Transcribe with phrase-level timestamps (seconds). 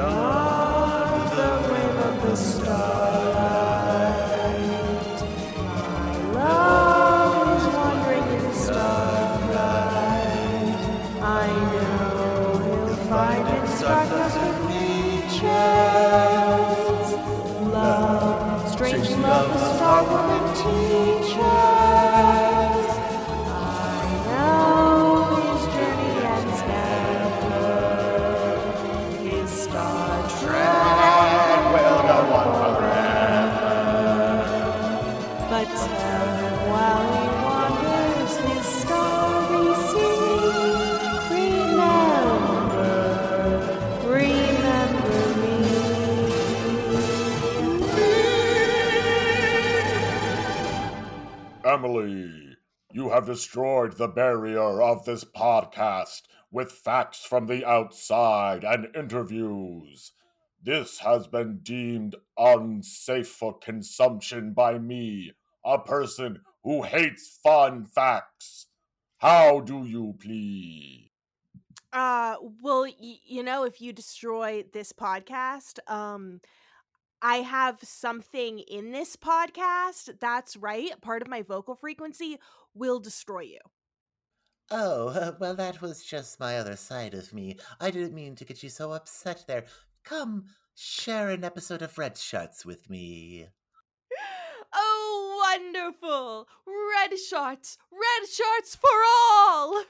[0.00, 0.29] 야.
[53.10, 60.12] Have destroyed the barrier of this podcast with facts from the outside and interviews.
[60.62, 65.32] This has been deemed unsafe for consumption by me,
[65.64, 68.66] a person who hates fun facts.
[69.18, 71.10] How do you please?
[71.92, 76.40] Uh, well, y- you know, if you destroy this podcast, um,
[77.22, 80.98] I have something in this podcast that's right.
[81.02, 82.38] Part of my vocal frequency
[82.74, 83.58] will destroy you.
[84.70, 87.56] Oh, uh, well, that was just my other side of me.
[87.80, 89.64] I didn't mean to get you so upset there.
[90.04, 93.46] Come, share an episode of Red Shirts with me.
[94.72, 96.46] Oh, wonderful!
[96.64, 99.82] Red shirts, red shirts for all.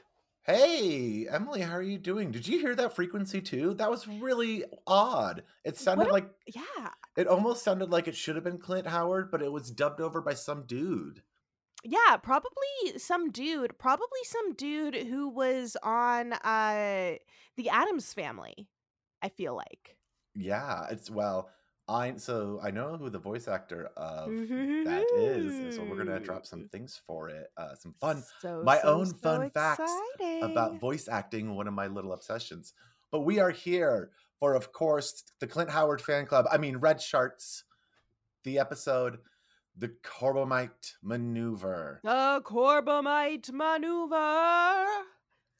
[0.42, 2.30] Hey, Emily, how are you doing?
[2.30, 3.74] Did you hear that frequency too?
[3.74, 5.42] That was really odd.
[5.64, 9.30] It sounded a- like Yeah, it almost sounded like it should have been Clint Howard,
[9.30, 11.22] but it was dubbed over by some dude.
[11.84, 17.14] Yeah, probably some dude, probably some dude who was on uh
[17.56, 18.68] the Addams Family.
[19.22, 19.96] I feel like.
[20.34, 21.50] Yeah, it's well,
[21.88, 26.20] I so I know who the voice actor of that is, and so we're gonna
[26.20, 27.48] drop some things for it.
[27.56, 29.92] Uh, some fun So, my so, own so fun facts
[30.42, 32.74] about voice acting, one of my little obsessions.
[33.10, 36.46] But we are here for, of course, the Clint Howard fan club.
[36.50, 37.64] I mean, Red Shirts,
[38.44, 39.18] the episode,
[39.76, 42.00] the Corbomite maneuver.
[42.02, 44.86] The Corbomite maneuver.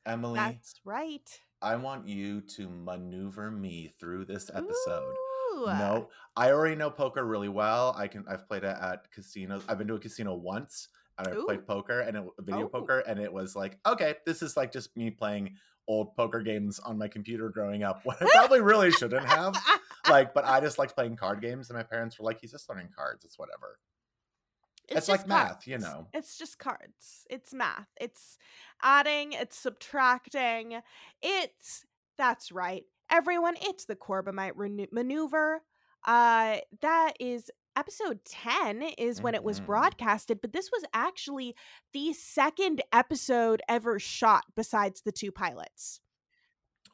[0.07, 1.29] Emily, That's right.
[1.63, 5.15] I want you to maneuver me through this episode.
[5.55, 5.67] Ooh.
[5.67, 7.95] No, I already know poker really well.
[7.97, 8.25] I can.
[8.29, 9.63] I've played it at casinos.
[9.69, 10.89] I've been to a casino once,
[11.19, 11.45] and I Ooh.
[11.45, 12.69] played poker and it, video Oh.
[12.69, 15.57] poker, and it was like, okay, this is like just me playing
[15.87, 18.01] old poker games on my computer growing up.
[18.05, 19.55] What I probably really shouldn't have.
[20.09, 22.69] Like, but I just liked playing card games, and my parents were like, he's just
[22.71, 23.23] learning cards.
[23.25, 23.79] It's whatever.
[24.91, 26.09] It's like math, you know.
[26.13, 27.27] It's just cards.
[27.31, 27.89] It's math.
[28.01, 28.39] It's
[28.83, 30.81] adding, it's subtracting.
[31.23, 31.85] It's
[32.19, 32.85] that's right.
[33.11, 35.63] Everyone, it's the Corbomite renu- maneuver.
[36.07, 39.67] Uh that is episode 10 is when it was Mhm.
[39.67, 41.55] broadcasted, but this was actually
[41.93, 46.01] the second episode ever shot besides the two pilots.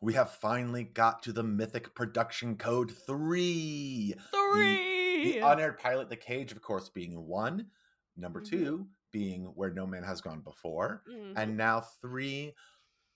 [0.03, 4.15] We have finally got to the mythic production code three.
[4.33, 5.33] Three.
[5.33, 7.71] The unaired pilot, the cage, of course, being one.
[8.16, 8.49] Number Mhm.
[8.50, 11.03] two being where no man has gone before.
[11.09, 11.34] Mhm.
[11.37, 12.54] And now three,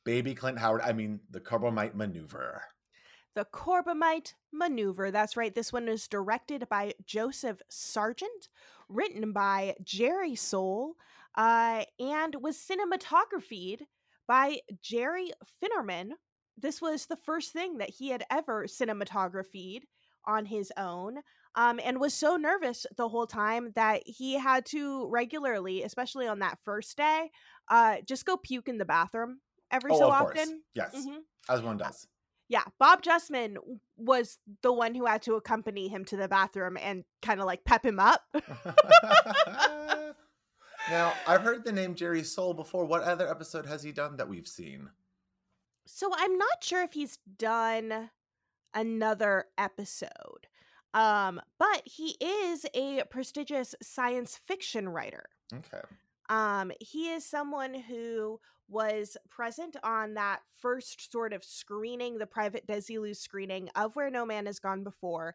[0.04, 0.80] baby Clint Howard.
[0.82, 2.62] I mean, the Corbomite maneuver.
[3.34, 5.10] The Corbomite Maneuver.
[5.12, 5.54] That's right.
[5.54, 8.48] This one is directed by Joseph Sargent,
[8.88, 10.94] written by Jerry Sohl,
[11.36, 13.86] uh, and was cinematographied
[14.26, 15.32] by Jerry
[15.62, 16.14] Finnerman.
[16.56, 19.84] This was the first thing that he had ever cinematographied
[20.24, 21.22] on his own.
[21.56, 26.38] Um, and was so nervous the whole time that he had to regularly, especially on
[26.38, 27.30] that first day,
[27.68, 29.40] uh, just go puke in the bathroom
[29.70, 30.46] every oh, so of often.
[30.46, 30.52] course.
[30.74, 31.18] Yes, Mhm.
[31.48, 32.06] as one does.
[32.48, 33.56] Yeah, Bob Justman
[33.96, 37.64] was the one who had to accompany him to the bathroom and kind of like
[37.64, 38.22] pep him up.
[40.90, 42.84] now, I've heard the name Jerry Sohl before.
[42.84, 44.90] What other episode has he done that we've seen?
[45.86, 48.10] so I'm not sure if he's done
[48.72, 50.46] another episode.
[50.94, 55.26] Um, but he is a prestigious science fiction writer.
[55.52, 55.80] Okay.
[56.28, 62.66] Um, he is someone who was present on that first sort of screening, the private
[62.66, 65.34] Desilu screening of Where No Man Has Gone Before,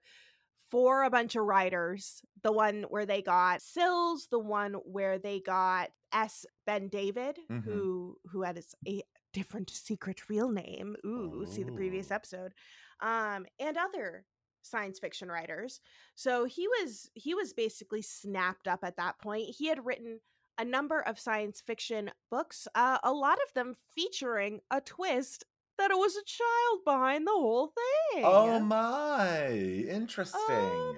[0.71, 2.21] for a bunch of writers.
[2.43, 6.45] The one where they got Sills, the one where they got S.
[6.65, 7.63] Ben David, Mhm.
[7.63, 9.03] who who had his, a
[9.33, 10.95] different secret real name.
[11.05, 12.53] Ooh, see the previous episode.
[13.01, 14.25] Um, and other
[14.65, 15.79] science fiction writers.
[16.15, 19.55] So he was he was basically snapped up at that point.
[19.57, 20.19] He had written
[20.57, 25.43] a number of science fiction books, uh, a lot of them featuring a twist
[25.77, 27.67] that it was a child behind the whole
[28.13, 28.23] thing.
[28.23, 30.39] Oh my, interesting.
[30.41, 30.95] Oh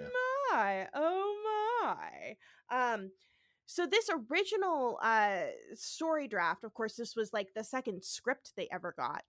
[0.51, 0.87] my!
[0.93, 2.35] Oh my!
[2.69, 3.11] Um,
[3.65, 8.67] so this original uh story draft, of course, this was like the second script they
[8.71, 9.23] ever got,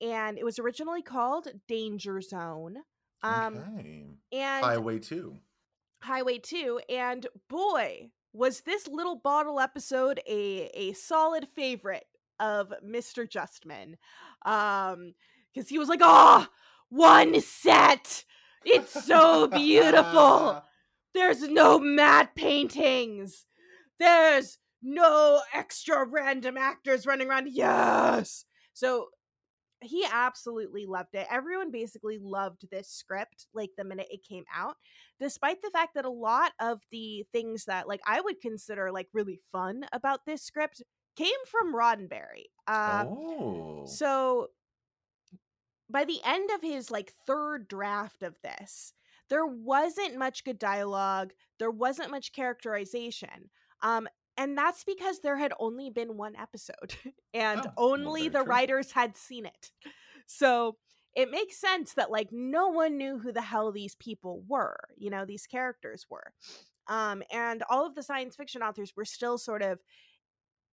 [0.00, 2.78] and it was originally called Danger Zone.
[3.24, 4.06] Um, okay.
[4.32, 5.34] and Highway 2.
[6.02, 12.04] Highway 2 and boy was this little bottle episode a a solid favorite
[12.38, 13.26] of Mr.
[13.26, 13.94] Justman
[14.44, 15.14] um
[15.54, 16.46] cuz he was like oh
[16.90, 18.24] one set
[18.66, 20.62] it's so beautiful
[21.14, 23.46] there's no matte paintings
[23.98, 28.44] there's no extra random actors running around yes
[28.74, 29.08] so
[29.84, 31.26] he absolutely loved it.
[31.30, 34.76] Everyone basically loved this script like the minute it came out,
[35.20, 39.08] despite the fact that a lot of the things that like I would consider like
[39.12, 40.82] really fun about this script
[41.16, 42.46] came from Roddenberry.
[42.66, 43.84] Uh, oh.
[43.86, 44.48] So
[45.90, 48.92] by the end of his like third draft of this,
[49.30, 53.50] there wasn't much good dialogue, there wasn't much characterization.
[53.82, 56.96] Um, and that's because there had only been one episode
[57.34, 58.48] and Oh, only very the true.
[58.50, 59.70] writers had seen it.
[60.26, 60.76] So
[61.14, 65.10] it makes sense that like no one knew who the hell these people were, you
[65.10, 66.32] know, these characters were.
[66.88, 69.78] Um, and all of the science fiction authors were still sort of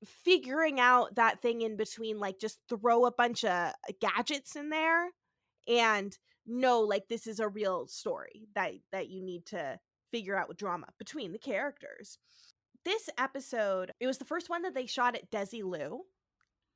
[0.06, 5.10] figuring out that thing in between, like just throw a bunch of gadgets in there
[5.68, 6.18] and
[6.48, 9.80] know like this is a real story that that you need to
[10.12, 12.18] figure out with drama between the characters
[12.86, 16.00] this episode it was the first one that they shot at desilu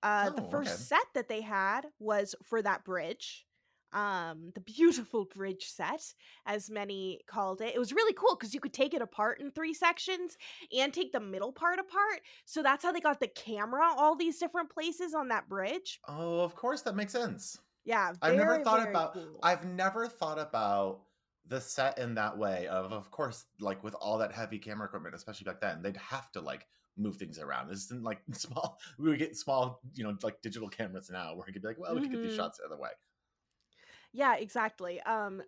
[0.03, 0.81] uh the Oh, first okay.
[0.81, 3.45] set that they had was for that bridge
[3.93, 6.01] um the beautiful bridge set
[6.45, 9.51] as many called it it was really cool because you could take it apart in
[9.51, 10.37] three sections
[10.77, 14.37] and take the middle part apart so that's how they got the camera all these
[14.37, 17.57] different places on that bridge Oh, of course that makes sense.
[17.85, 19.39] yeah I've never thought about cool.
[19.43, 21.01] I've never thought about
[21.47, 25.13] the set in that way of of course like with all that heavy camera equipment
[25.13, 26.65] especially back then they'd have to like
[26.97, 30.69] move things around this isn't like small we would get small you know like digital
[30.69, 32.37] cameras now where you could be like well we could get these Mhm.
[32.37, 32.89] shots the other way
[34.13, 35.01] Yeah, exactly.
[35.01, 35.43] Um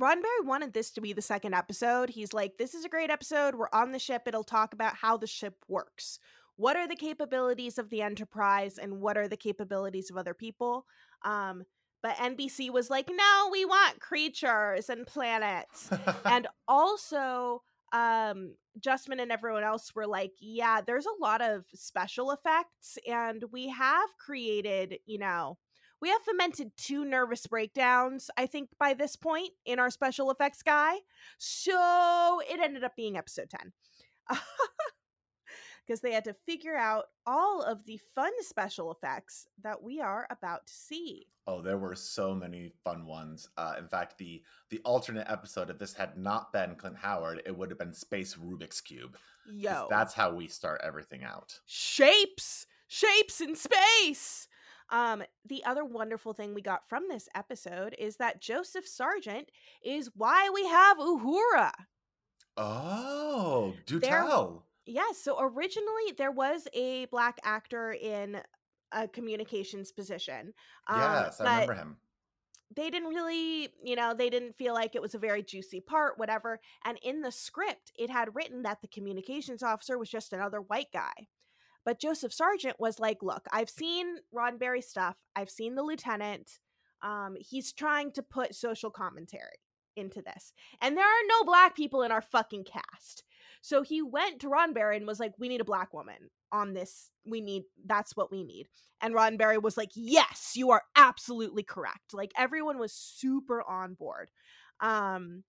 [0.00, 2.10] Roddenberry wanted this to be the second episode.
[2.10, 3.56] He's like, this is a great episode.
[3.56, 4.22] We're on the ship.
[4.26, 6.20] It'll talk about how the ship works.
[6.54, 10.86] What are the capabilities of the Enterprise and what are the capabilities of other people?
[11.22, 11.64] Um,
[12.02, 15.90] but NBC was like, no, we want creatures and planets.
[16.24, 17.62] and also,
[17.92, 23.44] um, Justman and everyone else were like, yeah, there's a lot of special effects, and
[23.50, 25.58] we have created, you know,
[26.00, 30.62] we have fomented two nervous breakdowns, I think, by this point in our special effects
[30.62, 30.98] guy.
[31.38, 33.72] So it ended up being episode 10.
[35.88, 40.26] Because they had to figure out all of the fun special effects that we are
[40.30, 41.24] about to see.
[41.46, 45.78] oh there were so many fun ones uh in fact the the alternate episode if
[45.78, 49.16] this had not been clint howard it would have been space rubik's Cube.
[49.50, 49.86] Yo.
[49.88, 54.46] that's how we start everything out shapes shapes in space
[54.90, 59.48] um the other wonderful thing we got from this episode is that joseph sargent
[59.82, 61.70] is why we have uhura
[62.58, 68.40] oh do There- tell yes so originally there was a black actor in
[68.92, 70.52] a communications position
[70.88, 71.96] um, yes i remember him
[72.74, 76.18] they didn't really, you know, they didn't feel like it was a very juicy part,
[76.18, 76.60] whatever.
[76.84, 80.92] And in the script, it had written that the communications officer was just another white
[80.92, 81.28] guy.
[81.84, 86.58] But Joseph Sargent was like, look, I've seen Roddenberry stuff, I've seen the lieutenant.
[87.02, 89.58] Um, he's trying to put social commentary
[89.96, 90.52] into this.
[90.82, 93.24] And there are no black people in our fucking cast.
[93.60, 97.10] So he went to Roddenberry and was like, we need a black woman on this.
[97.26, 98.68] We need, that's what we need.
[99.00, 103.94] And Ron Roddenberry was like, "Yes, you are absolutely correct." Like everyone was super on
[103.94, 104.30] board.
[104.80, 105.44] Um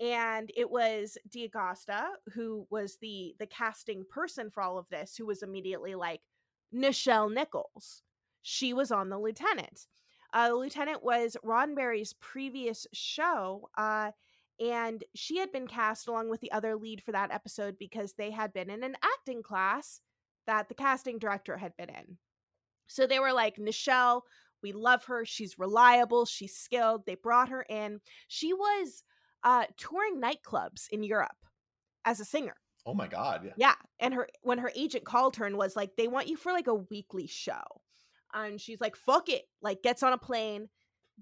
[0.00, 2.04] and it was D'Agosta
[2.34, 6.20] who was the the casting person for all of this who was immediately like
[6.74, 8.02] Nichelle Nichols.
[8.42, 9.86] She was on the lieutenant.
[10.32, 14.12] Uh, the lieutenant was Roddenberry's previous show, uh,
[14.62, 18.30] and she had been cast along with the other lead for that episode because they
[18.30, 20.00] had been in an acting class
[20.46, 22.18] that the casting director had been in.
[22.86, 24.22] So they were like, Nichelle,
[24.62, 25.24] we love her.
[25.24, 26.26] She's reliable.
[26.26, 27.06] She's skilled.
[27.06, 28.00] They brought her in.
[28.28, 29.02] She was
[29.42, 31.30] uh, touring nightclubs in Europe
[32.04, 32.56] as a singer.
[32.86, 35.90] oh my god yeah Yeah, and her when her agent called her and was like,
[35.96, 37.62] "They want you for like a weekly show,"
[38.34, 40.68] and she's like, "Fuck it!" Like gets on a plane,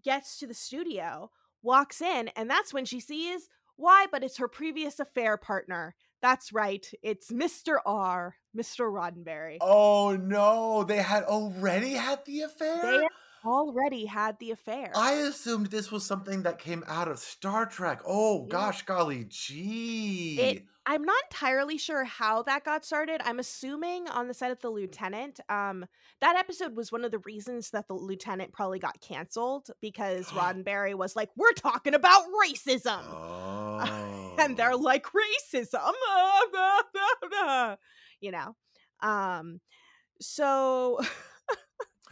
[0.03, 1.31] gets to the studio,
[1.63, 4.07] walks in, and that's when she sees why.
[4.11, 5.95] But it's her previous affair partner.
[6.23, 6.87] That's right.
[7.03, 7.79] It's Mr.
[7.87, 8.91] R, Mr.
[8.93, 9.59] Roddenberry.
[9.61, 12.83] Oh no, they had already had the affair.
[12.83, 13.09] They
[13.45, 14.93] already had the affair.
[14.95, 18.01] I assumed this was something that came out of Star Trek.
[18.07, 18.49] Oh Yeah.
[18.51, 20.41] gosh, golly gee.
[20.41, 23.21] It, I'm not entirely sure how that got started.
[23.25, 25.39] I'm assuming on the side of the lieutenant.
[25.49, 25.87] Um,
[26.21, 30.95] that episode was one of the reasons that the lieutenant probably got canceled because Roddenberry
[30.95, 34.35] was like, "We're talking about racism," oh.
[34.39, 35.93] and they're like, "Racism,"
[38.21, 38.57] you know.
[39.01, 39.61] Um,
[40.21, 41.01] so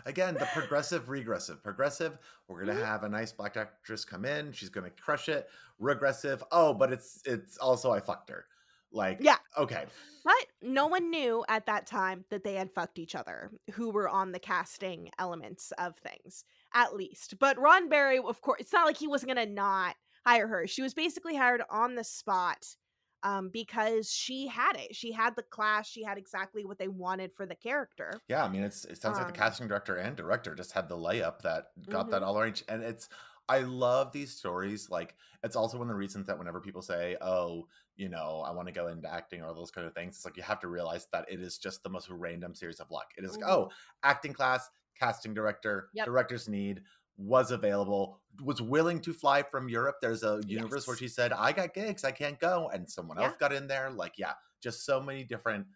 [0.08, 1.62] Again, the progressive regressive.
[1.62, 2.84] Progressive, we're gonna Mhm.
[2.84, 5.50] have a nice black actress come in, she's gonna crush it.
[5.78, 8.46] Regressive, oh, but it's it's also I fucked her.
[8.90, 9.36] Like, Yeah.
[9.58, 9.86] okay.
[10.24, 14.08] But no one knew at that time that they had fucked each other, who were
[14.08, 17.38] on the casting elements of things, at least.
[17.38, 20.66] But Ron Barry, of course, it's not like he wasn't going to not hire her.
[20.66, 22.76] She was basically hired on the spot
[23.22, 24.94] um, because she had it.
[24.96, 28.22] She had the class, she had exactly what they wanted for the character.
[28.28, 30.88] Yeah, I mean, it's it sounds like Um, the casting director and director just had
[30.88, 32.22] the layup that got that Mhm.
[32.22, 33.08] all arranged, and it's.
[33.50, 34.90] I love these stories.
[34.90, 38.50] Like, it's also one of the reasons that whenever people say, "Oh, you know, I
[38.50, 40.68] want to go into acting" or those kind of things, it's like you have to
[40.68, 43.12] realize that it is just the most random series of luck.
[43.16, 43.50] It is like, Mhm.
[43.50, 43.70] oh,
[44.02, 46.10] acting class, casting director, Yep.
[46.10, 46.82] director's need
[47.18, 49.96] was available, was willing to fly from Europe.
[50.00, 53.34] There's a universe where she said, "I got gigs, I can't go," and someone else
[53.38, 53.90] got in there.
[53.90, 54.32] Like, yeah,
[54.62, 55.66] just so many different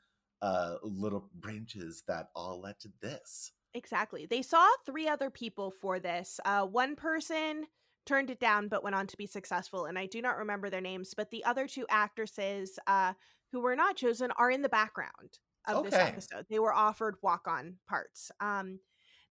[0.40, 3.52] uh little branches that all led to this.
[3.74, 4.26] Exactly.
[4.26, 6.38] They saw three other people for this.
[6.44, 7.66] Uh, one person
[8.04, 10.80] turned it down but went on to be successful, and I do not remember their
[10.80, 13.14] names, but the other two actresses uh,
[13.50, 16.46] who were not chosen are in the background of this episode.
[16.50, 18.30] They were offered walk on parts.
[18.40, 18.80] Um,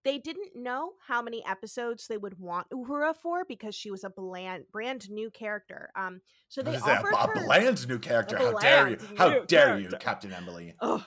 [0.03, 4.09] they didn't know how many episodes they would want Uhura for because she was a
[4.09, 5.89] bland, brand new character.
[5.95, 6.99] Um, so they is that?
[6.99, 8.37] offered A her bland new character.
[8.37, 8.97] How dare you?
[9.17, 9.89] How dare you.
[9.99, 10.73] Captain Emily?
[10.81, 11.05] Oh,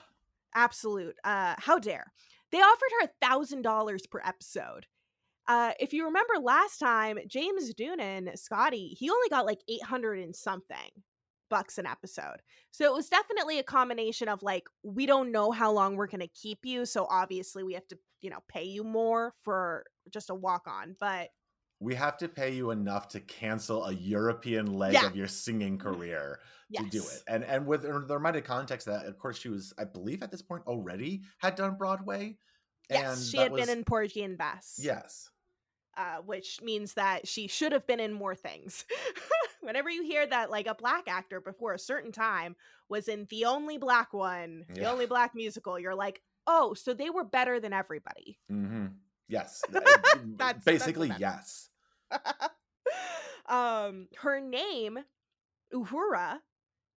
[0.53, 1.15] absolute.
[1.23, 2.11] Uh, how dare.
[2.51, 4.85] They offered her a thousand dollars per episode.
[5.47, 10.35] Uh, if you remember last time, James Doohan, Scotty, he only got like 800 and
[10.35, 11.03] something
[11.49, 12.37] bucks an episode.
[12.71, 16.21] So it was definitely a combination of like, we don't know how long we're going
[16.21, 16.85] to keep you.
[16.85, 20.95] So obviously we have to, you know, pay you more for just a walk on.
[20.99, 21.29] But
[21.79, 25.05] We have to pay you enough to cancel a European leg Yeah.
[25.05, 25.87] of your singing mm-hmm.
[25.93, 26.83] career yes.
[26.83, 27.23] to do it.
[27.27, 30.41] And and with the reminded context that of course she was, I believe at this
[30.41, 32.37] point already had done Broadway.
[32.89, 34.79] Yes, and she had was- been in Porgy and Bess.
[34.81, 35.29] Yes.
[35.97, 38.83] Uh, which means that she should have been in more things.
[39.61, 42.57] Whenever you hear that, like a black actor before a certain time
[42.89, 47.09] was in the only black one, the only black musical, you're like, oh, so they
[47.09, 48.37] were better than everybody.
[48.49, 48.87] hmm
[49.29, 49.61] Yes.
[49.71, 51.69] That's- that's Basically, what yes.
[53.47, 54.99] um, her name,
[55.73, 56.39] Uhura,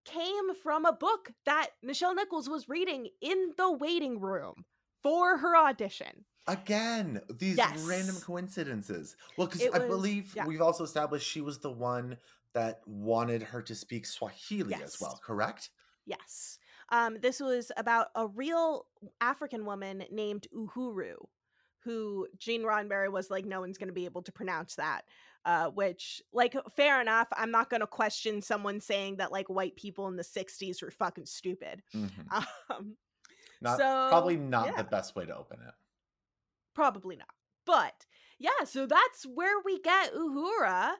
[0.05, 4.65] came from a book that Nichelle Nichols was reading in the waiting room
[5.03, 6.25] for her audition.
[6.51, 9.15] Again, these random coincidences.
[9.37, 10.45] Well, because I was- believe yeah.
[10.45, 12.17] we've also established she was the one
[12.53, 15.69] that wanted her to speak Swahili as well, correct?
[16.05, 16.57] Yes.
[16.89, 18.87] Um, this was about a real
[19.21, 21.15] African woman named Uhuru,
[21.81, 25.03] who Gene Roddenberry was like, no one's going to be able to pronounce that.
[25.45, 27.27] Uh, which, like, fair enough.
[27.31, 30.91] I'm not going to question someone saying that, like, white people in the 60s were
[30.91, 31.81] fucking stupid.
[31.95, 32.09] Mhm.
[32.69, 32.97] Um,
[33.61, 34.77] Not so, probably not yeah.
[34.77, 35.73] the best way to open it.
[36.79, 37.27] Probably not.
[37.65, 38.05] But
[38.39, 40.93] yeah, so that's where we get Uhura.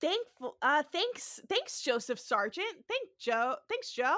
[0.00, 2.66] Thankful uh thanks thanks Joseph Sargent.
[2.88, 3.54] Thank Joe.
[3.68, 4.16] Thanks Joe.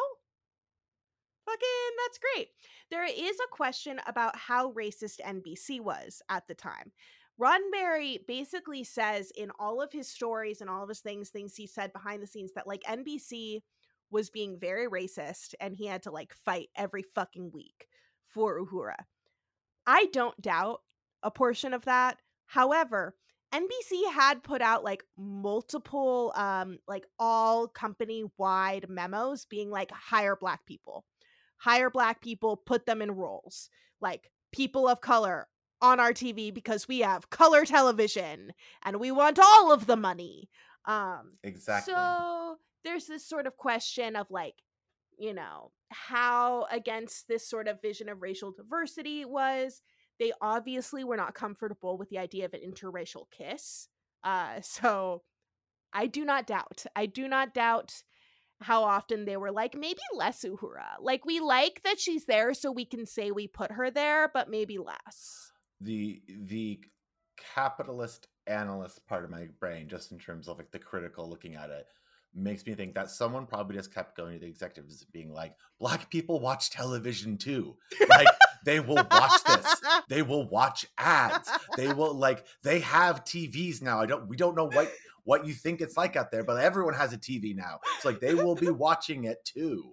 [1.44, 2.48] Fucking that's great.
[2.90, 6.92] There is a question about how racist NBC was at the time.
[7.38, 11.66] Roddenberry basically says in all of his stories and all of his things, things he
[11.66, 13.60] said behind the scenes that like NBC
[14.10, 17.88] was being very racist and he had to like fight every fucking week
[18.24, 18.94] for Uhura.
[19.86, 20.80] I don't doubt
[21.24, 22.18] a portion of that.
[22.46, 23.16] However,
[23.52, 30.36] NBC had put out like multiple um like all company wide memos being like hire
[30.36, 31.04] black people.
[31.56, 33.70] Hire black people, put them in roles.
[34.00, 35.48] Like people of color
[35.80, 38.52] on our TV because we have color television
[38.84, 40.50] and we want all of the money.
[40.84, 41.94] Um Exactly.
[41.94, 44.56] so there's this sort of question of like,
[45.16, 49.80] you know, how against this sort of vision of racial diversity was.
[50.18, 53.88] They obviously were not comfortable with the idea of an interracial kiss.
[54.22, 55.22] Uh, so
[55.92, 56.84] I do not doubt.
[56.96, 58.02] I do not doubt
[58.60, 60.94] how often they were like, maybe less Uhura.
[61.00, 64.48] Like, we like that she's there so we can say we put her there, but
[64.50, 65.52] maybe less.
[65.80, 66.80] the the
[67.54, 71.70] capitalist analyst part of my brain, just in terms of like the critical looking at
[71.70, 71.86] it,
[72.34, 76.10] makes me think that someone probably just kept going to the executives being like, "Black
[76.10, 77.76] people watch television too."
[78.08, 78.28] Like
[78.64, 79.80] They will watch this.
[80.08, 81.50] they will watch ads.
[81.76, 84.00] They will like they have TVs now.
[84.00, 84.90] I don't we don't know what
[85.24, 87.80] what you think it's like out there, but everyone has a TV now.
[87.96, 89.92] It's like they will be watching it too.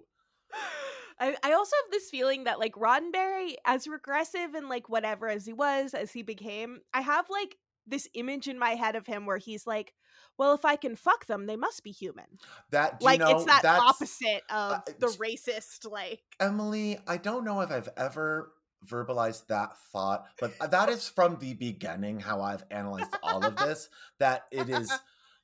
[1.18, 5.46] I, I also have this feeling that like Roddenberry, as regressive and like whatever as
[5.46, 9.26] he was, as he became, I have like this image in my head of him
[9.26, 9.92] where he's like,
[10.38, 12.24] well, if I can fuck them, they must be human.
[12.70, 17.60] That like know, it's that opposite of uh, the racist, like Emily, I don't know
[17.60, 18.52] if I've ever
[18.86, 23.88] verbalized that thought, but that is from the beginning how I've analyzed all of this.
[24.18, 24.92] That it is,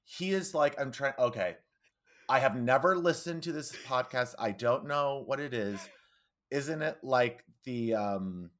[0.04, 1.56] he is like, I'm trying, okay,
[2.28, 4.34] I have never listened to this podcast.
[4.38, 5.80] I don't know what it is.
[6.50, 8.50] Isn't it like the, um,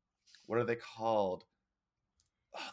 [0.47, 1.45] what are they called?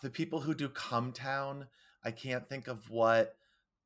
[0.02, 1.68] The people who do Cum Town.
[2.04, 3.36] I can't think of what.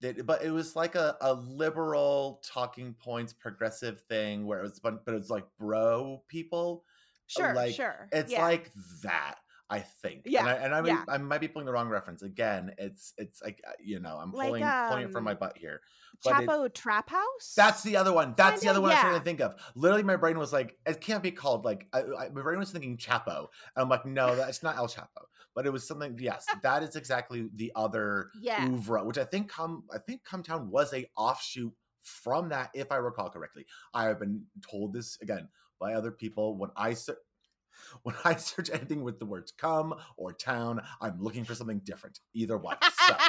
[0.01, 4.79] That, but it was like a, a liberal talking points progressive thing where it was
[4.79, 6.85] but it was like bro people
[7.29, 8.07] sure, like, sure.
[8.11, 8.41] it's yeah.
[8.41, 8.71] like
[9.03, 9.35] that
[9.69, 11.03] i think Yeah, and i, and I, yeah.
[11.07, 14.31] I might be pulling the wrong reference again it's it's like uh, you know i'm
[14.31, 15.81] Like, pulling pulling it from my um, butt here
[16.23, 17.53] but it- Chapo Trap House.
[17.55, 18.33] that's the other one.
[18.35, 19.55] That's the other one I was trying to think of.
[19.75, 21.87] Literally, my brain was like, it can't be called like.
[21.93, 25.07] I, my brain was thinking Chapo, and I'm like, no, that's not El Chapo.
[25.55, 26.17] But it was something.
[26.19, 28.67] Yes, that is exactly the other yeah.
[28.67, 29.83] oeuvre, which I think come.
[29.93, 33.65] I think Cum Town was a offshoot from that, if I recall correctly.
[33.93, 35.47] I have been told this again
[35.79, 37.17] by other people when I ser-
[38.03, 42.19] when I search anything with the words "come" or "town," I'm looking for something different.
[42.33, 42.77] Either one.
[43.07, 43.15] So.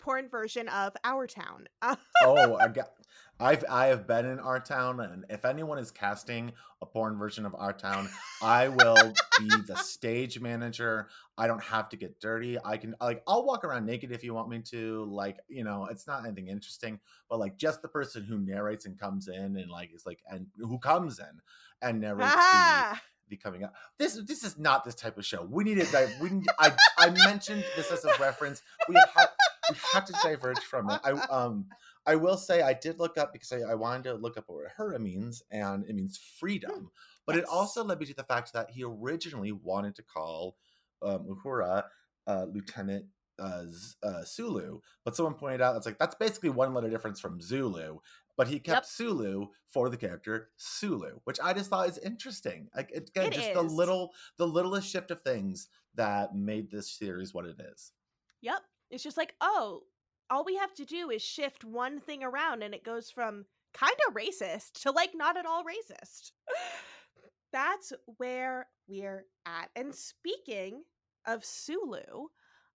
[0.00, 1.68] Porn version of Our Town.
[2.24, 2.90] oh, I got,
[3.38, 7.46] I've I have been in our town, and if anyone is casting a porn version
[7.46, 8.08] of our town,
[8.42, 11.08] I will be the stage manager.
[11.38, 12.58] I don't have to get dirty.
[12.64, 15.04] I can like I'll walk around naked if you want me to.
[15.10, 18.98] Like you know, it's not anything interesting, but like just the person who narrates and
[18.98, 21.40] comes in and like is like and who comes in
[21.82, 22.98] and narrates the,
[23.30, 23.74] the coming up.
[23.98, 25.46] This this is not this type of show.
[25.50, 25.88] We need it.
[26.20, 28.62] We need, I I mentioned this as a reference.
[28.88, 29.30] We have
[29.70, 31.00] we have to diverge from it.
[31.04, 31.66] I um
[32.06, 34.66] I will say I did look up because I, I wanted to look up what
[34.78, 36.90] hura means, and it means freedom.
[37.26, 40.56] But it also led me to the fact that he originally wanted to call
[41.00, 41.84] um, Uhura
[42.26, 43.06] uh, Lieutenant
[43.38, 47.20] uh, Z- uh, Sulu, but someone pointed out that's like that's basically one letter difference
[47.20, 47.98] from Zulu.
[48.36, 48.84] But he kept Yep.
[48.86, 52.68] Sulu for the character Sulu, which I just thought is interesting.
[52.74, 57.34] Like again, It just the little, the littlest shift of things that made this series
[57.34, 57.92] what it is.
[58.40, 58.62] Yep.
[58.90, 59.82] It's just like, oh,
[60.30, 63.96] all we have to do is shift one thing around and it goes from kind
[64.08, 66.32] of racist to like not at all racist.
[67.52, 69.68] That's where we're at.
[69.76, 70.84] And speaking
[71.26, 72.28] of Sulu,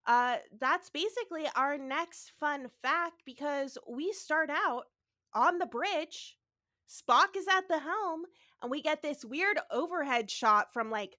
[0.05, 4.83] uh, that's basically our next fun fact because we start out
[5.33, 6.37] on the bridge.
[6.89, 8.23] Spock is at the helm,
[8.61, 11.17] and we get this weird overhead shot from like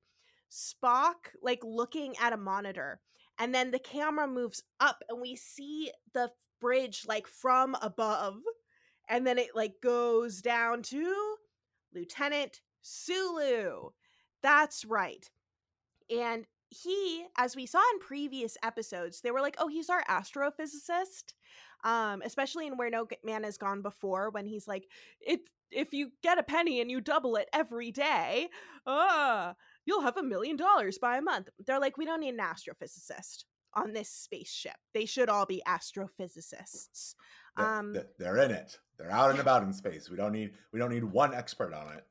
[0.51, 3.01] Spock, like looking at a monitor
[3.39, 8.37] and then the camera moves up and we see the bridge like from above
[9.09, 11.37] and then it like goes down to
[11.95, 13.91] lieutenant sulu
[14.43, 15.31] that's right
[16.11, 21.35] and he as we saw in previous episodes they were like oh he's our astrophysicist
[21.85, 24.87] um especially in where no man has gone before when he's like
[25.21, 28.49] it if you get a penny and you double it every day
[28.87, 31.49] ah you'll have a million dollars by a month.
[31.67, 34.77] They're like, we don't need an astrophysicist on this spaceship.
[34.93, 37.15] They should all be astrophysicists.
[37.57, 38.79] They- Um, they- they're in it.
[38.99, 40.11] They're out and about in space.
[40.11, 42.05] We don't need we don't need one expert on it.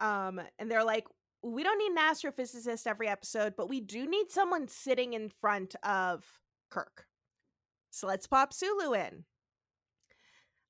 [0.00, 1.06] um, and they're like,
[1.42, 5.76] we don't need an astrophysicist every episode, but we do need someone sitting in front
[5.82, 6.24] of
[6.70, 7.06] Kirk.
[7.90, 9.24] So let's pop Sulu in.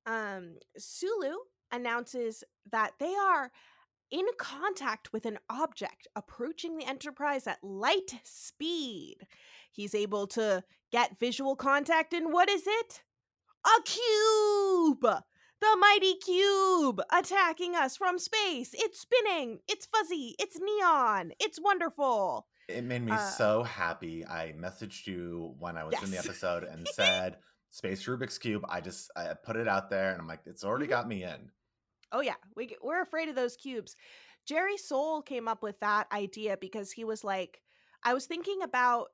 [0.05, 1.35] Um, Sulu
[1.71, 3.51] announces that they are
[4.11, 9.15] in contact with an object approaching the Enterprise at light speed.
[9.71, 13.03] He's able to get visual contact, and what is it?
[13.65, 15.23] A cube!
[15.61, 18.71] The mighty cube attacking us from space.
[18.73, 19.59] It's spinning.
[19.67, 20.35] It's fuzzy.
[20.39, 21.33] It's neon.
[21.39, 22.47] It's wonderful.
[22.67, 24.25] It made me Uh, so happy.
[24.25, 28.65] I messaged you when I was in the episode and said Space Rubik's Cube.
[28.69, 30.89] I just I put it out there and I'm like, it's already Mhm.
[30.89, 31.51] got me in.
[32.11, 33.95] Oh yeah, we we're afraid of those cubes.
[34.45, 37.61] Jerry Sohl came up with that idea because he was like,
[38.03, 39.09] I was thinking about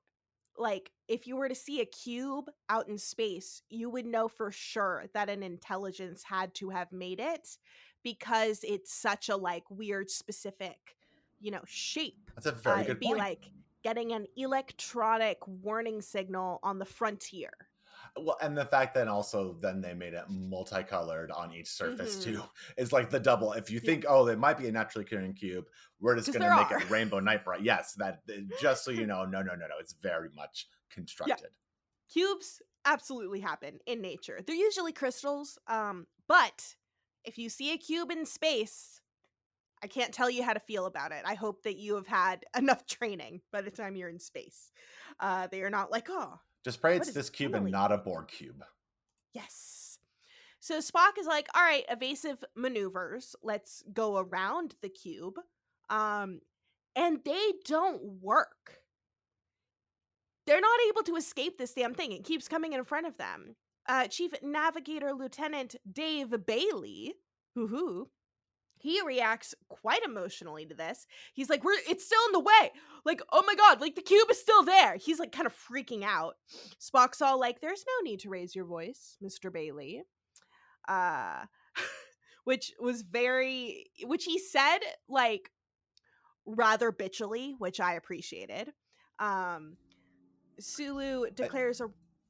[0.57, 4.51] like if you were to see a cube out in space, you would know for
[4.51, 7.57] sure that an intelligence had to have made it
[8.03, 10.96] because it's such a like weird specific,
[11.39, 12.32] you know, shape.
[12.36, 13.15] That's a very Uh, good be point.
[13.15, 13.52] like
[13.84, 17.52] getting an electronic warning signal on the frontier.
[18.17, 22.17] well, and the fact that also then they made it multicolored on each surface Mhm.
[22.17, 22.41] too
[22.78, 23.54] is like the double.
[23.54, 23.91] If you Yeah.
[23.91, 25.65] think, oh, it might be a naturally occurring cube,
[26.00, 26.80] we're just going to make are.
[26.82, 27.62] it rainbow night bright.
[27.62, 31.50] Yes, that uh, just so you know, no, no, no, no, it's very much constructed.
[32.12, 34.41] cubes absolutely happen in nature.
[34.45, 36.76] They're usually crystals, um, but
[37.23, 39.02] if you see a cube in space,
[39.83, 41.21] I can't tell you how to feel about it.
[41.25, 44.71] I hope that you have had enough training by the time you're in space.
[45.19, 47.97] Uh, they are not like, oh, Just pray it's this cube and not a?
[47.97, 48.63] Borg cube.
[49.33, 49.99] yes.
[50.59, 53.35] So Spock is like, all right, evasive maneuvers.
[53.43, 55.35] Let's go around the cube.
[55.89, 56.41] Um,
[56.95, 58.79] and they don't work.
[60.45, 62.11] They're not able to escape this damn thing.
[62.11, 63.55] It keeps coming in front of them.
[63.87, 67.13] Uh, Chief Navigator Lieutenant Dave Bailey,
[67.55, 68.09] hoo hoo,
[68.79, 71.07] he reacts quite emotionally to this.
[71.33, 72.71] He's like, "We're it's still in the way.
[73.05, 76.03] Like, oh my god, like the cube is still there." He's like kind of freaking
[76.03, 76.35] out.
[76.79, 79.51] Spock's all like, "There's no need to raise your voice, Mr.
[79.51, 80.03] Bailey."
[80.87, 81.45] Uh
[82.43, 85.51] which was very which he said like
[86.45, 88.71] rather bitchily, which I appreciated.
[89.19, 89.77] Um
[90.59, 91.87] Sulu declares a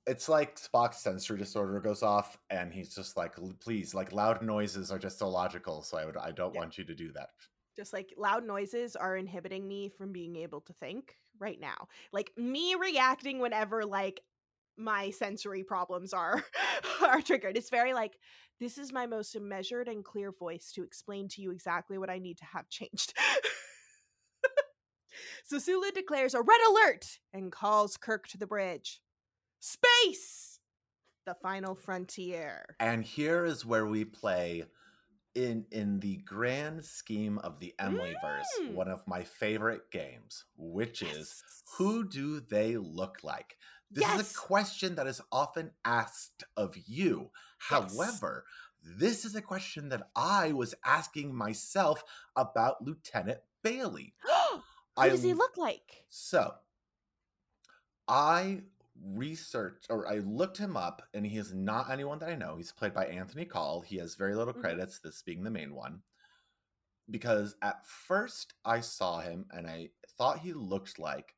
[0.07, 4.89] It's like Spock's sensory disorder goes off, and he's just like, please, like loud noises
[4.91, 5.81] are just illogical.
[5.83, 6.55] So I would, I don't Yeah.
[6.55, 7.29] want you to do that.
[7.75, 11.87] just like loud noises are inhibiting me from being able to think right now.
[12.11, 14.21] Like me reacting whenever like
[14.77, 16.43] my sensory problems are
[17.01, 17.55] are triggered.
[17.57, 18.17] It's very like
[18.59, 22.17] this is my most measured and clear voice to explain to you exactly what I
[22.19, 23.13] need to have changed.
[25.45, 29.01] so Sulu declares a red alert and calls Kirk to the bridge.
[29.59, 30.59] Space!
[31.25, 32.65] The final frontier.
[32.79, 34.63] And here is where we play
[35.35, 38.73] in in the grand scheme of the Emilyverse, Mm.
[38.73, 41.43] one of my favorite games, which is
[41.77, 43.57] who do they look like?
[43.91, 47.31] This is a question that is often asked of you.
[47.71, 47.95] Yes.
[47.95, 48.45] However,
[48.81, 52.03] this is a question that I was asking myself
[52.35, 54.13] about Lieutenant Bailey.
[54.23, 54.61] Who
[54.97, 56.05] I does he look like?
[56.09, 56.55] So,
[58.07, 58.63] I
[59.03, 62.57] researched or I looked him up, and he is not anyone that I know.
[62.57, 63.81] He's played by Anthony Call.
[63.81, 64.61] He has very little Mhm.
[64.61, 66.03] credits, this being the main one.
[67.09, 71.35] Because at first I saw him and I thought he looked like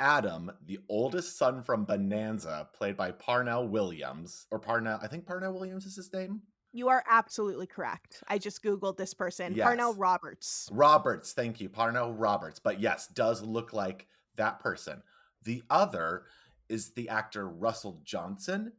[0.00, 4.46] Adam, the oldest son from Bonanza, played by Pernell Williams.
[4.50, 6.42] Or Pernell, I think Pernell Williams is his name.
[6.72, 8.22] You are absolutely correct.
[8.28, 9.54] I just Googled this person.
[9.54, 10.68] Pernell Roberts.
[10.70, 12.58] Roberts, thank you, Pernell Roberts.
[12.58, 15.02] But yes, does look like that person.
[15.42, 16.24] The other
[16.68, 18.72] is the actor Russell Johnson,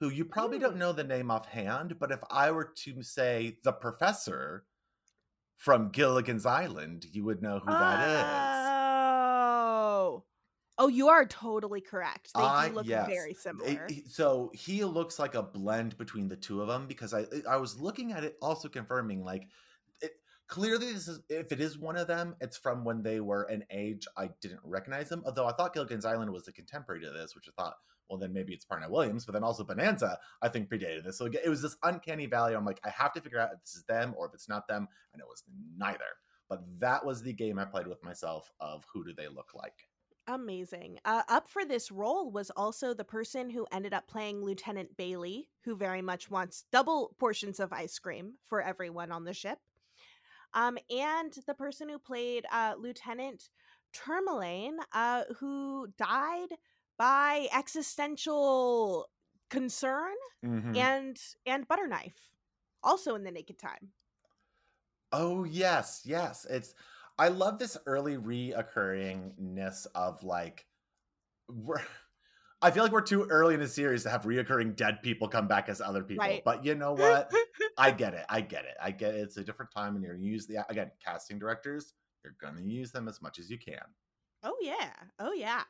[0.00, 3.72] who you probably don't know the name offhand, but if I were to say the
[3.72, 4.64] professor
[5.56, 8.64] from Gilligan's Island, you would know who that
[9.86, 10.24] Oh.
[10.76, 12.32] Oh, you are totally correct.
[12.34, 13.06] They I- do look yes.
[13.06, 13.86] very similar.
[13.88, 17.56] It- so he looks like a blend between the two of them because I I
[17.56, 19.48] was looking at it also confirming like
[20.54, 23.64] clearly this is if it is one of them it's from when they were an
[23.72, 27.34] age I didn't recognize them although I thought Gilligan's Island was a contemporary to this
[27.34, 27.74] which I thought
[28.08, 31.18] well then maybe it's Pernell Williams but then also Bonanza I think predated this.
[31.18, 32.54] So it was this uncanny valley.
[32.54, 34.68] I'm like I have to figure out if this is them or if it's not
[34.68, 34.86] them.
[35.12, 35.42] And it was
[35.76, 35.98] neither.
[36.48, 39.88] But that was the game I played with myself of who do they look like.
[40.28, 41.00] Amazing.
[41.04, 45.48] Uh, up for this role was also the person who ended up playing Lieutenant Bailey,
[45.64, 49.58] who very much wants double portions of ice cream for everyone on the ship.
[50.54, 53.50] Um, and the person who played uh, Lieutenant
[53.92, 56.50] Tormolen, uh, who died
[56.98, 59.10] by existential
[59.50, 60.74] concern Mhm.
[60.74, 62.32] and and butter knife,
[62.82, 63.92] also in the Naked Time.
[65.12, 66.44] Oh yes, yes.
[66.46, 66.74] It's
[67.18, 70.66] I love this early reoccurringness of like
[71.48, 71.84] we're
[72.64, 75.46] I feel like we're too early in the series to have reoccurring dead people come
[75.46, 76.24] back as other people.
[76.24, 76.42] Right.
[76.42, 77.30] But you know what?
[77.76, 78.24] I get it.
[78.30, 78.74] I get it.
[78.82, 79.18] I get it.
[79.18, 81.92] It's a different time and you're gonna use the again, casting directors,
[82.24, 83.82] you're gonna use them as much as you can.
[84.42, 84.94] Oh yeah.
[85.18, 85.64] Oh yeah.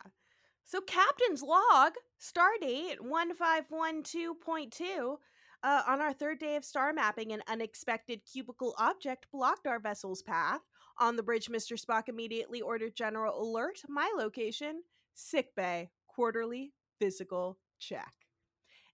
[0.62, 5.16] So Captain's log, stardate 1512.2.
[5.64, 10.22] Uh, on our third day of star mapping, an unexpected cubical object blocked our vessel's
[10.22, 10.60] path.
[10.98, 11.76] On the bridge, Mr.
[11.76, 18.12] Spock immediately ordered General Alert, my location, sick bay, quarterly physical check.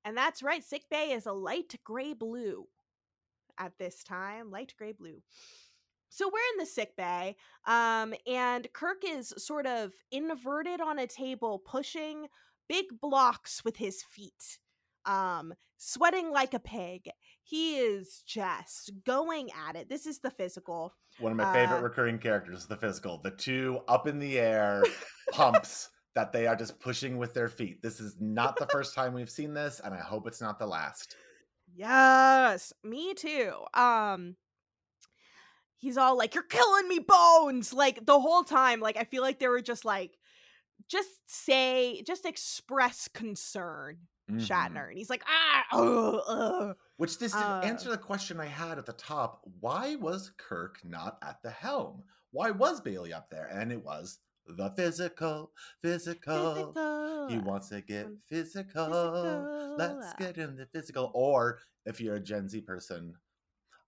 [0.04, 2.66] And that's right, sick bay is a light gray blue
[3.58, 5.22] at this time, light gray blue.
[6.08, 7.36] So we're in the sick bay,
[7.66, 12.26] um, and Kirk is sort of inverted on a table, pushing
[12.68, 14.58] big blocks with his feet,
[15.04, 17.10] um, sweating like a pig.
[17.44, 19.88] He is just going at it.
[19.88, 20.94] This is the physical.
[21.20, 23.18] One of my favorite Uh, recurring characters is the physical.
[23.18, 24.82] The two up in the air
[25.32, 27.82] pumps that they are just pushing with their feet.
[27.82, 30.66] This is not the first time we've seen this, and I hope it's not the
[30.66, 31.16] last.
[31.72, 33.64] Yes, me too.
[33.74, 34.36] Um
[35.76, 39.38] he's all like you're killing me bones like the whole time like I feel like
[39.38, 40.18] they were just like
[40.88, 44.40] just say just express concern Mhm.
[44.40, 46.76] Shatner and he's like ah ugh, ugh.
[46.98, 49.42] Which this Uh, answer the question I had at the top.
[49.60, 52.04] Why was Kirk not at the helm?
[52.30, 53.46] Why was Bailey up there?
[53.46, 55.50] And it was the physical,
[55.82, 56.72] physical.
[56.74, 59.74] Physical, He wants to get um, physical.
[59.78, 61.10] Let's get in the physical.
[61.14, 63.14] Or if you're a Gen Z person,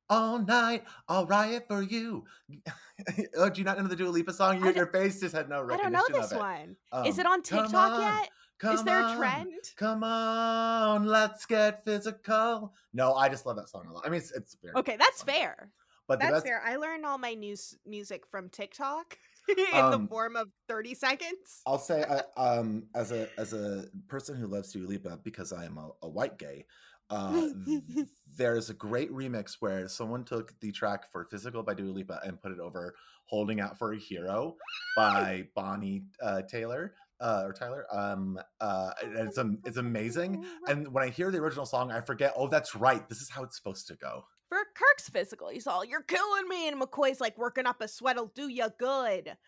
[0.08, 2.24] all night, I'll riot for you.
[3.36, 4.56] oh, do you not know the Dua Lipa song?
[4.62, 5.94] I Your, your face just had no recognition.
[5.96, 6.76] I don't know this one.
[7.06, 8.30] Is Um, it on come TikTok on, yet?
[8.74, 9.54] Is there a on, trend?
[9.76, 12.72] Come on, let's get physical.
[12.92, 14.06] No, I just love that song a lot.
[14.06, 15.26] I mean, it's, it's very Okay, that's song.
[15.28, 15.70] fair.
[16.08, 16.62] But That's best, fair.
[16.64, 19.16] I learned all my news music from TikTok
[19.48, 21.62] in the Um, form of 30 seconds.
[21.66, 25.64] I'll say, uh, um, as a as a person who loves Dua Lipa because I
[25.64, 26.66] am a, a white gay,
[27.10, 27.48] uh,
[28.36, 32.40] there's a great remix where someone took the track for "Physical" by Dua Lipa and
[32.40, 32.94] put it over
[33.26, 34.56] "Holding Out for a Hero"
[34.96, 37.86] by Bonnie uh, Taylor uh, or Tyler.
[37.92, 40.44] Um, uh, it's am- it's amazing.
[40.68, 42.32] And when I hear the original song, I forget.
[42.36, 43.06] Oh, that's right.
[43.08, 44.24] This is how it's supposed to go.
[44.52, 45.48] For Kirk's physical.
[45.48, 49.38] He's all, "You're killing me," and McCoy's like, "Working up a sweat'll do you good."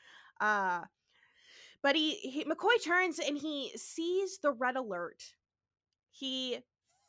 [0.41, 0.85] Uh,
[1.83, 5.35] but he, he McCoy turns and he sees the red alert.
[6.11, 6.61] He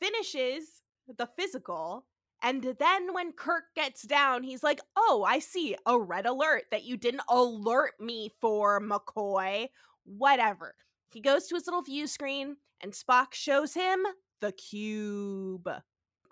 [0.02, 2.06] finishes the physical,
[2.42, 6.84] and then when Kirk gets down, he's like, "Oh, I see a red alert that
[6.84, 9.70] you didn't alert me for, McCoy.
[10.04, 10.76] Whatever."
[11.14, 14.06] He goes to his little view screen, and Spock shows him
[14.42, 15.70] the cube.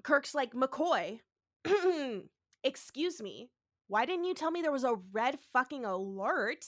[0.03, 1.21] Kirk's like, McCoy,
[2.63, 3.49] excuse me,
[3.87, 6.65] why didn't you tell me there was a red fucking alert?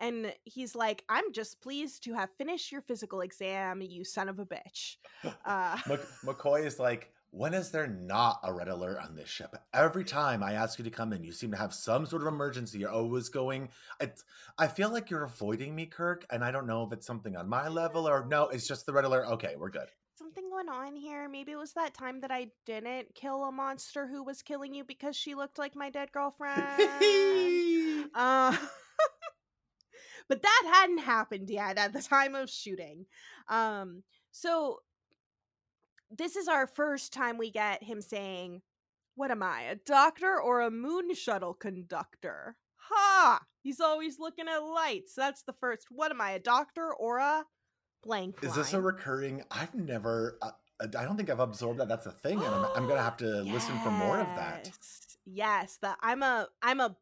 [0.00, 4.38] And he's like, I'm just pleased to have finished your physical exam, you son of
[4.38, 4.96] a bitch.
[5.44, 5.76] Uh,
[6.24, 9.54] McCoy is like, when is there not a red alert on this ship?
[9.74, 12.28] Every time I ask you to come in, you seem to have some sort of
[12.28, 12.78] emergency.
[12.78, 13.68] You're always going.
[14.00, 14.24] It's,
[14.56, 17.48] I feel like you're avoiding me, Kirk, and I don't know if it's something on
[17.48, 18.48] my level or no.
[18.48, 19.26] It's just the red alert.
[19.32, 19.88] Okay, we're good.
[20.58, 21.28] Going on here.
[21.28, 24.84] Maybe it was that time that I didn't kill a monster who was killing you
[24.84, 26.62] because she looked like my dead girlfriend.
[28.14, 28.56] Uh,
[30.28, 33.04] but that hadn't happened yet at the time of shooting.
[33.48, 34.78] Um, so
[36.10, 38.62] this is our first time we get him saying,
[39.14, 42.56] What am I, a doctor or a moon shuttle conductor?
[42.88, 43.40] Ha!
[43.62, 45.12] He's always looking at lights.
[45.14, 45.88] That's the first.
[45.90, 47.44] What am I, a doctor or a
[48.08, 48.38] blank?
[48.42, 49.44] Is this a recurring?
[49.50, 50.38] I've never.
[50.42, 51.88] Uh, I don't think I've absorbed that.
[51.88, 54.62] That's a thing, and I'm, I'm gonna have to listen for more of that.
[54.64, 55.08] Yes.
[55.30, 56.96] Yes, the I'm a I'm a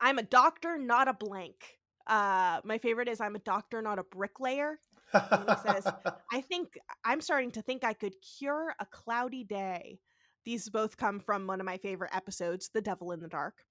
[0.00, 1.78] I'm a doctor, not a blank.
[2.06, 4.78] Uh my favorite is I'm a doctor, not a bricklayer.
[5.12, 5.86] He says,
[6.32, 10.00] I think I'm starting to think I could cure a cloudy day.
[10.44, 13.66] These both come from one of my favorite episodes, The Devil in the Dark.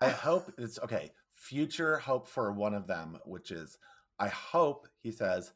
[0.00, 1.10] I hope it's okay.
[1.32, 3.76] Future hope for one of them, which is
[4.20, 5.52] I hope he says,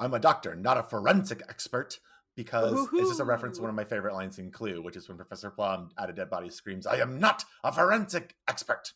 [0.00, 1.98] I'm a doctor, not a forensic expert,
[2.36, 5.08] because it's just a reference to one of my favorite lines in Clue, which is
[5.08, 8.92] when Professor Plum at a dead body screams, I am not a forensic expert.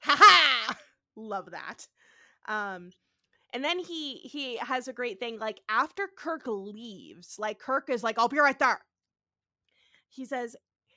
[0.00, 0.76] Ha ha!
[1.14, 1.86] Love that.
[2.48, 2.90] Um
[3.52, 8.02] and then he he has a great thing like after Kirk leaves, like Kirk is
[8.02, 8.80] like I'll be right there.
[10.08, 10.56] He says,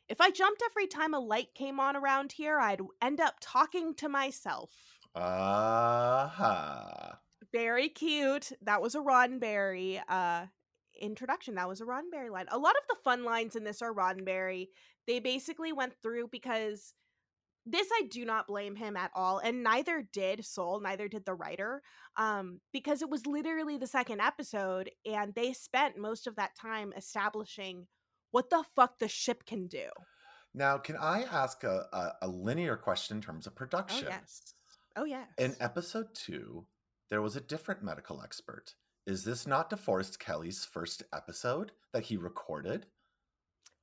[0.10, 3.94] "If I jumped every time a light came on around here, I'd end up talking
[3.96, 4.72] to myself."
[5.16, 7.20] Aha.
[7.54, 8.52] Very cute.
[8.62, 10.48] That was a Roddenberry uh
[11.02, 11.56] introduction.
[11.56, 12.46] That was a Roddenberry line.
[12.50, 14.68] A lot of the fun lines in this are Roddenberry.
[15.08, 16.94] They basically went through because
[17.66, 21.34] this I do not blame him at all, and neither did Sohl, neither did the
[21.34, 21.82] writer,
[22.18, 26.94] um, because it was literally the second episode, and they spent most of that time
[26.96, 27.88] establishing
[28.32, 29.88] what the fuck the ship can do.
[30.54, 34.08] Now, can I ask a, a, a linear question in terms of production?
[34.08, 34.22] Oh production?
[34.22, 34.54] yes,
[34.98, 35.28] oh yes.
[35.38, 36.66] In episode two,
[37.14, 38.74] there was a different medical expert.
[39.06, 42.88] Is this not DeForest Kelley's first episode that he recorded?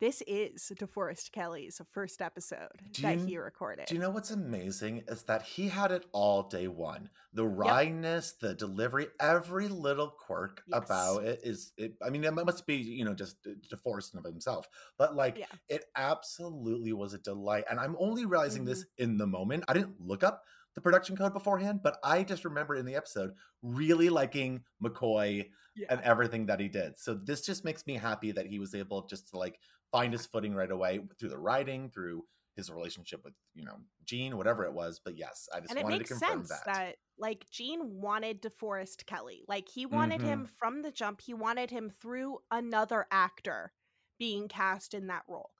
[0.00, 2.70] this is DeForest Kelley's first episode
[3.02, 3.84] that he recorded.
[3.86, 7.10] Do you know what's amazing is that he had it all day one.
[7.34, 10.80] The wryness, the delivery, every little quirk Yes.
[10.86, 11.72] about it is.
[11.76, 14.66] It, I mean, it must be you know just DeForest of himself,
[14.98, 15.44] but like Yeah.
[15.68, 17.64] it absolutely was a delight.
[17.70, 19.02] And I'm only realizing this Mm-hmm.
[19.04, 19.64] in the moment.
[19.68, 20.42] I didn't look up
[20.74, 25.50] the production code beforehand, but I just remember in the episode really liking McCoy
[25.88, 26.98] and everything that he did.
[26.98, 29.58] So this just makes me happy that he was able just to like
[29.92, 32.24] find his footing right away through the writing, through
[32.56, 35.00] his relationship with you know Gene, whatever it was.
[35.04, 36.96] But yes, I just and it wanted to confirm sense that.
[37.18, 39.44] like Gene wanted DeForest Kelley.
[39.48, 40.24] Like he wanted Mhm.
[40.24, 41.20] him from the jump.
[41.20, 43.72] He wanted him through another actor
[44.18, 45.50] being cast in that role.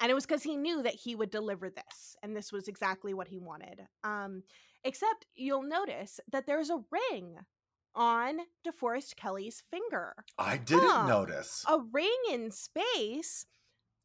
[0.00, 2.16] And it was because he knew that he would deliver this.
[2.22, 3.80] And this was exactly what he wanted.
[4.04, 4.42] Um,
[4.84, 7.36] except you'll notice that there's a ring
[7.94, 10.14] on DeForest Kelley's finger.
[10.38, 11.06] I didn't Huh.
[11.06, 13.46] notice A ring in space.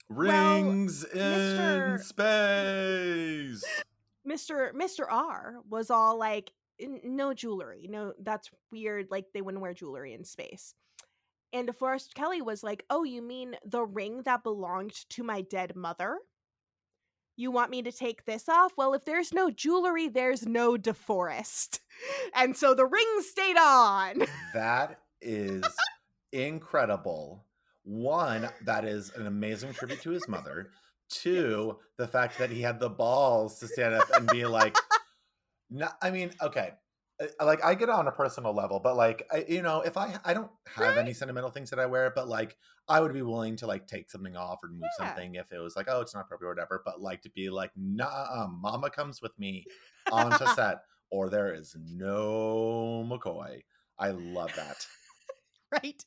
[0.07, 2.01] rings in Mr.
[2.01, 3.65] space.
[4.27, 4.71] Mr.
[4.73, 5.05] Mr.
[5.09, 7.87] R was all like, no jewelry.
[7.89, 9.07] No, that's weird.
[9.11, 10.73] Like they wouldn't wear jewelry in space.
[11.53, 15.75] And DeForest Kelley was like, oh, you mean the ring that belonged to my dead
[15.75, 16.17] mother?
[17.35, 18.73] You want me to take this off?
[18.77, 21.79] Well, if there's no jewelry, there's no DeForest.
[22.33, 24.23] And so the ring stayed on.
[24.55, 25.63] That is
[26.31, 27.45] incredible.
[27.83, 30.71] One, that is an amazing tribute to his mother.
[31.09, 34.77] Two, the fact that he had the balls to stand up and be like,
[35.69, 36.71] no, I mean, okay.
[37.39, 39.97] Uh, Like I get it on a personal level, but like I, you know, if
[39.97, 42.57] I I don't have any sentimental things that I wear, but like
[42.87, 45.07] I would be willing to like take something off or move Yeah.
[45.07, 46.81] something if it was like, oh, it's not appropriate or whatever.
[46.85, 49.65] But like to be like, nah, mama comes with me
[50.11, 50.79] onto set,
[51.09, 53.61] or there is no McCoy.
[53.99, 54.85] I love that.
[55.71, 56.03] Right?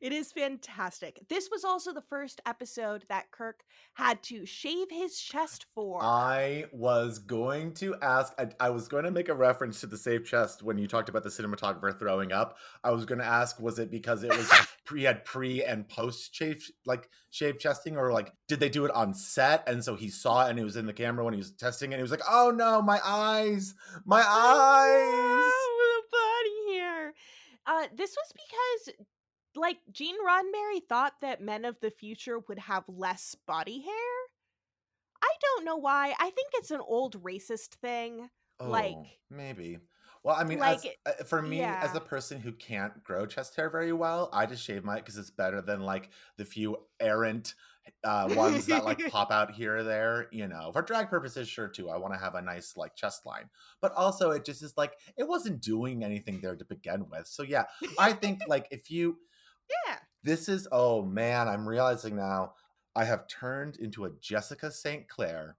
[0.00, 1.20] It is fantastic.
[1.28, 6.02] This was also the first episode that Kirk had to shave his chest for.
[6.02, 9.96] I was going to ask, I, I was going to make a reference to the
[9.96, 12.58] safe chest when you talked about the cinematographer throwing up.
[12.84, 14.50] I was going to ask, was it because it was
[14.84, 18.90] pre had pre and post shave, like shave chesting, or like did they do it
[18.92, 19.68] on set?
[19.68, 21.92] And so he saw it and it was in the camera when he was testing
[21.92, 21.94] it.
[21.94, 23.74] And he was like, oh no, my eyes,
[24.04, 25.52] my oh, eyes.
[25.52, 27.14] Oh, the body hair.
[27.66, 29.06] Uh, this was because,
[29.56, 33.92] like, Gene Roddenberry thought that men of the future would have less body hair.
[35.22, 36.14] I don't know why.
[36.18, 38.30] I think it's an old racist thing.
[38.58, 39.78] like- Oh, maybe.
[40.22, 43.54] Well, I mean, like, as, uh, for me, as a person who can't grow chest
[43.54, 47.54] hair very well, I just shave my because it's better than like the few errant
[48.04, 50.28] uh, ones that like pop out here or there.
[50.32, 51.90] You know, for drag purposes, sure too.
[51.90, 53.48] I want to have a nice like chest line,
[53.80, 57.26] but also it just is like it wasn't doing anything there to begin with.
[57.26, 57.64] So yeah,
[57.98, 59.18] I think like if you
[59.86, 59.96] Yeah.
[60.22, 62.54] this is oh man, I'm realizing now
[62.94, 65.08] I have turned into a Jessica St.
[65.08, 65.56] Clair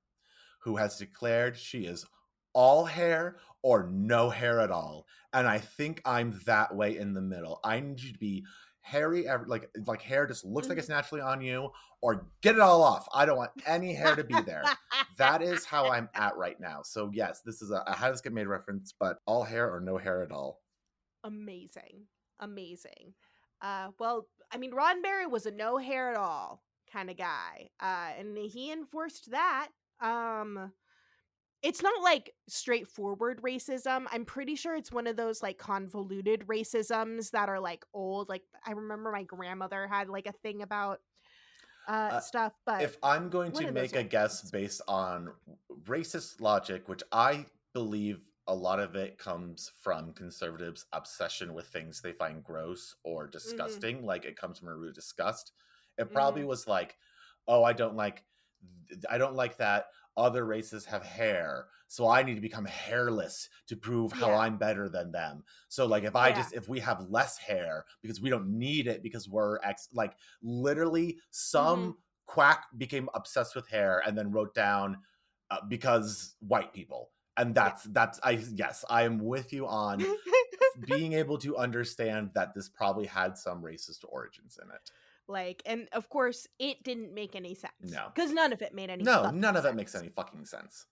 [0.60, 2.06] who has declared she is
[2.54, 5.06] all hair or no hair at all.
[5.34, 7.60] And I think I'm that way in the middle.
[7.64, 8.46] I need you to be
[8.88, 11.70] hairy like like hair just looks like it's naturally on you
[12.02, 13.08] or get it all off.
[13.14, 14.64] I don't want any hair to be there.
[15.18, 16.82] that is how I'm at right now.
[16.84, 19.80] So yes, this is a, a how does get made reference, but all hair or
[19.82, 20.62] no hair at all.
[21.24, 22.06] amazing
[22.40, 23.14] amazing
[23.62, 28.10] uh well i mean roddenberry was a no hair at all kind of guy uh
[28.18, 29.70] and he enforced that
[30.02, 30.72] um
[31.68, 37.32] it's not like straightforward racism i'm pretty sure it's one of those like convoluted racisms
[37.32, 41.02] that are like old like i remember my grandmother had like a thing about
[41.88, 45.34] uh, Uh, stuff but if I'm going to make a guess based on
[45.84, 52.02] racist logic, which I believe a lot of it comes from conservatives' obsession with things
[52.02, 53.32] they find gross or Mm-hmm.
[53.32, 55.54] disgusting, like it comes from a root of disgust.
[55.98, 56.98] It probably was like,
[57.48, 58.26] oh, I don't like,
[59.10, 63.76] I don't like that other races have hair, so I need to become hairless to
[63.78, 64.38] prove how Yeah.
[64.40, 65.44] I'm better than them.
[65.70, 66.38] So like, if I Yeah.
[66.38, 70.16] just if we have less hair because we don't need it because we're ex like
[70.42, 71.92] literally some Mm-hmm.
[72.26, 74.98] quack became obsessed with hair and then wrote down
[75.52, 80.04] uh, because white people and that's that's i yes i am with you on
[80.86, 84.92] being able to understand that this probably had some racist origins in it
[85.28, 88.10] like and of course it didn't make any sense No.
[88.14, 89.24] because none of it made any sense.
[89.26, 90.86] no none of that makes any fucking sense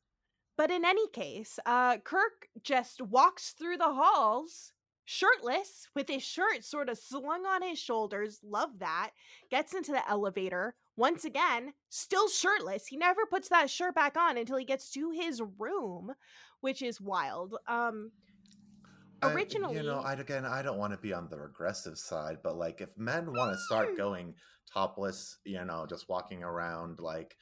[0.58, 4.72] But in any case, uh, Kirk just walks through the halls
[5.04, 8.40] shirtless with his shirt sort of slung on his shoulders.
[8.42, 9.12] Love that.
[9.52, 10.74] Gets into the elevator.
[10.98, 12.88] Once again, still shirtless.
[12.88, 16.14] He never puts that shirt back on until he gets to his room,
[16.62, 17.56] which is wild.
[17.68, 18.12] Um,
[19.30, 19.34] I-
[19.74, 22.82] you know i again i don't want to be on the regressive side but like
[22.82, 23.66] if men want to Hmm.
[23.66, 24.36] start going
[24.74, 27.38] topless you know just walking around like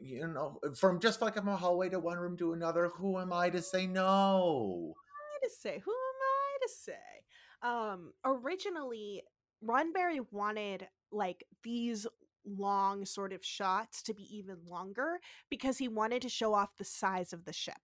[0.00, 3.32] you know from just like from a hallway to one room to another who am
[3.32, 5.78] i to say no Who am I to say?
[5.84, 7.22] Who am I to say?
[7.62, 9.22] Um, originally,
[9.64, 12.06] Roddenberry wanted like these
[12.44, 15.18] long sort of shots to be even longer
[15.48, 17.74] because he wanted to show off the size of the ship.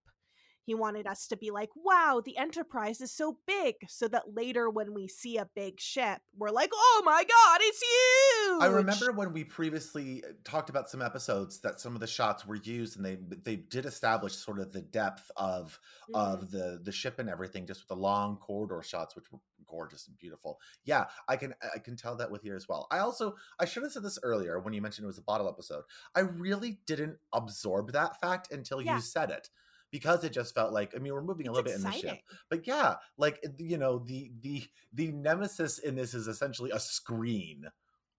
[0.64, 4.70] He wanted us to be like, wow, the Enterprise is so big, so that later
[4.70, 8.58] when we see a big ship, we're like, oh my god, it's you.
[8.60, 12.46] I remember when we previously uh, talked about some episodes that some of the shots
[12.46, 15.78] were used, and they they did establish sort of the depth of
[16.10, 16.14] Mhm.
[16.14, 20.06] of the the ship and everything, just with the long corridor shots, which were gorgeous
[20.08, 20.60] and beautiful.
[20.84, 22.86] Yeah, I can I can tell that with here as well.
[22.90, 25.48] I also I should have said this earlier when you mentioned it was a bottle
[25.48, 25.84] episode.
[26.14, 28.96] I really didn't absorb that fact until Yeah.
[28.96, 29.50] you said it.
[29.94, 31.92] Because it just felt like I mean we're moving a It's little bit in the
[31.92, 32.18] ship,
[32.50, 36.80] but yeah, like eh, you know the the the nemesis in this is essentially a
[36.80, 37.66] screen.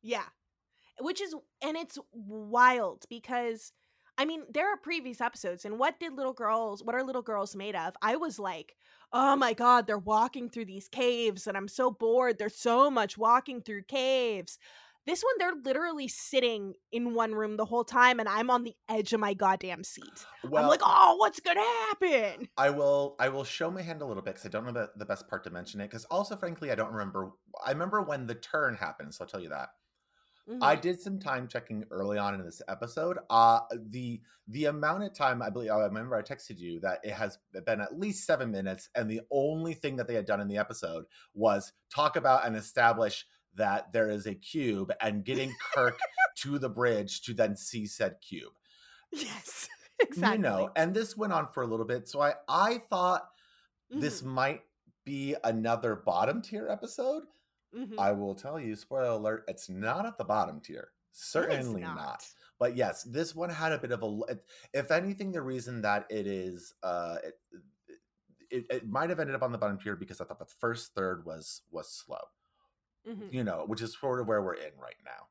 [0.01, 0.26] Yeah.
[0.99, 3.73] Which is and it's wild because
[4.17, 7.55] I mean, there are previous episodes and what did little girls what are little girls
[7.55, 7.95] made of?
[8.01, 8.76] I was like,
[9.13, 12.38] "Oh my god, they're walking through these caves and I'm so bored.
[12.39, 14.57] There's so much walking through caves."
[15.06, 18.76] This one they're literally sitting in one room the whole time and I'm on the
[18.89, 20.28] edge of my goddamn seat.
[20.43, 24.06] Well, I'm like, "Oh, what's to happen?" I will I will show my hand a
[24.06, 25.89] little bit because I don't know the, the best part to mention it.
[25.89, 27.32] Because also, frankly, I don't remember.
[27.66, 29.70] I remember when the turn happened, so I'll tell you that.
[30.62, 30.78] I Mhm.
[30.78, 33.20] did some time checking early on in this episode.
[33.30, 37.14] Uh the the amount of time I believe I remember I texted you that it
[37.14, 40.47] has been at least seven minutes, and the only thing that they had done in
[40.49, 45.97] the episode was talk about and establish that there is a cube and getting Kirk
[46.38, 48.53] to the bridge to then see said cube.
[49.12, 49.70] Yes.
[49.99, 50.36] Exactly.
[50.38, 52.08] You know, and this went on for a little bit.
[52.10, 53.30] So I I thought
[53.89, 54.26] this Mhm.
[54.26, 54.62] might
[55.06, 57.24] be another bottom tier episode.
[57.74, 57.97] Mhm.
[57.97, 60.89] I will tell you, spoiler alert, it's not at the bottom tier.
[61.12, 62.26] Certainly not.
[62.60, 64.39] But yes, this one had a bit of a.
[64.74, 67.39] If anything, the reason that it is, uh, it,
[68.49, 70.93] it, it might have ended up on the bottom tier because I thought the first
[70.93, 72.20] third was was slow.
[73.06, 73.30] Mhm.
[73.30, 75.30] You know, which is sort of where we're in right now.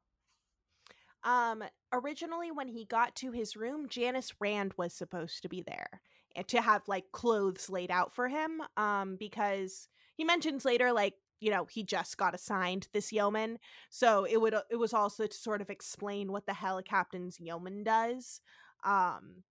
[1.23, 6.03] Um, originally, when he got to his room, Janice Rand was supposed to be there
[6.37, 8.63] and to have like clothes laid out for him.
[8.77, 13.59] Um, because he mentions later, like you know, he just got assigned this yeoman,
[13.91, 17.41] so it would it was also to sort of explain what the hell a captain's
[17.41, 18.41] yeoman does.
[18.85, 19.45] Um,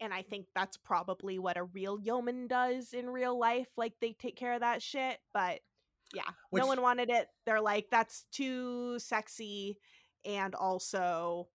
[0.00, 3.68] and I think that's probably what a real yeoman does in real life.
[3.76, 5.60] Like they take care of that shit, but
[6.14, 7.28] yeah, Which- no one wanted it.
[7.46, 9.78] They're like, that's too sexy
[10.24, 11.48] and also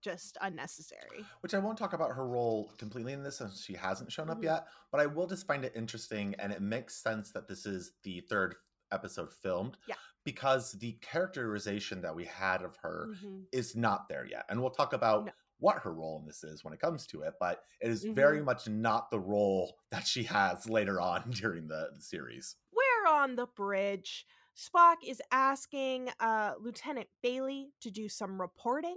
[0.00, 1.24] just unnecessary.
[1.42, 4.38] which I won't talk about her role completely in this since she hasn't shown up
[4.38, 4.44] Mhm.
[4.44, 7.92] yet, but I will just find it interesting and it makes sense that this is
[8.02, 8.56] the third
[8.90, 9.78] episode filmed.
[9.86, 9.94] Yeah.
[10.24, 13.46] Because the characterization that we had of her Mhm.
[13.52, 14.44] is not there yet.
[14.48, 15.32] And we'll talk about No.
[15.58, 18.42] what her role in this is when it comes to it, but it is very
[18.42, 22.56] much not the role that she has later on during the, the series.
[23.02, 24.26] We're on the bridge.
[24.56, 28.96] Spock is asking uh, Lieutenant Bailey to do some reporting.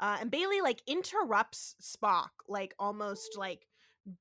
[0.00, 3.66] Uh, and Bailey like interrupts Spock, like almost like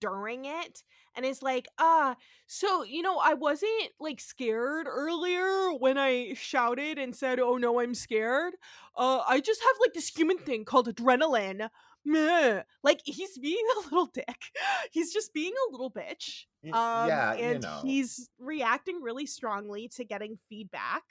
[0.02, 0.84] during it,
[1.16, 7.00] and is like, ah, so you know, I wasn't like scared earlier when I shouted
[7.00, 8.56] and said, oh no, I'm scared.
[8.96, 11.70] Uh, I just have like this human thing called adrenaline.
[12.06, 12.64] Meh.
[12.84, 14.26] Like he's being a little dick.
[14.92, 16.46] He's just being a little bitch.
[16.66, 17.80] Um, yeah, you and know.
[17.84, 21.04] he's reacting really strongly to getting feedback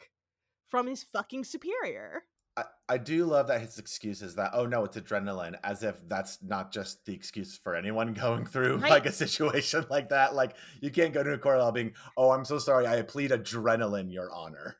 [0.66, 2.22] from his fucking superior.
[2.56, 5.96] I, I do love that his excuse is that, oh no, it's adrenaline, as if
[6.08, 8.90] that's not just the excuse for anyone going through Right.
[8.90, 10.34] like a situation like that.
[10.34, 14.12] Like you can't go to a court being, oh, I'm so sorry, I plead adrenaline,
[14.12, 14.76] your honor.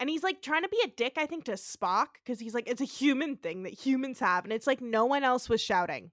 [0.00, 2.66] And he's like trying to be a dick, I think, to Spock because he's like,
[2.66, 4.44] it's a human thing that humans have.
[4.44, 6.10] And it's like no one else was shouting,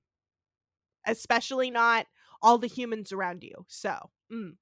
[1.06, 2.06] especially not
[2.42, 3.66] all the humans around you.
[3.70, 3.98] So,
[4.32, 4.56] mm.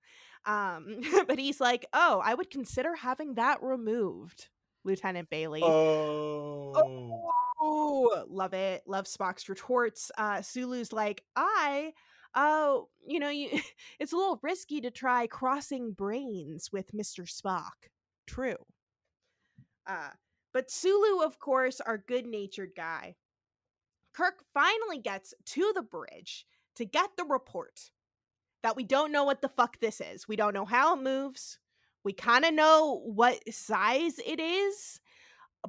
[0.46, 4.50] um, but he's like, oh, I would consider having that removed,
[4.84, 5.62] Lieutenant Bailey.
[5.64, 7.32] Oh.
[7.60, 8.84] Oh, love it.
[8.86, 10.12] Love Spock's retorts.
[10.18, 11.94] Uh, Sulu's like, I,
[12.36, 13.50] oh, you know, you,
[14.00, 17.26] it's a little risky to try crossing brains with Mr.
[17.28, 17.90] Spock.
[18.28, 18.58] True.
[19.88, 20.10] Uh,
[20.54, 23.16] but Sulu, of course, our good natured guy.
[24.14, 27.92] Kirk finally gets to the bridge to get the report
[28.64, 30.28] that we don't know what the fuck this is.
[30.28, 31.60] We don't know how it moves.
[32.04, 35.00] We kind of know what size it is,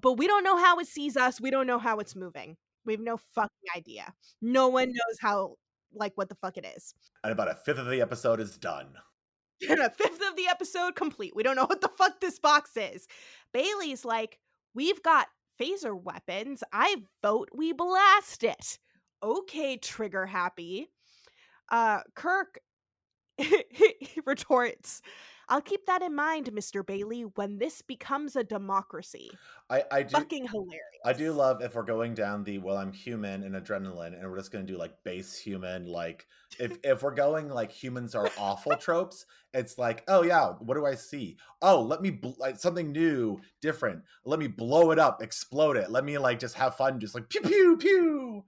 [0.00, 1.40] but we don't know how it sees us.
[1.40, 2.56] We don't know how it's moving.
[2.84, 4.12] We have no fucking idea.
[4.40, 5.56] No one knows how,
[5.92, 6.94] like, what the fuck it is.
[7.24, 8.94] And about a fifth of the episode is done.
[9.68, 11.34] And a fifth of the episode complete.
[11.34, 13.07] We don't know what the fuck this box is.
[13.52, 14.38] Bailey's like,
[14.74, 15.28] we've got
[15.61, 16.62] phaser weapons.
[16.72, 18.78] I vote we blast it.
[19.22, 20.88] Okay, trigger happy.
[21.70, 22.61] Uh, Kirk
[24.26, 25.02] retorts,
[25.49, 26.84] I'll keep that in mind, Mr.
[26.84, 29.30] Bailey, when this becomes a democracy.
[29.70, 30.82] I I do Fucking hilarious.
[31.05, 34.38] I do love if we're going down the well, I'm human and adrenaline, and we're
[34.38, 35.86] just gonna do like base human.
[35.86, 36.26] Like
[36.59, 40.84] if if we're going like humans are awful tropes, it's like oh yeah, what do
[40.84, 41.36] I see?
[41.62, 44.03] Oh, let me bl- like something new, different.
[44.24, 45.90] Let me blow it up, explode it.
[45.90, 48.44] Let me like just have fun, just like pew pew pew.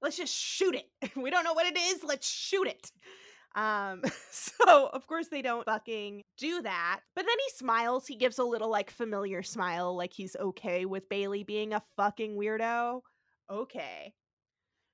[0.00, 0.88] Let's just shoot it.
[1.16, 2.02] We don't know what it is.
[2.02, 2.90] Let's shoot it.
[3.54, 7.00] Um, so of course they don't fucking do that.
[7.14, 8.06] But then he smiles.
[8.06, 12.36] He gives a little like familiar smile, like he's okay with Bailey being a fucking
[12.36, 13.00] weirdo.
[13.50, 14.14] Okay.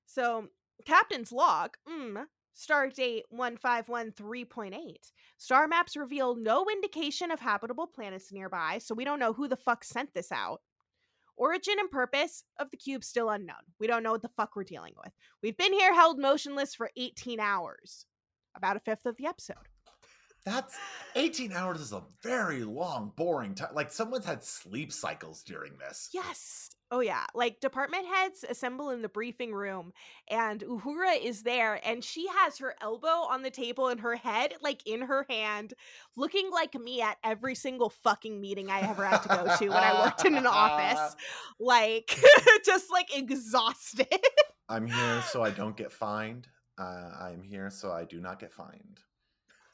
[0.06, 0.48] So
[0.84, 2.24] Captain's log, mm,
[2.56, 4.94] stardate 1513.8.
[5.36, 9.56] Star maps reveal no indication of habitable planets nearby, so we don't know who the
[9.56, 10.60] fuck sent this out.
[11.36, 13.56] Origin and purpose of the cube still unknown.
[13.78, 15.12] We don't know what the fuck we're dealing with.
[15.40, 18.06] We've been here held motionless for 18 hours
[18.58, 19.56] about a fifth of the episode.
[20.44, 20.78] That's
[21.14, 23.74] 18 hours is a very long, boring time.
[23.74, 26.08] Like someone's had sleep cycles during this.
[26.12, 26.70] Yes.
[26.90, 27.26] Oh yeah.
[27.34, 29.92] Like department heads assemble in the briefing room
[30.30, 34.54] and Uhura is there and she has her elbow on the table and her head
[34.62, 35.74] like in her hand,
[36.16, 39.84] looking like me at every single fucking meeting I ever had to go to when
[39.84, 41.14] I worked in an office.
[41.60, 42.16] Like
[42.64, 44.06] just like exhausted.
[44.68, 46.46] I'm here so I don't get fined.
[46.78, 49.00] Uh, I'm here so I do not get fined.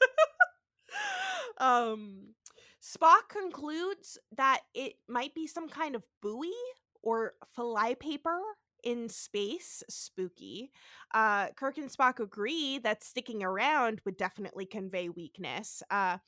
[1.57, 2.33] um
[2.81, 6.53] Spock concludes that it might be some kind of buoy
[7.01, 8.39] or flypaper
[8.83, 9.83] in space.
[9.89, 10.71] Spooky.
[11.13, 15.81] Uh, Kirk and Spock agree that sticking around would definitely convey weakness.
[15.89, 16.19] Uh,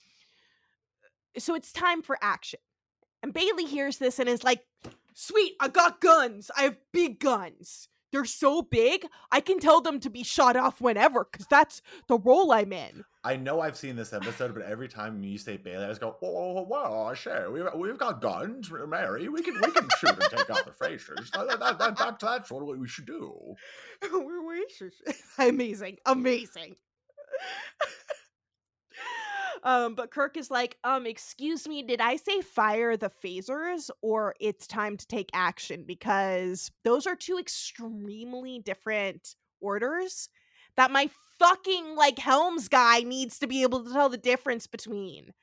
[1.37, 2.59] so it's time for action.
[3.21, 4.63] And Bailey hears this and is like,
[5.13, 6.51] Sweet, I got guns.
[6.55, 7.87] I have big guns.
[8.17, 12.17] They're so big, I can tell them to be shot off whenever, because that's the
[12.17, 13.03] role I'm in.
[13.23, 16.15] I know I've seen this episode, but every time you say Bailey, I just go,
[16.23, 19.29] "Oh, well, sure, we've, we've got guns, Mary.
[19.29, 21.29] We can we can shoot and take out the faces.
[21.29, 23.53] That, that, that, that, that's what we should do."
[24.11, 24.93] We're racist.
[25.37, 26.75] Amazing, amazing.
[29.67, 34.33] um, but Kirk is like, um, excuse me, did I say fire the phasers or
[34.39, 35.83] it's time to take action?
[35.85, 40.29] Because those are two extremely different orders
[40.77, 45.33] that my fucking like Helms guy needs to be able to tell the difference between.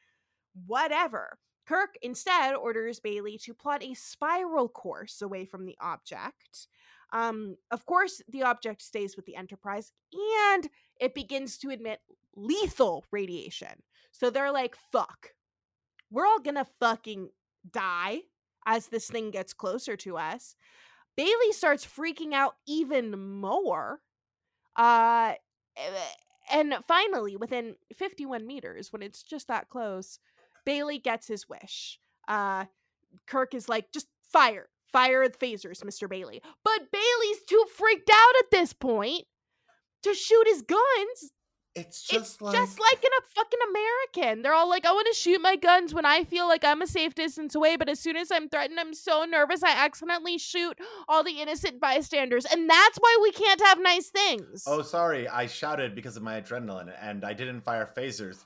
[0.67, 1.37] Whatever.
[1.69, 6.67] Kirk instead orders Bailey to plot a spiral course away from the object.
[7.13, 9.93] Um, of course, the object stays with the Enterprise
[10.51, 12.01] and it begins to emit
[12.37, 13.83] lethal radiation.
[14.13, 15.31] So they're like, fuck,
[16.11, 17.31] we're all gonna fucking
[17.71, 18.21] die
[18.67, 20.57] as this thing gets closer to us.
[21.17, 24.01] Bailey starts freaking out even more.
[24.77, 25.35] Uh,
[26.51, 30.19] and finally, within 51 meters, when it's just that close,
[30.65, 32.01] Bailey gets his wish.
[32.27, 32.65] Uh,
[33.27, 36.09] Kirk is like, just fire, fire the phasers, Mr.
[36.09, 36.43] Bailey.
[36.65, 39.25] But Bailey's too freaked out at this point
[40.03, 41.33] to shoot his guns.
[41.75, 44.43] It's just it's like just like in a fucking American.
[44.43, 46.87] They're all like, I want to shoot my guns when I feel like I'm a
[46.87, 50.79] safe distance away, but as soon as I'm threatened, I'm so nervous I accidentally shoot
[51.09, 52.45] all the innocent bystanders.
[52.45, 54.65] And that's why we can't have nice things.
[54.67, 58.45] Oh, sorry, I shouted because of my adrenaline, and I didn't fire phasers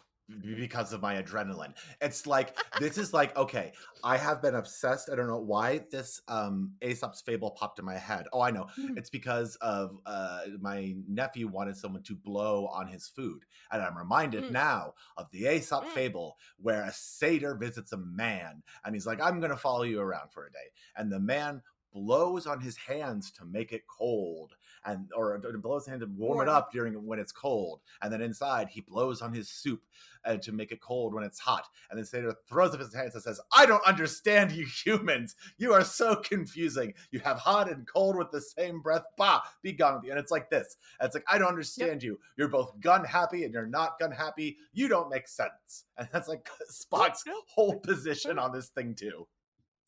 [0.56, 1.74] because of my adrenaline.
[2.00, 3.72] It's like this is like okay,
[4.02, 5.08] I have been obsessed.
[5.10, 8.26] I don't know why this um Aesop's fable popped in my head.
[8.32, 8.68] Oh, I know.
[8.96, 13.96] It's because of uh my nephew wanted someone to blow on his food, and I'm
[13.96, 14.52] reminded Mm.
[14.52, 15.94] now of the Aesop Mm.
[15.94, 20.00] fable where a satyr visits a man, and he's like, "I'm going to follow you
[20.00, 24.54] around for a day," and the man blows on his hands to make it cold
[24.88, 28.20] and or blows his hand to warm it up during when it's cold and then
[28.20, 29.82] inside he blows on his soup
[30.24, 33.14] uh, to make it cold when it's hot and then Satyr throws up his hands
[33.14, 35.36] and says I don't understand you humans.
[35.58, 36.94] You are so confusing.
[37.10, 39.04] You have hot and cold with the same breath.
[39.16, 40.10] Bah be gone with you.
[40.10, 40.76] And it's like this.
[41.00, 42.18] And it's like I don't understand you.
[42.36, 44.58] You're both gun happy and you're not gun happy.
[44.72, 45.84] You don't make sense.
[45.98, 49.26] And that's like Spock's whole position on this thing too.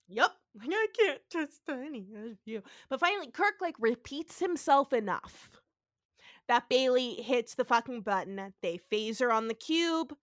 [0.09, 0.33] Yep.
[0.59, 2.63] Like, I can't trust any of you.
[2.89, 5.61] But finally, Kirk like repeats himself enough
[6.49, 8.53] that Bailey hits the fucking button.
[8.63, 10.15] They phaser on the cube.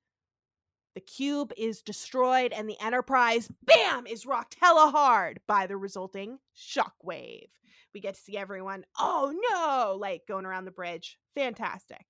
[0.96, 6.40] The cube is destroyed, and the Enterprise, bam, is rocked hella hard by the resulting
[6.56, 7.50] shockwave.
[7.94, 11.20] We get to see everyone, oh no, like going around the bridge.
[11.36, 12.06] Fantastic.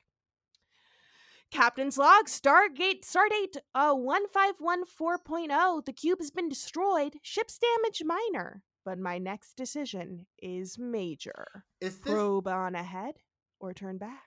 [1.51, 5.47] Captain's log, Stargate, Stardate uh, 1514.0.
[5.51, 5.81] oh.
[5.85, 7.15] The cube has been destroyed.
[7.21, 8.63] Ship's damage minor.
[8.85, 11.65] But my next decision is major.
[11.81, 13.15] is this Probe on ahead
[13.59, 14.23] or turn back.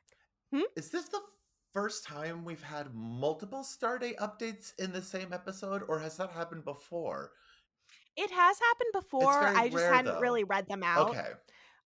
[0.77, 1.21] Is this the
[1.73, 6.65] first time we've had multiple Stardate updates in the same episode, or has that happened
[6.65, 7.31] before?
[8.17, 9.47] It has happened before.
[9.47, 10.21] I just rare, hadn't though.
[10.21, 11.11] really read them out.
[11.11, 11.29] Okay.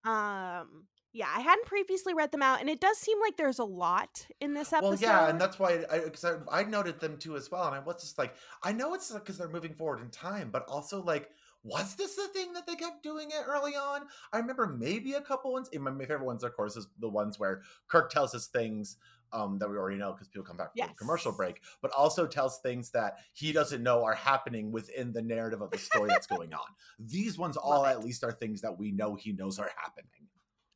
[0.04, 3.64] Um yeah, I hadn't previously read them out and it does seem like there's a
[3.64, 4.88] lot in this episode.
[4.88, 7.74] Well, yeah, and that's why I because I, I noted them too as well, and
[7.74, 11.02] I was just like, I know it's because they're moving forward in time, but also
[11.02, 11.30] like,
[11.64, 14.02] was this the thing that they kept doing it early on?
[14.32, 15.68] I remember maybe a couple ones.
[15.78, 18.96] My favorite ones, of course, is the ones where Kirk tells us things
[19.32, 22.26] um, that we already know because people come back from the commercial break, but also
[22.26, 26.26] tells things that he doesn't know are happening within the narrative of the story that's
[26.26, 26.66] going on.
[26.98, 27.90] These ones all it.
[27.90, 30.21] at least are things that we know he knows are happening.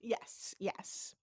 [0.01, 1.15] Yes, yes.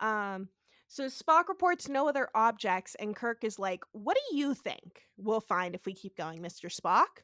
[0.00, 0.48] Um,
[0.88, 5.40] so Spock reports no other objects, and Kirk is like, What do you think we'll
[5.40, 6.70] find if we keep going, Mr.
[6.74, 7.22] Spock?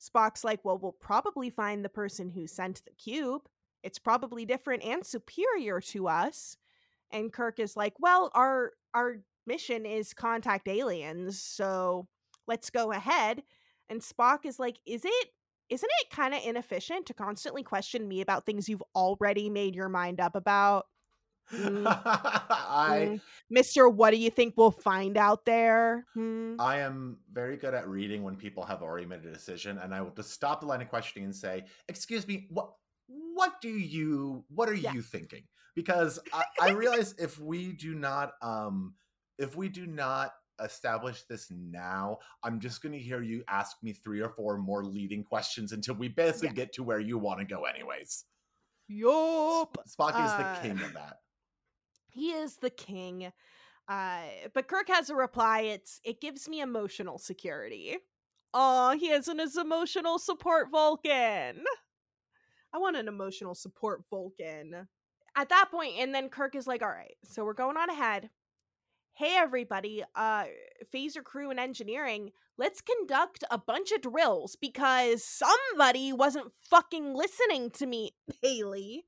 [0.00, 3.42] Spock's like, Well, we'll probably find the person who sent the cube.
[3.82, 6.56] It's probably different and superior to us.
[7.10, 9.16] And Kirk is like, Well, our our
[9.46, 12.06] mission is contact aliens, so
[12.46, 13.42] let's go ahead.
[13.88, 15.28] And Spock is like, Is it
[15.68, 19.88] isn't it kind of inefficient to constantly question me about things you've already made your
[19.88, 20.86] mind up about?
[21.52, 23.20] Mm, I mm.
[23.50, 26.04] Mister, what do you think we'll find out there?
[26.14, 26.56] Hmm?
[26.58, 30.00] I am very good at reading when people have already made a decision, and I
[30.00, 32.72] will just stop the line of questioning and say, "Excuse me, what?
[33.06, 34.44] What do you?
[34.48, 34.92] What are Yeah.
[34.92, 35.44] you thinking?"
[35.74, 38.94] Because I, I realize if we do not, um,
[39.38, 43.92] if we do not establish this now, I'm just going to hear you ask me
[43.92, 46.54] three or four more leading questions until we basically Yeah.
[46.54, 48.24] get to where you want to go, anyways.
[48.88, 49.76] Yup.
[49.88, 51.20] Spock is Uh, the king of that.
[52.08, 53.32] He is the king.
[53.88, 54.22] Uh,
[54.54, 55.60] but Kirk has a reply.
[55.60, 57.98] It's it gives me emotional security.
[58.54, 61.64] Oh, he has an his emotional support Vulcan.
[62.72, 64.88] I want an emotional support Vulcan.
[65.36, 68.30] At that point, and then Kirk is like, all right, so we're going on ahead.
[69.18, 70.44] Hey everybody, uh
[70.94, 77.70] phaser crew and engineering, let's conduct a bunch of drills because somebody wasn't fucking listening
[77.70, 78.10] to me,
[78.42, 79.06] Haley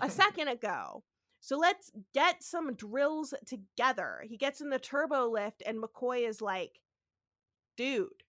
[0.00, 1.02] a second ago.
[1.40, 4.22] So let's get some drills together.
[4.24, 6.78] He gets in the turbo lift, and McCoy is like,
[7.76, 8.22] dude,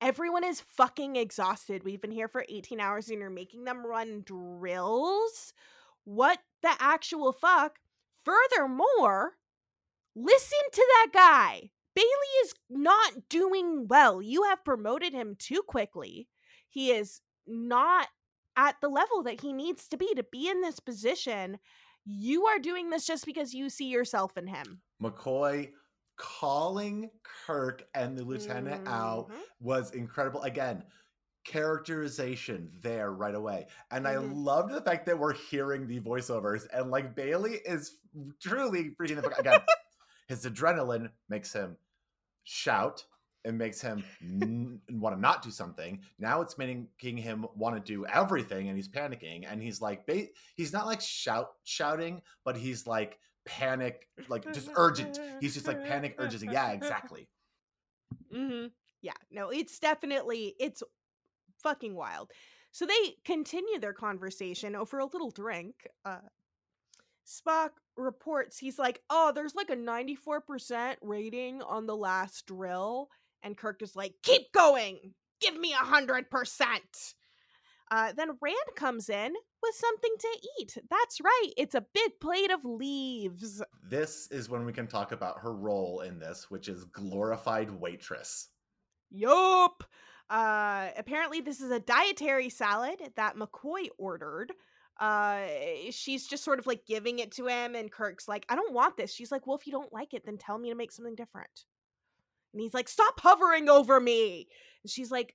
[0.00, 1.84] everyone is fucking exhausted.
[1.84, 5.52] We've been here for 18 hours and you're making them run drills?
[6.04, 7.80] What the actual fuck?
[8.24, 9.34] Furthermore,
[10.14, 11.70] listen to that guy.
[11.94, 12.06] Bailey
[12.44, 14.22] is not doing well.
[14.22, 16.28] You have promoted him too quickly.
[16.68, 18.08] He is not
[18.56, 21.58] at the level that he needs to be to be in this position.
[22.04, 24.80] You are doing this just because you see yourself in him.
[25.02, 25.70] McCoy
[26.16, 27.10] calling
[27.46, 29.40] Kirk and the lieutenant out Mhm.
[29.60, 30.42] was incredible.
[30.42, 30.84] Again,
[31.44, 33.66] characterization there right away.
[33.90, 34.44] And I Mhm.
[34.44, 37.98] loved the fact that we're hearing the voiceovers and like Bailey is
[38.40, 39.60] truly freaking the fuck again.
[40.32, 41.76] his adrenaline makes him
[42.44, 43.04] shout.
[43.44, 46.02] It makes him n- want to not do something.
[46.18, 49.46] Now it's making him want to do everything, and he's panicking.
[49.46, 54.70] And he's like, ba- he's not like shout shouting, but he's like panic, like just
[54.76, 55.20] urgent.
[55.40, 56.48] He's just like panic urgency.
[56.48, 57.28] Yeah, exactly.
[58.32, 58.66] hmm
[59.00, 60.82] Yeah, no, it's definitely it's
[61.62, 62.32] fucking wild.
[62.72, 65.86] So they continue their conversation over a little drink.
[66.04, 66.20] Uh
[67.26, 73.08] Spock reports he's like, "Oh, there's like a 94% rating on the last drill."
[73.42, 75.14] And Kirk is like, "Keep going.
[75.40, 77.14] Give me a 100%."
[77.90, 80.78] Uh, then Rand comes in with something to eat.
[80.88, 81.50] That's right.
[81.58, 83.62] It's a big plate of leaves.
[83.86, 88.48] This is when we can talk about her role in this, which is glorified waitress.
[89.10, 89.84] Yup.
[90.30, 94.52] Uh, apparently, this is a dietary salad that McCoy ordered.
[95.02, 95.46] Uh,
[95.90, 98.96] she's just sort of like giving it to him, and Kirk's like, I don't want
[98.96, 99.12] this.
[99.12, 101.64] She's like, Well, if you don't like it, then tell me to make something different.
[102.52, 104.46] And he's like, Stop hovering over me.
[104.84, 105.34] And she's like,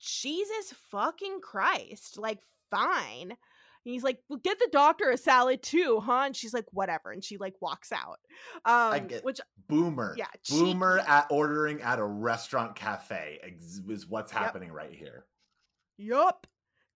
[0.00, 2.18] Jesus fucking Christ.
[2.18, 3.30] Like, fine.
[3.30, 6.24] And he's like, well, get the doctor a salad too, huh?
[6.26, 7.12] And she's like, whatever.
[7.12, 8.18] And she like walks out.
[8.66, 10.14] Um, get- which Boomer.
[10.18, 14.42] Yeah, Boomer at ordering at a restaurant cafe is what's Yep.
[14.42, 15.24] happening right here.
[15.96, 16.46] Yup.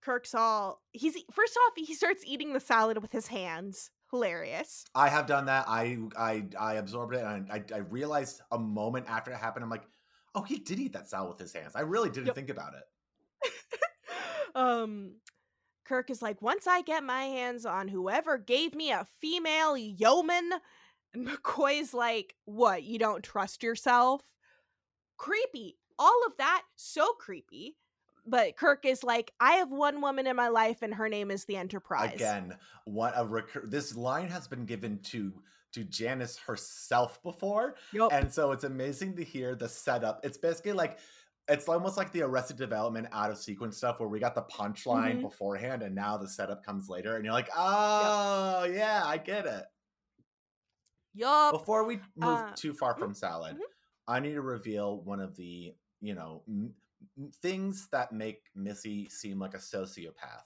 [0.05, 3.91] Kirk's all he's first off, he starts eating the salad with his hands.
[4.11, 4.85] Hilarious.
[4.95, 5.65] I have done that.
[5.67, 9.65] I I I absorbed it, and I I realized a moment after it happened.
[9.65, 9.87] I'm like,
[10.35, 11.75] oh, he did eat that salad with his hands.
[11.75, 12.35] I really didn't Yep.
[12.37, 13.51] think about it.
[14.55, 15.17] um
[15.85, 20.53] Kirk is like, once I get my hands on whoever gave me a female yeoman,
[21.13, 24.23] and McCoy's like, what, you don't trust yourself?
[25.19, 25.77] Creepy.
[25.99, 27.77] All of that, so creepy.
[28.27, 31.45] But Kirk is like, I have one woman in my life, and her name is
[31.45, 32.15] the Enterprise.
[32.15, 35.33] Again, what a recur- this line has been given to
[35.73, 38.13] to Janice herself before, Yup.
[38.13, 40.25] and so it's amazing to hear the setup.
[40.25, 41.01] It's basically like
[41.49, 45.17] it's almost like the Arrested Development out of sequence stuff where we got the punchline
[45.19, 45.23] Mhm.
[45.23, 49.65] beforehand, and now the setup comes later, and you're like, oh yeah, I get it.
[51.15, 51.53] Yup.
[51.53, 53.61] Before we move Uh, too far mhm, from salad, mhm.
[54.07, 56.75] I need to reveal one of the, you know, m-
[57.43, 60.45] things that make Missy seem like a sociopath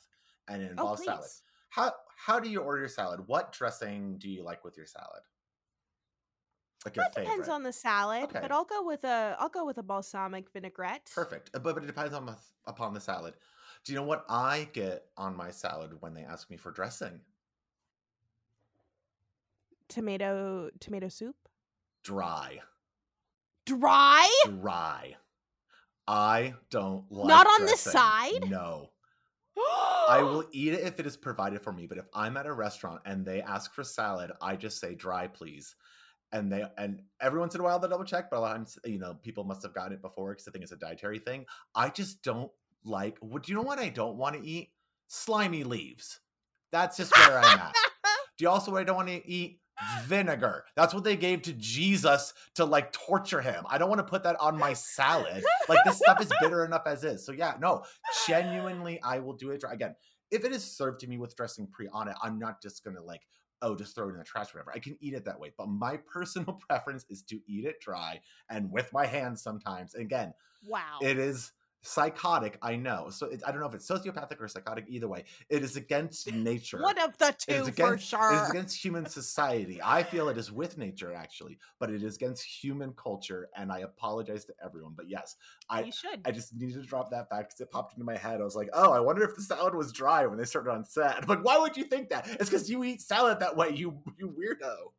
[0.49, 1.31] and it Oh, involves salad.
[1.71, 3.27] How how do you order your salad?
[3.27, 5.23] What dressing do you like with your salad?
[6.85, 7.55] Like That depends favorite.
[7.55, 8.41] on the salad, Okay.
[8.41, 11.11] but I'll go with a I'll go with a balsamic vinaigrette.
[11.15, 11.51] Perfect.
[11.55, 13.35] Uh, But, but it depends on the upon the salad.
[13.85, 17.21] Do you know what I get on my salad when they ask me for dressing?
[19.89, 21.37] Tomato tomato soup.
[22.05, 22.61] Dry.
[23.67, 24.29] Dry?
[24.45, 25.17] Dry.
[26.09, 27.93] I don't like Not on the dressing.
[27.93, 28.51] side?
[28.51, 28.91] No.
[30.09, 32.53] I will eat it if it is provided for me, but if I'm at a
[32.53, 35.77] restaurant and they ask for salad, I just say dry, please.
[36.33, 38.57] And they and every once in a while they double check, but a lot of
[38.57, 41.19] times, you know, people must have gotten it before because I think it's a dietary
[41.19, 41.45] thing.
[41.75, 42.51] I just don't
[42.85, 43.19] like.
[43.23, 44.71] Would you know what I don't want to eat?
[45.09, 46.21] Slimy leaves.
[46.71, 47.75] That's just where I'm at.
[48.37, 49.61] Do you also what I don't want to eat?
[50.05, 50.65] Vinegar.
[50.75, 53.65] That's what they gave to Jesus to like torture him.
[53.69, 55.45] I don't want to put that on my salad.
[55.69, 57.25] Like this stuff is bitter enough as is.
[57.25, 57.85] So yeah, no,
[58.27, 59.73] genuinely, I will do it dry.
[59.73, 59.95] Again,
[60.31, 63.03] if it is served to me with dressing pre on it, I'm not just gonna
[63.03, 63.23] like,
[63.63, 64.73] oh, just throw it in the trash, or whatever.
[64.75, 65.53] I can eat it that way.
[65.57, 68.21] But my personal preference is to eat it dry
[68.51, 69.95] and with my hands sometimes.
[69.95, 70.35] And again,
[70.67, 70.99] wow.
[71.01, 71.53] it is
[71.83, 73.09] psychotic, I know.
[73.11, 74.87] So it, I don't know if it's sociopathic or psychotic.
[74.89, 76.81] Either way, it is against nature.
[76.81, 78.33] One of the two is for against, sure.
[78.33, 79.81] is against human society.
[79.83, 83.81] I feel it is with nature, actually, but it is against human culture, and I
[83.81, 84.93] apologize to everyone.
[84.97, 85.37] But yes,
[85.71, 86.21] I you should.
[86.25, 88.41] I just needed to drop that fact because it popped into my head.
[88.41, 90.85] I was like, oh, I wonder if the salad was dry when they started on
[90.85, 91.17] set.
[91.19, 92.29] I'm like, why would you think that?
[92.29, 94.93] It's because you eat salad that way, you you weirdo.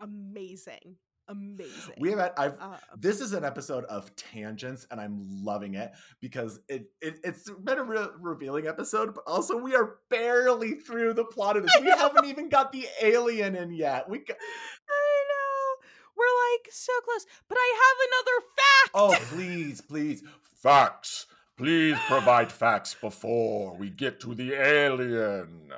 [0.00, 0.96] Amazing.
[1.32, 1.94] Amazing.
[1.98, 5.92] We have had, I've uh, this is an episode of tangents and i'm loving it
[6.20, 11.14] because it, it it's been a re- revealing episode but also we are barely through
[11.14, 15.24] the plot of this we haven't even got the alien in yet we got, I
[15.28, 15.88] know.
[16.14, 17.26] We're like so close.
[17.48, 19.30] But I have another fact.
[19.32, 20.22] oh please please
[20.62, 21.26] Facts.
[21.56, 25.72] Please provide facts before we get to the alien.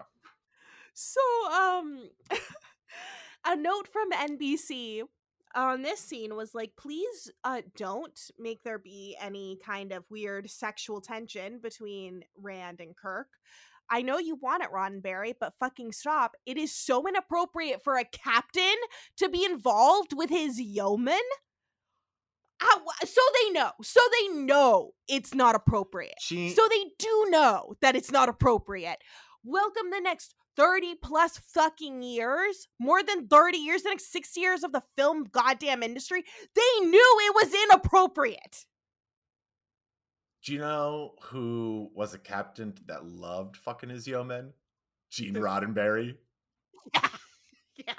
[0.93, 2.11] So, um,
[3.47, 5.01] a note from NBC
[5.55, 10.51] on this scene was like, please uh, don't make there be any kind of weird
[10.51, 13.29] sexual tension between Rand and Kirk.
[13.91, 16.33] I know you want it, Roddenberry, but fucking stop.
[16.47, 18.77] It is so inappropriate for a captain
[19.19, 21.21] to be involved with his yeoman.
[22.59, 23.73] How, so they know.
[23.83, 26.15] So they know it's not appropriate.
[26.19, 28.99] she So they do know that it's not appropriate.
[29.45, 34.63] Welcome the next 30 plus fucking years, more than 30 years, the next 60 years
[34.65, 36.25] of the film goddamn industry.
[36.55, 38.65] They knew it was inappropriate.
[40.45, 44.53] do you know who was a captain that loved fucking his yeomen?
[45.11, 46.17] gene roddenberry
[46.95, 47.09] Yeah.
[47.77, 47.95] Yeah.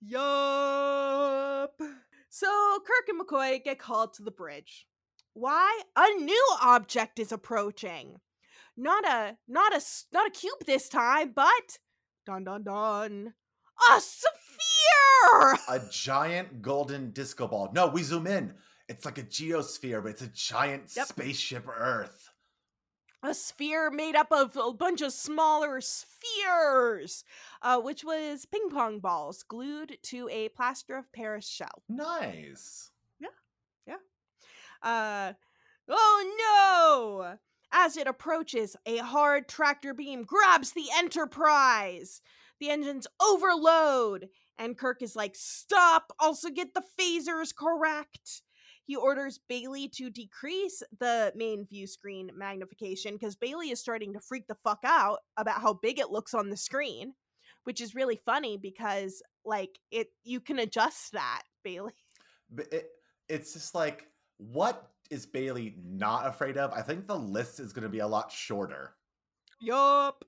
[1.60, 1.80] yup.
[2.28, 2.46] So
[2.80, 4.86] Kirk and McCoy get called to the bridge.
[5.34, 5.82] Why?
[5.96, 8.20] A new object is approaching.
[8.76, 9.80] Not a not a
[10.12, 11.78] not a cube this time, but
[12.26, 13.34] dun dun dun.
[13.92, 15.58] A sphere!
[15.68, 18.54] a giant golden disco ball no we zoom in
[18.88, 21.06] it's like a geosphere but it's a giant Yep.
[21.06, 22.30] spaceship earth
[23.22, 27.24] a sphere made up of a bunch of smaller spheres,
[27.62, 31.82] uh, which was ping pong balls glued to a plaster of Paris shell.
[31.88, 32.90] nice
[34.84, 35.32] Uh,
[35.88, 37.38] oh no!
[37.72, 42.20] As it approaches, a hard tractor beam grabs the Enterprise.
[42.60, 44.28] The engines overload,
[44.58, 46.12] and Kirk is like, Stop!
[46.20, 48.42] Also, get the phasers correct.
[48.86, 54.20] He orders Bailey to decrease the main view screen magnification because Bailey is starting to
[54.20, 57.14] freak the fuck out about how big it looks on the screen,
[57.64, 61.92] which is really funny because, like, it you can adjust that, Bailey.
[62.50, 62.90] but it,
[63.28, 64.06] it's just like
[64.38, 68.06] what is bailey not afraid of i think the list is going to be a
[68.06, 68.94] lot shorter
[69.60, 70.24] Yup.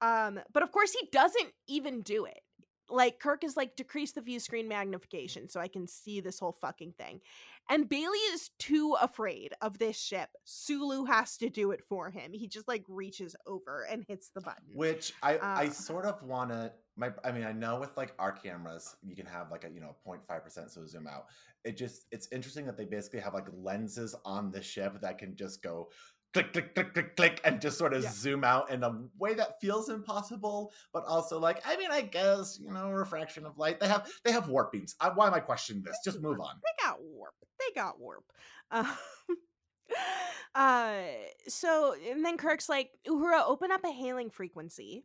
[0.00, 2.40] Um, but of course he doesn't even do it.
[2.88, 6.52] like Kirk is like decrease the view screen magnification so I can see this whole
[6.52, 7.20] fucking thing.
[7.68, 10.30] And Bailey is too afraid of this ship.
[10.44, 12.32] Sulu has to do it for him.
[12.32, 14.64] He just like reaches over and hits the button.
[14.72, 15.70] Which I I Uh.
[15.70, 19.26] sort of want to my I mean I know with like our cameras you can
[19.26, 21.26] have like a you know 0.5% so zoom out.
[21.64, 25.36] It just it's interesting that they basically have like lenses on the ship that can
[25.36, 25.88] just go
[26.34, 28.10] click click click click click and just sort of Yeah.
[28.10, 32.58] zoom out in a way that feels impossible but also like I mean I guess
[32.60, 33.80] you know refraction of light.
[33.80, 34.94] They have they have warp beams.
[35.00, 35.96] I, why am I questioning this?
[36.04, 36.56] Just move on.
[36.62, 37.34] They got warp.
[37.58, 38.24] They got warp.
[38.70, 38.86] Um,
[40.54, 41.00] uh,
[41.48, 45.04] so and then Kirk's like, Uhura, open up a hailing frequency.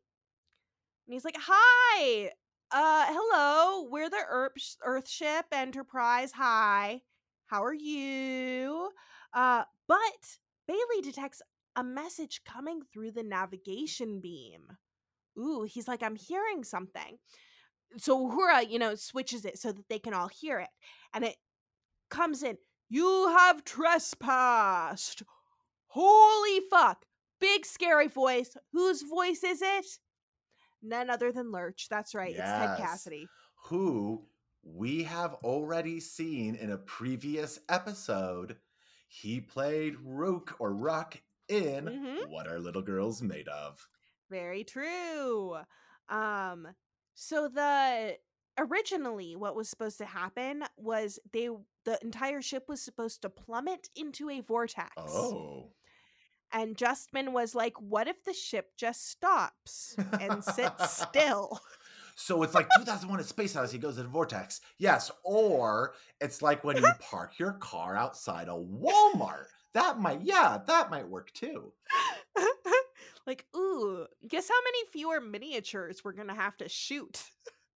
[1.08, 2.32] And he's like, Hi,
[2.72, 6.32] uh, hello, we're the Earth, Earth ship Enterprise.
[6.34, 7.02] Hi,
[7.48, 8.90] how are you?
[9.34, 10.38] Uh, but
[10.68, 11.42] Bailey detects
[11.76, 14.78] a message coming through the navigation beam.
[15.38, 17.18] Ooh, he's like, I'm hearing something.
[17.98, 20.70] So Uhura, you know, switches it so that they can all hear it.
[21.14, 21.36] And it
[22.10, 22.58] comes in,
[22.90, 25.24] You have trespassed.
[25.88, 27.06] Holy fuck.
[27.40, 28.56] Big scary voice.
[28.72, 29.86] Whose voice is it?
[30.84, 31.88] None other than Lurch.
[31.90, 32.32] That's right.
[32.32, 33.28] It's Ted Cassidy.
[33.56, 34.26] who
[34.62, 38.58] we have already seen in a previous episode.
[39.08, 42.30] He played Rook or Ruck in Mhm.
[42.30, 43.88] What Are Little Girls Made Of?
[44.30, 45.58] Very true.
[46.10, 46.76] Um
[47.14, 48.18] so the
[48.58, 51.50] originally what was supposed to happen was they
[51.86, 54.92] the entire ship was supposed to plummet into a vortex.
[54.98, 55.74] Oh.
[56.54, 61.60] And Justman was like, "What if the ship just stops and sits still?"
[62.16, 64.62] So it's like 2001 A Space Odyssey, he goes in a vortex.
[64.78, 65.12] Yes.
[65.24, 69.46] Or it's like when you park your car outside a Walmart.
[69.74, 71.74] That might, yeah, that might work too.
[73.28, 77.24] like, ooh, guess how many fewer miniatures we're gonna have to shoot?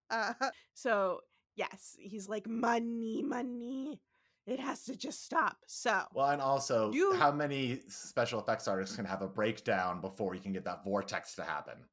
[0.10, 0.32] Uh,
[0.74, 1.20] so
[1.58, 4.00] yes, he's like, money, money.
[4.48, 5.58] It has to just stop.
[5.68, 10.34] So Well, and also, You- how many special effects artists can have a breakdown before
[10.36, 11.90] you can get that vortex to happen?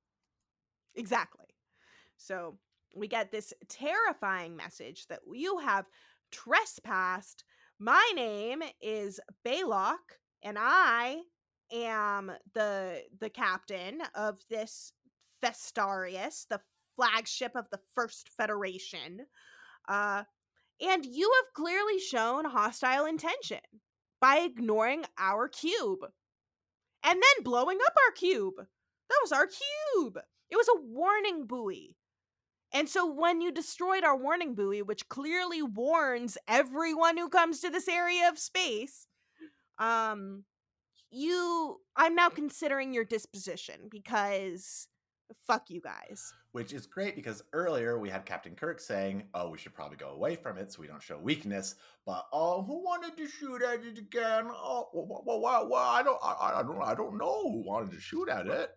[0.95, 1.47] exactly.
[2.17, 2.59] So
[2.97, 5.87] we get this terrifying message that you have
[6.31, 7.45] trespassed.
[7.79, 11.23] My name is Balok, and I
[11.73, 14.93] am the the captain of this
[15.43, 16.63] Fesarius, the
[16.97, 19.27] flagship of the First Federation.
[19.89, 20.25] Uh,
[20.85, 23.61] and you have clearly shown hostile intention
[24.21, 26.01] by ignoring our cube
[27.03, 28.55] and then blowing up our cube.
[28.57, 30.19] That was our cube.
[30.51, 31.97] It was a warning buoy.
[32.73, 37.71] And so when you destroyed our warning buoy, which clearly warns everyone who comes to
[37.71, 39.07] this area of space,
[39.79, 40.45] um
[41.11, 44.89] you I'm now considering your disposition because
[45.47, 46.33] fuck you guys.
[46.53, 50.11] Which is great because earlier we had Captain Kirk saying, "Oh, we should probably go
[50.11, 51.75] away from it so we don't show weakness."
[52.07, 54.47] But oh, who wanted to shoot at it again?
[54.49, 57.93] Oh, well, well, well, well I don't, I, I don't, I don't know who wanted
[57.93, 58.71] to shoot at it.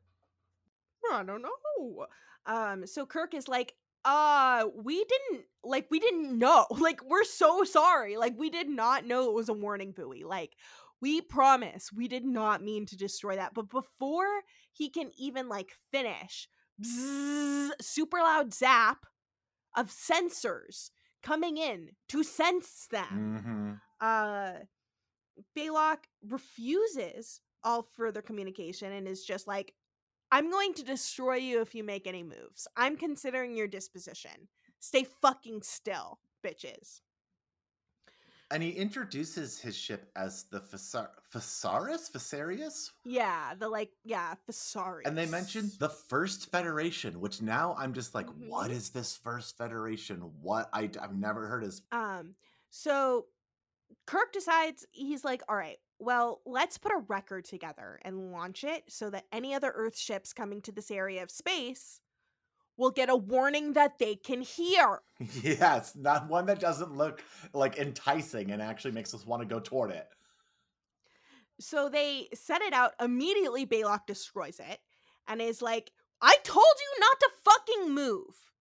[1.11, 2.07] I don't know.
[2.45, 3.75] Um, so Kirk is like,
[4.05, 6.65] uh, we didn't like we didn't know.
[6.79, 8.17] Like, we're so sorry.
[8.17, 10.23] Like, we did not know it was a warning buoy.
[10.23, 10.53] Like,
[11.01, 13.53] we promise we did not mean to destroy that.
[13.53, 14.41] But before
[14.71, 16.47] he can even like finish,
[16.81, 19.05] bzzz, super loud zap
[19.75, 20.89] of sensors
[21.23, 23.71] coming in to sense them Mm-hmm.
[24.01, 24.59] uh
[25.55, 29.73] Balok refuses all further communication and is just like
[30.31, 32.67] I'm going to destroy you if you make any moves.
[32.75, 34.49] I'm considering your disposition.
[34.79, 37.01] Stay fucking still, bitches.
[38.49, 45.05] And he introduces his ship as the Phasaris, Phasarius, Yeah, the like, yeah, Thesarius.
[45.05, 48.47] and they mentioned the First Federation, which now I'm just like, Mhm.
[48.47, 50.19] what is this First Federation?
[50.41, 51.75] What I, I've never heard of.
[51.91, 52.35] Um,
[52.69, 53.27] so
[54.05, 58.83] Kirk decides he's like, all right, well, let's put a record together and launch it
[58.87, 61.99] so that any other Earth ships coming to this area of space
[62.77, 65.01] will get a warning that they can hear.
[65.41, 67.23] Yes, not one that doesn't look
[67.53, 70.07] like enticing and actually makes us want to go toward it.
[71.59, 72.91] So they set it out.
[73.01, 74.79] Immediately, Balok destroys it
[75.27, 78.51] and is like, I told you not to fucking move.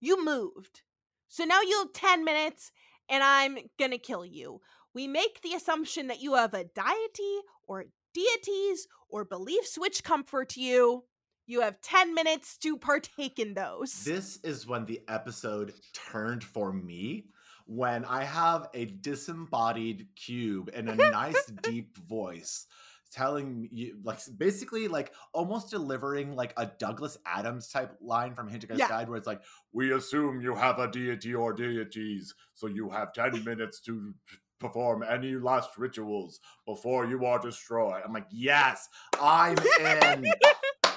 [0.00, 0.82] You moved.
[1.28, 2.72] So now you have 10 minutes
[3.08, 4.60] and I'm gonna kill you.
[4.94, 10.56] We make the assumption that you have a deity or deities or beliefs which comfort
[10.56, 11.04] you.
[11.50, 14.04] You have 10 minutes to partake in those.
[14.04, 17.24] This is when the episode turned for me.
[17.66, 22.66] When I have a disembodied cube in a nice deep voice
[23.10, 28.78] telling you like basically like almost delivering like a Douglas Adams type line from Hitchhiker's
[28.78, 28.86] Yeah.
[28.88, 29.42] Guide where it's like
[29.72, 34.14] We assume you have a deity or deities, so you have 10 minutes to
[34.60, 38.02] perform any last rituals before you are destroyed.
[38.04, 38.88] I'm like, yes,
[39.20, 40.32] I'm in.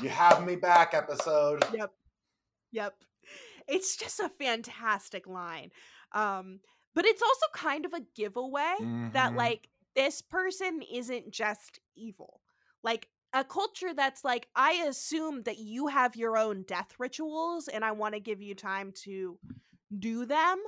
[0.04, 1.64] You have me back episode.
[1.74, 1.91] Yep.
[2.72, 2.95] Yep.
[3.68, 5.72] It's just a fantastic line.
[6.12, 6.60] Um,
[6.95, 8.76] but it's also kind of a giveaway
[9.14, 9.36] that Mhm.
[9.38, 12.41] like this person isn't just evil.
[12.84, 17.84] Like a culture that's like, I assume that you have your own death rituals and
[17.86, 19.39] I want to give you time to
[19.97, 20.62] do them.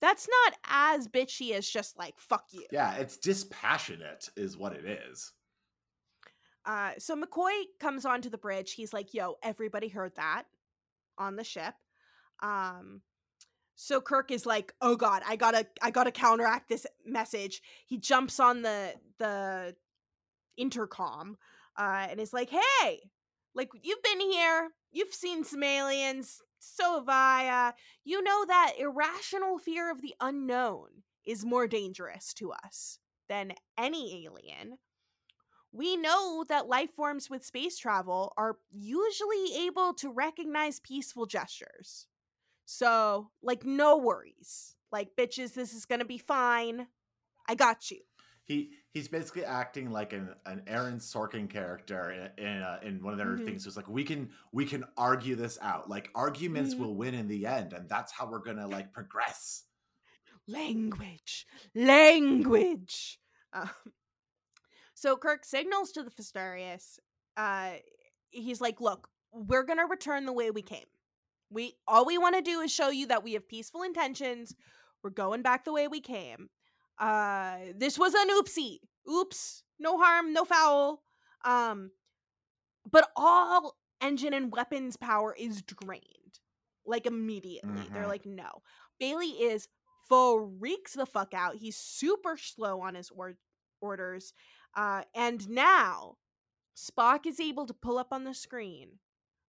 [0.00, 2.66] That's not as bitchy as just like fuck you.
[2.70, 5.32] Yeah, it's dispassionate, is what it is.
[6.66, 8.72] Uh, so McCoy comes onto the bridge.
[8.72, 10.44] He's like, "Yo, everybody heard that
[11.18, 11.74] on the ship."
[12.42, 13.02] Um,
[13.74, 18.40] so Kirk is like, "Oh God, I gotta, I gotta counteract this message." He jumps
[18.40, 19.76] on the the
[20.56, 21.36] intercom
[21.76, 23.10] uh, and is like, "Hey,
[23.54, 27.48] like you've been here, you've seen some aliens, so have I.
[27.48, 27.72] Uh,
[28.04, 32.98] you know that irrational fear of the unknown is more dangerous to us
[33.28, 34.78] than any alien."
[35.74, 42.06] We know that life forms with space travel are usually able to recognize peaceful gestures.
[42.64, 44.76] So, like, no worries.
[44.92, 46.86] Like, bitches, this is gonna be fine.
[47.48, 48.00] I got you.
[48.44, 53.12] He he's basically acting like an, an Aaron Sorkin character in in, uh, in one
[53.14, 53.44] of their Mhm.
[53.44, 53.66] things.
[53.66, 55.88] It's like we can we can argue this out.
[55.90, 56.78] Like arguments Mhm.
[56.78, 59.64] will win in the end, and that's how we're gonna like progress.
[60.46, 61.46] Language.
[61.74, 63.18] Language.
[63.52, 63.70] Um,
[65.04, 66.98] so Kirk signals to the Fesarius.
[67.36, 67.72] Uh,
[68.30, 70.86] he's like, look, we're gonna return the way we came.
[71.50, 74.54] We all we want to do is show you that we have peaceful intentions.
[75.02, 76.48] We're going back the way we came.
[76.98, 78.78] Uh, this was an oopsie.
[79.12, 79.62] Oops.
[79.78, 81.02] No harm, no foul.
[81.44, 81.90] Um,
[82.90, 86.38] but all engine and weapons power is drained,
[86.86, 87.82] like immediately.
[87.92, 88.08] They're Mhm.
[88.08, 88.62] like, no.
[88.98, 89.68] Bailey is
[90.08, 91.56] freaks the fuck out.
[91.56, 93.36] He's super slow on his or-
[93.82, 94.32] orders.
[94.76, 96.16] Uh, and now
[96.76, 98.98] Spock is able to pull up on the screen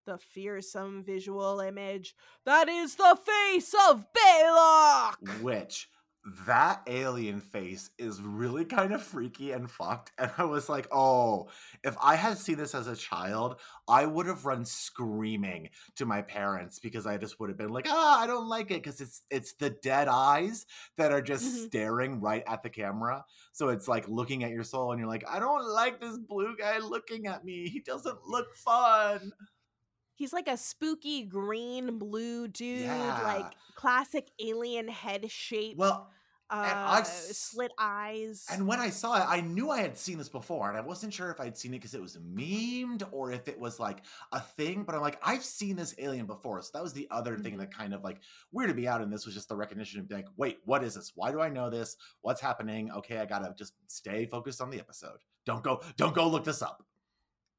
[0.06, 2.14] the fearsome visual image
[2.46, 5.42] that is the face of Balok.
[5.42, 5.88] Which
[6.48, 10.12] that alien face is really kind of freaky and fucked.
[10.18, 11.50] And I was like, oh,
[11.84, 13.60] if I had seen this as a child,
[13.90, 17.88] I would have run screaming to my parents because I just would have been like,
[17.90, 20.66] ah, I don't like it because it's it's the dead eyes
[20.98, 21.66] that are just Mhm.
[21.66, 23.26] staring right at the camera.
[23.52, 26.56] So it's like looking at your soul, and you're like, I don't like this blue
[26.58, 27.68] guy looking at me.
[27.70, 29.34] He doesn't look fun.
[30.16, 33.22] He's like a spooky green blue dude, Yeah.
[33.24, 35.78] like classic alien head shape.
[35.78, 36.10] Well,
[36.50, 38.46] uh, I slit eyes.
[38.52, 41.12] And when I saw it, I knew I had seen this before, and I wasn't
[41.12, 44.04] sure if I'd seen it because it was memed or if it was like
[44.34, 44.84] a thing.
[44.84, 47.60] But I'm like, I've seen this alien before, so that was the other thing Mhm.
[47.60, 48.22] that kind of like
[48.54, 49.02] weirded me out.
[49.02, 51.14] And this was just the recognition of like, wait, what is this?
[51.16, 51.98] Why do I know this?
[52.22, 52.92] What's happening?
[52.92, 55.18] Okay, I gotta just stay focused on the episode.
[55.46, 56.86] Don't go, don't go look this up.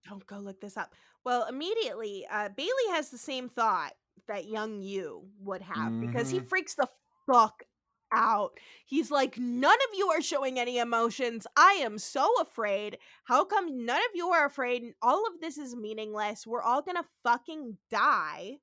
[0.08, 0.94] Don't go look this up.
[1.24, 3.92] Well, immediately, uh, Bailey has the same thought
[4.28, 6.48] that young you would have because he Mhm.
[6.48, 6.88] freaks the
[7.26, 7.64] fuck
[8.12, 8.58] out.
[8.86, 11.46] He's like, none of you are showing any emotions.
[11.56, 12.98] I am so afraid.
[13.24, 14.82] How come none of you are afraid?
[14.82, 16.46] And all of this is meaningless.
[16.46, 18.60] We're all gonna fucking die.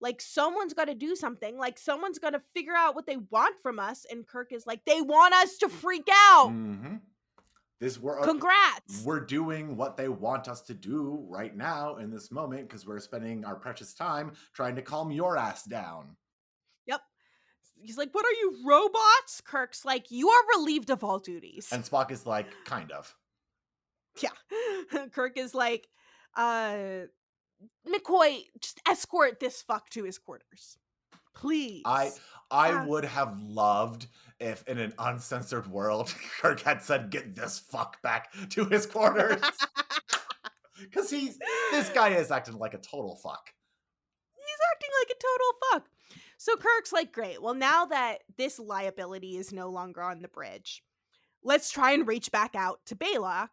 [0.00, 1.58] Like, someone's got to do something.
[1.58, 4.04] Like, someone's got to figure out what they want from us.
[4.08, 6.50] And Kirk is like, they want us to freak out.
[6.50, 6.96] hmm
[7.80, 9.04] This we're Congrats.
[9.04, 12.98] we're doing what they want us to do right now in this moment because we're
[12.98, 16.16] spending our precious time trying to calm your ass down.
[16.86, 17.00] Yep.
[17.80, 19.40] He's like, What are you, robots?
[19.44, 21.68] Kirk's like, You are relieved of all duties.
[21.70, 23.14] And Spock is like, kind of.
[24.20, 25.06] yeah.
[25.12, 25.86] Kirk is like,
[26.36, 27.06] uh,
[27.88, 30.78] McCoy, just escort this fuck to his quarters.
[31.38, 31.82] Please.
[31.84, 32.10] I
[32.50, 34.06] I would have loved
[34.40, 39.40] if in an uncensored world Kirk had said, "Get this fuck back to his quarters,"
[40.80, 41.38] because he's
[41.70, 43.50] this guy is acting like a total fuck.
[44.34, 45.88] He's acting like a total fuck.
[46.38, 47.42] So Kirk's like, Great.
[47.42, 50.82] Well, now that this liability is no longer on the bridge,
[51.42, 53.48] let's try and reach back out to Balok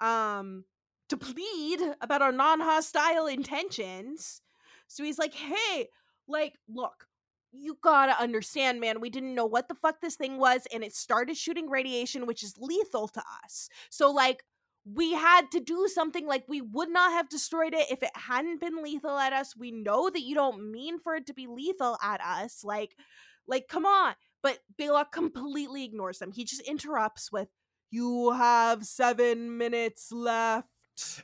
[0.00, 0.64] um,
[1.08, 4.42] to plead about our non hostile intentions.
[4.86, 5.88] So he's like, Hey,
[6.28, 7.06] like, look,
[7.52, 9.00] you gotta understand, man.
[9.00, 12.42] We didn't know what the fuck this thing was, and it started shooting radiation, which
[12.42, 13.68] is lethal to us.
[13.90, 14.44] So, like,
[14.84, 18.60] we had to do something like we would not have destroyed it if it hadn't
[18.60, 19.56] been lethal at us.
[19.56, 22.64] We know that you don't mean for it to be lethal at us.
[22.64, 22.96] Like,
[23.46, 24.14] like, come on.
[24.42, 26.32] But Balok completely ignores them.
[26.32, 27.48] He just interrupts with,
[27.90, 30.68] You have seven minutes left.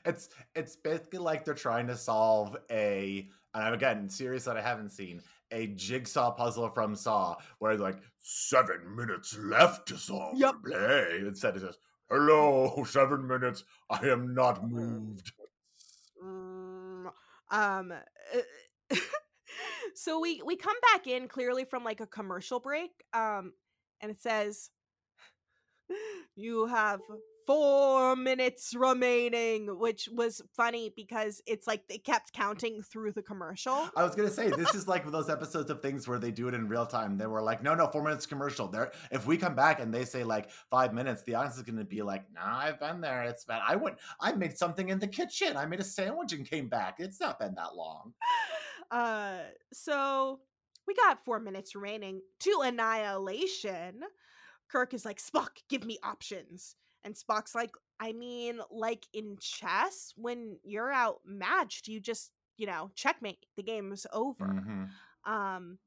[0.05, 4.62] It's it's basically like they're trying to solve a and I'm again serious that I
[4.62, 5.20] haven't seen
[5.51, 10.55] a jigsaw puzzle from Saw where like seven minutes left to solve Yep.
[10.65, 11.19] the play.
[11.21, 11.79] Instead it says,
[12.11, 13.65] Hello, seven minutes.
[13.91, 15.33] I am not moved.
[16.23, 17.13] Mm,
[17.51, 18.97] um uh,
[19.95, 23.53] so we we come back in clearly from like a commercial break um
[24.01, 24.71] and it says
[26.35, 27.01] you have
[27.47, 33.89] four minutes remaining which was funny because it's like they kept counting through the commercial
[33.97, 36.55] I was gonna say this is like those episodes of things where they do it
[36.55, 37.17] in real time.
[37.17, 38.69] They were like, no, no, four minutes commercial.
[38.69, 41.85] There, if we come back and they say like five minutes, the audience is gonna
[41.85, 43.25] be like, nah, I've been there.
[43.25, 43.59] It's been.
[43.67, 43.97] I went.
[44.21, 45.57] I made something in the kitchen.
[45.57, 46.97] I made a sandwich and came back.
[46.99, 48.13] It's not been that long.
[48.91, 49.39] uh
[49.73, 50.41] so
[50.87, 54.01] we got four minutes remaining to annihilation
[54.71, 56.77] kirk is like spock give me options
[57.07, 62.91] and spock's like i mean like in chess when you're outmatched you just you know
[62.95, 64.89] checkmate the game's over Mhm.
[65.31, 65.79] um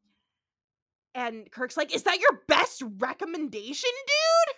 [1.14, 4.56] and kirk's like is that your best recommendation dude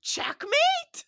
[0.00, 1.04] checkmate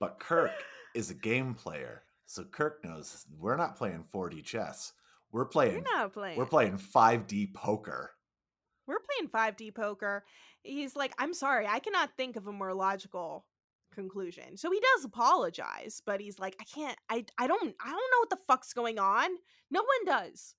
[0.00, 0.50] But Kirk
[0.94, 4.92] is a game player, so Kirk knows we're not playing 4D chess.
[5.30, 5.84] We're playing.
[5.94, 8.10] not playing We're playing 5D poker.
[8.86, 10.24] we're playing 5D poker.
[10.64, 13.46] He's like, I'm sorry, I cannot think of a more logical
[13.92, 14.56] conclusion.
[14.56, 18.20] So he does apologize, but he's like, I can't, I, I don't, I don't know
[18.20, 19.30] what the fuck's going on.
[19.70, 20.54] No one does.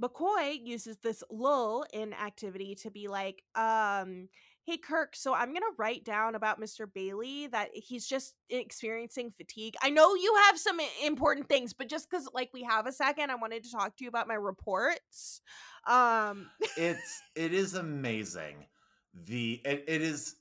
[0.00, 4.28] McCoy uses this lull in activity to be like, um,
[4.64, 6.86] hey Kirk, so I'm gonna write down about Mr.
[6.92, 9.74] Bailey that he's just experiencing fatigue.
[9.82, 13.30] I know you have some important things, but just because like we have a second,
[13.30, 15.40] I wanted to talk to you about my reports.
[15.86, 18.66] Um it's it is amazing
[19.12, 20.36] the it, it is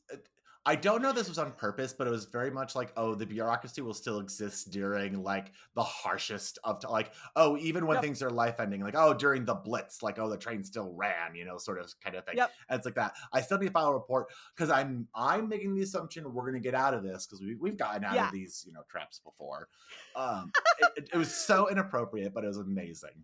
[0.65, 3.25] i don't know this was on purpose but it was very much like oh the
[3.25, 8.03] bureaucracy will still exist during like the harshest of t- like oh even when Yep.
[8.03, 11.33] things are life ending like oh during the blitz like oh the train still ran
[11.33, 12.51] you know sort of kind of thing Yep.
[12.69, 15.73] and it's like that i still need to file a report because i'm i'm making
[15.75, 18.27] the assumption we're going to get out of this because we, we've gotten out Yeah.
[18.27, 19.69] of these you know traps before
[20.15, 23.23] um it, it- it was so inappropriate but it was amazing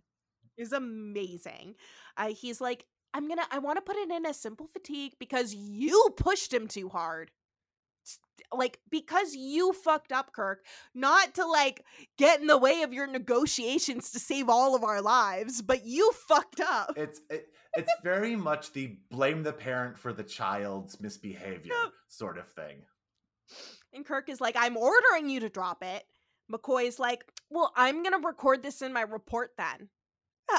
[0.58, 1.76] is amazing.
[2.16, 5.56] Uh, he's like, I'm gonna, I want to put it in as simple fatigue because
[5.56, 7.32] you pushed him too hard.
[8.52, 11.84] Like, because you fucked up, Kirk, not to like
[12.18, 16.12] get in the way of your negotiations to save all of our lives, but you
[16.28, 16.92] fucked up.
[16.98, 17.48] it's it,
[17.78, 21.74] it's very much the blame the parent for the child's misbehavior
[22.10, 22.82] sort of thing.
[23.94, 26.04] And Kirk is like, I'm ordering you to drop it.
[26.52, 29.88] McCoy's like, Well, I'm to record this in my report then.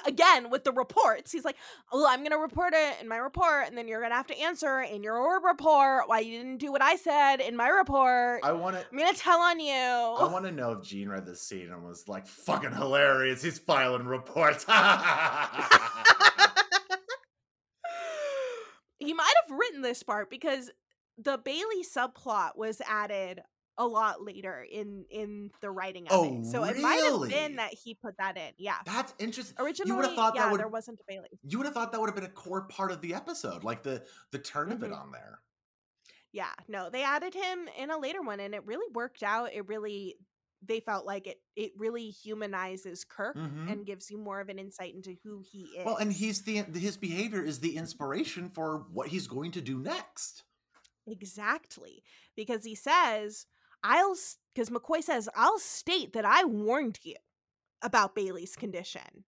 [0.07, 1.57] Again, with the reports, he's like,
[1.93, 4.26] Oh, I'm going to report it in my report, and then you're going to have
[4.28, 8.41] to answer in your report why you didn't do what I said in my report.
[8.43, 8.84] I want to.
[8.93, 9.72] I'm to tell on you.
[9.72, 13.43] I want to know if Gene read this scene and was like, "Fucking hilarious!
[13.43, 14.64] He's filing reports."
[18.99, 20.70] he might have written this part because
[21.18, 23.43] the Bailey subplot was added
[23.79, 26.47] a lot later in in the writing of Oh, it.
[26.47, 28.53] So it might have been that he put that in.
[28.59, 28.79] Yeah.
[28.87, 29.57] That's interesting.
[29.59, 31.29] Originally, thought that yeah, would- there wasn't a Bailey.
[31.43, 33.83] You would have thought that would have been a core part of the episode, like
[33.83, 35.01] the the turn of it Mhm.
[35.01, 35.41] on there.
[36.33, 39.55] Yeah, no, they added him in a later one, and it really worked out.
[39.55, 40.16] It really,
[40.62, 41.41] they felt like it.
[41.55, 43.70] It really humanizes Kirk Mhm.
[43.72, 45.87] and gives you more of an insight into who he is.
[45.87, 49.79] Well, and he's the his behavior is the inspiration for what he's going to do
[49.79, 50.45] next.
[51.09, 52.03] exactly
[52.35, 53.47] because he says,
[53.87, 54.16] "I'll,"
[54.55, 57.16] because McCoy says, "I'll state that I warned you
[57.82, 59.24] about Bailey's condition."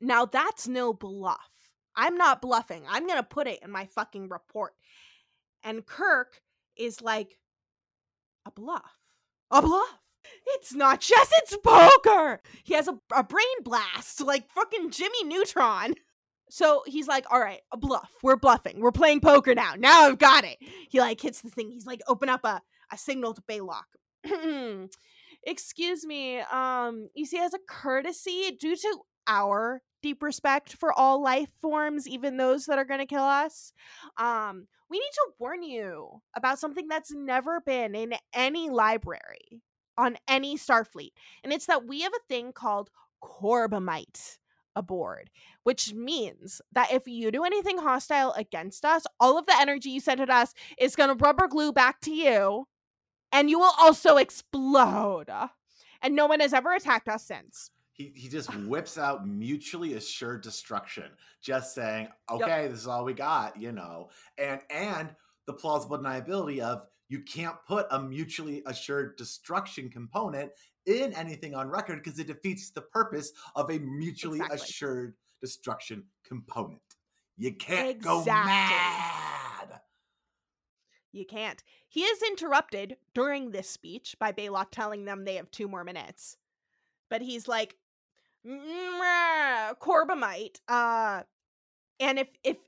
[0.00, 1.50] Now that's no bluff.
[1.94, 2.84] I'm not bluffing.
[2.88, 4.74] I'm gonna put it in my fucking report.
[5.64, 6.42] And Kirk
[6.76, 7.38] is like,
[8.46, 8.98] a bluff.
[9.50, 9.98] A bluff.
[10.46, 12.40] It's not chess, it's poker.
[12.64, 15.94] He has a, a brain blast like fucking Jimmy Neutron.
[16.48, 18.10] So he's like, all right, a bluff.
[18.22, 18.80] We're bluffing.
[18.80, 19.74] We're playing poker now.
[19.76, 20.58] Now I've got it.
[20.88, 21.70] He like hits the thing.
[21.70, 24.88] He's like, open up a, a signaled to Balok.
[25.44, 26.40] Excuse me.
[26.40, 32.08] Um, you see, as a courtesy, due to our deep respect for all life forms,
[32.08, 33.72] even those that are gonna kill us,
[34.18, 39.62] um, we need to warn you about something that's never been in any library
[39.98, 41.10] on any Starfleet.
[41.42, 42.90] And it's that we have a thing called
[43.22, 44.38] Corbomite
[44.74, 45.30] aboard,
[45.62, 50.00] which means that if you do anything hostile against us, all of the energy you
[50.00, 52.66] sent at us is going to rubber glue back to you,
[53.32, 55.30] and you will also explode.
[56.02, 57.70] And no one has ever attacked us since.
[57.92, 63.14] He he just whips out mutually assured destruction, just saying, "Okay, this is all we
[63.14, 64.10] got," you know.
[64.36, 65.16] And and
[65.46, 70.52] the plausible deniability of you can't put a mutually assured destruction component
[70.84, 74.56] in anything on record because it defeats the purpose of a mutually Exactly.
[74.56, 76.82] assured destruction component.
[77.38, 78.44] You can't go Exactly.
[78.44, 79.35] mad.
[81.16, 81.62] You can't.
[81.88, 86.36] He is interrupted during this speech by Balok telling them they have two more minutes.
[87.08, 87.76] But he's like,
[88.44, 91.22] "Mwah, Corbomite, uh,
[91.98, 92.58] and if if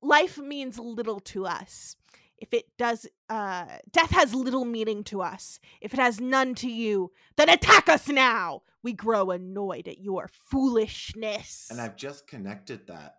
[0.00, 1.96] life means little to us,
[2.38, 5.58] if it does, uh, death has little meaning to us.
[5.80, 8.62] If it has none to you, then attack us now.
[8.82, 11.68] We grow annoyed at your foolishness.
[11.70, 13.16] And I've just connected that.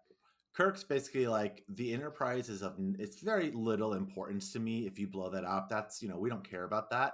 [0.57, 5.05] Kirk's basically like the Enterprise is of it's very little importance to me if you
[5.07, 5.69] blow that up.
[5.69, 7.13] That's you know we don't care about that.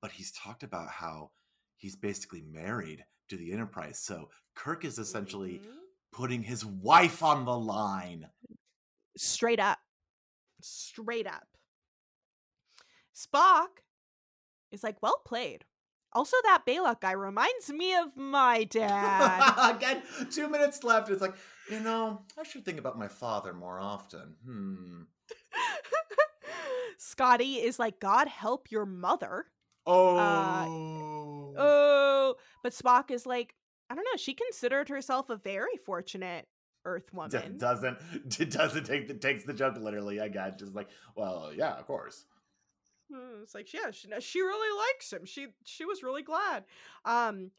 [0.00, 1.32] But he's talked about how
[1.76, 3.98] he's basically married to the Enterprise.
[3.98, 5.78] So Kirk is essentially Mhm.
[6.12, 8.30] putting his wife on the line.
[9.18, 9.78] straight up
[10.60, 11.46] straight up
[13.14, 13.68] spock
[14.70, 15.64] is like well played
[16.12, 21.08] also that Balok guy reminds me of my dad Again, two minutes left.
[21.10, 21.34] It's like,
[21.70, 24.34] you know, I should think about my father more often.
[24.44, 25.02] Hmm.
[26.98, 29.46] scotty is like god help your mother
[29.86, 31.54] Oh.
[31.56, 33.54] oh but spock is like
[33.90, 36.46] i don't know she considered herself a very fortunate
[36.84, 37.98] earth D- woman doesn't
[38.40, 40.20] it doesn't take the takes the joke literally.
[40.20, 42.24] I got just like, well, yeah, of course.
[43.12, 45.24] Hmm, It's like, yeah, she, she really likes him.
[45.24, 46.64] She she was really glad.
[47.04, 47.50] Um,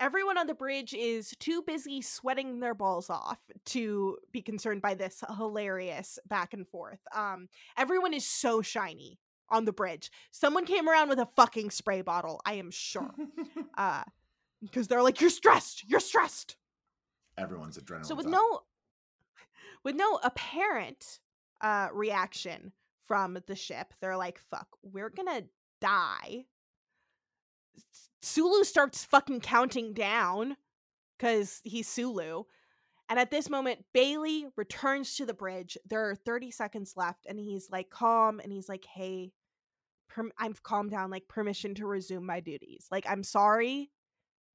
[0.00, 4.94] everyone on the bridge is too busy sweating their balls off to be concerned by
[4.94, 6.98] this hilarious back and forth.
[7.14, 9.18] Um, everyone is so shiny
[9.50, 10.10] on the bridge.
[10.32, 12.40] Someone came around with a fucking spray bottle.
[12.44, 13.14] I am sure.
[13.76, 14.02] Uh,
[14.60, 15.84] because they're like, you're stressed.
[15.88, 16.56] You're stressed.
[17.38, 18.04] Everyone's adrenaline.
[18.04, 18.60] So with no
[19.84, 21.20] with no apparent
[21.62, 22.72] uh reaction
[23.06, 25.44] from the ship, they're like, fuck, we're gonna
[25.80, 26.44] die.
[28.22, 30.56] Sulu starts fucking counting down
[31.18, 32.44] because he's Sulu.
[33.08, 35.76] And at this moment, Bailey returns to the bridge.
[35.88, 39.32] There are 30 seconds left, and he's like calm and he's like, hey,
[40.08, 42.86] perm- I've calmed down, like permission to resume my duties.
[42.90, 43.90] Like, I'm sorry.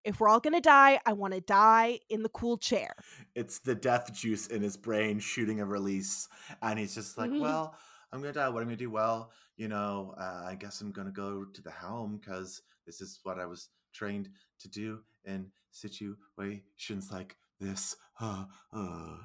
[0.05, 2.93] If we're all gonna die, I want to die in the cool chair.
[3.33, 6.29] it's the death juice in his brain shooting a release,
[6.61, 7.41] and he's just like, Mhm.
[7.41, 7.75] well,
[8.11, 8.47] I'm gonna die.
[8.49, 8.91] What am I gonna do?
[8.91, 13.19] Well, you know, uh, I guess I'm gonna go to the helm because this is
[13.23, 14.29] what I was trained
[14.59, 17.95] to do in situations like this.
[18.19, 19.17] Uh, uh.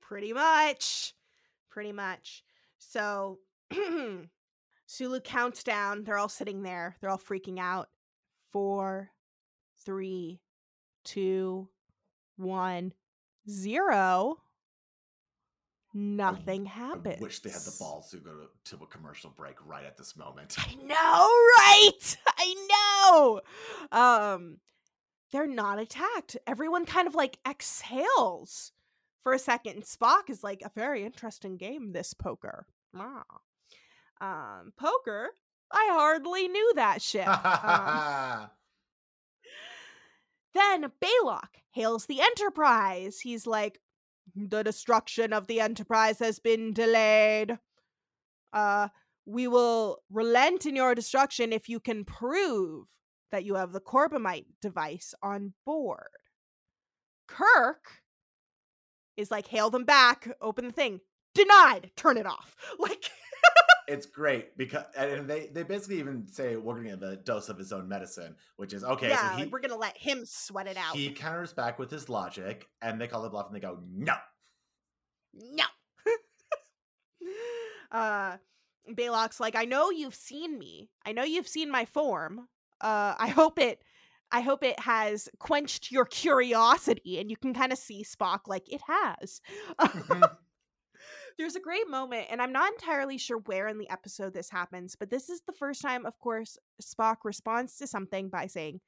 [0.00, 1.14] Pretty much.
[1.70, 2.42] Pretty much.
[2.78, 3.38] So
[4.86, 6.04] Sulu counts down.
[6.04, 6.96] They're all sitting there.
[7.00, 7.88] They're all freaking out.
[8.52, 9.10] Four,
[9.84, 10.40] three,
[11.04, 11.68] two,
[12.36, 12.92] one,
[13.48, 14.38] zero.
[15.92, 17.16] Nothing happens.
[17.18, 19.96] I wish they had the balls to go to, to a commercial break right at
[19.96, 20.56] this moment.
[20.58, 22.16] I know, right?
[22.38, 23.40] I know.
[23.90, 24.58] Um,
[25.32, 26.36] they're not attacked.
[26.46, 28.72] Everyone kind of like exhales
[29.24, 29.82] for a second.
[29.82, 31.92] Spock is like a very interesting game.
[31.92, 32.66] This poker.
[32.96, 33.24] Ah.
[34.20, 35.30] Um, poker.
[35.72, 37.26] I hardly knew that shit.
[37.26, 38.50] Um,
[40.54, 43.20] then Balok hails the Enterprise.
[43.20, 43.80] He's like,
[44.34, 47.58] the destruction of the Enterprise has been delayed.
[48.52, 48.88] Uh,
[49.26, 52.86] we will relent in your destruction if you can prove
[53.30, 56.08] that you have the Corbomite device on board.
[57.28, 58.02] Kirk
[59.16, 61.00] is like, hail them back, open the thing.
[61.34, 62.56] Denied, turn it off.
[62.78, 63.10] Like,
[63.90, 67.58] it's great because and they they basically even say we're gonna give a dose of
[67.58, 69.08] his own medicine, which is okay.
[69.08, 70.94] yeah, so he, like, we're gonna let him sweat it out.
[70.94, 74.14] he counters back with his logic, and they call the bluff, and they go, "No,
[75.34, 75.64] No.
[77.92, 78.36] uh
[78.88, 80.90] Balok's like, I know you've seen me.
[81.04, 82.48] I know you've seen my form.
[82.80, 83.82] Uh I hope it
[84.32, 88.72] I hope it has quenched your curiosity and you can kind of see Spock like
[88.72, 89.40] it has.
[91.40, 94.94] There's a great moment and I'm not entirely sure where in the episode this happens,
[94.94, 98.80] but this is the first time of course Spock responds to something by saying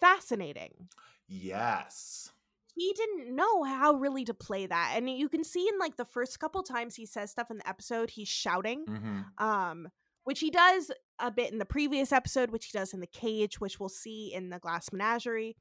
[0.00, 0.88] fascinating
[1.26, 2.30] yes."
[2.76, 6.04] he didn't know how really to play that and you can see in like the
[6.04, 9.40] first couple times he says stuff in the episode he's shouting Mhm.
[9.40, 9.88] um
[10.24, 10.90] which he does
[11.20, 14.32] a bit in the previous episode which he does in the cage which we'll see
[14.34, 15.56] in the glass menagerie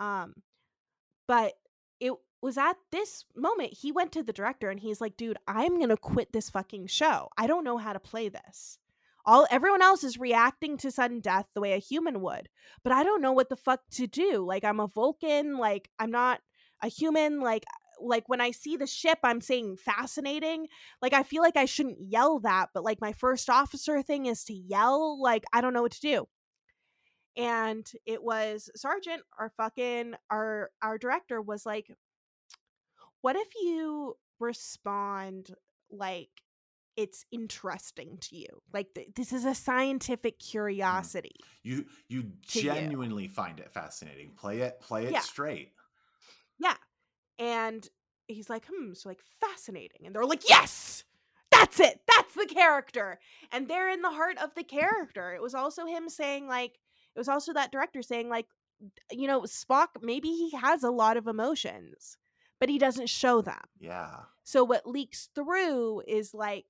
[0.00, 0.34] um
[1.28, 1.54] but
[2.00, 5.78] it was at this moment he went to the director and he's like dude i'm
[5.80, 8.78] gonna quit this fucking show i don't know how to play this
[9.26, 12.48] all everyone else is reacting to sudden death the way a human would
[12.82, 16.10] but i don't know what the fuck to do like i'm a vulcan like i'm
[16.10, 16.40] not
[16.82, 17.64] a human like
[18.02, 20.66] like when I see the ship, I'm saying fascinating.
[21.02, 24.44] Like I feel like I shouldn't yell that, but like my first officer thing is
[24.44, 25.20] to yell.
[25.20, 26.28] Like I don't know what to do.
[27.36, 31.90] And it was Sargent, our fucking our our director was like,
[33.22, 35.54] what if you respond
[35.90, 36.30] like
[36.96, 38.48] it's interesting to you?
[38.72, 42.68] Like th- this is a scientific curiosity You you To you.
[42.68, 44.32] genuinely find it fascinating.
[44.36, 45.20] Play it play it Yeah.
[45.20, 45.72] straight.
[46.58, 46.76] yeah.
[47.38, 47.88] And
[48.28, 50.06] he's like hmm so like fascinating.
[50.06, 51.04] And they're like yes!
[51.50, 52.00] That's it!
[52.06, 53.18] That's the character!
[53.52, 55.34] And they're in the heart of the character.
[55.34, 56.72] It was also him saying like
[57.14, 58.46] it was also that director saying like
[59.12, 62.16] you know spock maybe he has a lot of emotions
[62.60, 64.10] but he doesn't show them Yeah.
[64.44, 66.66] So what leaks through is like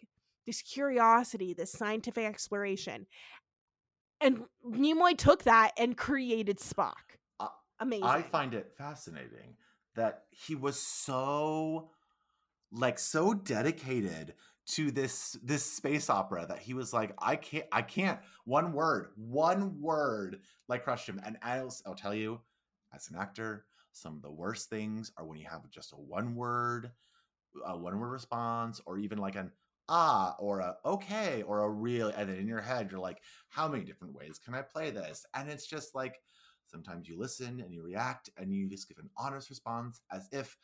[0.46, 3.06] this curiosity, this scientific exploration.
[4.20, 7.16] And Nimoy took that and created Spock.
[7.78, 8.04] Amazing.
[8.04, 9.56] I find it fascinating
[9.94, 11.90] that he was so
[12.70, 14.34] like so dedicated
[14.66, 19.08] to this this space opera that he was like I can't I can't one word
[19.16, 22.40] one word like crushed him and I'll, I'll tell you
[22.94, 26.34] as an actor some of the worst things are when you have just a one
[26.34, 26.92] word
[27.66, 29.50] a one word response or even like an
[29.88, 33.66] ah or a okay or a really and then in your head you're like how
[33.66, 36.20] many different ways can I play this and it's just like
[36.70, 40.56] Sometimes you listen and you react and you just give an honest response as if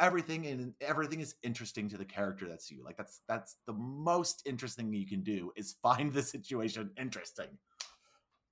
[0.00, 2.82] everything in everything is interesting to the character that's you.
[2.82, 7.58] Like that's that's the most interesting you can do is find the situation interesting.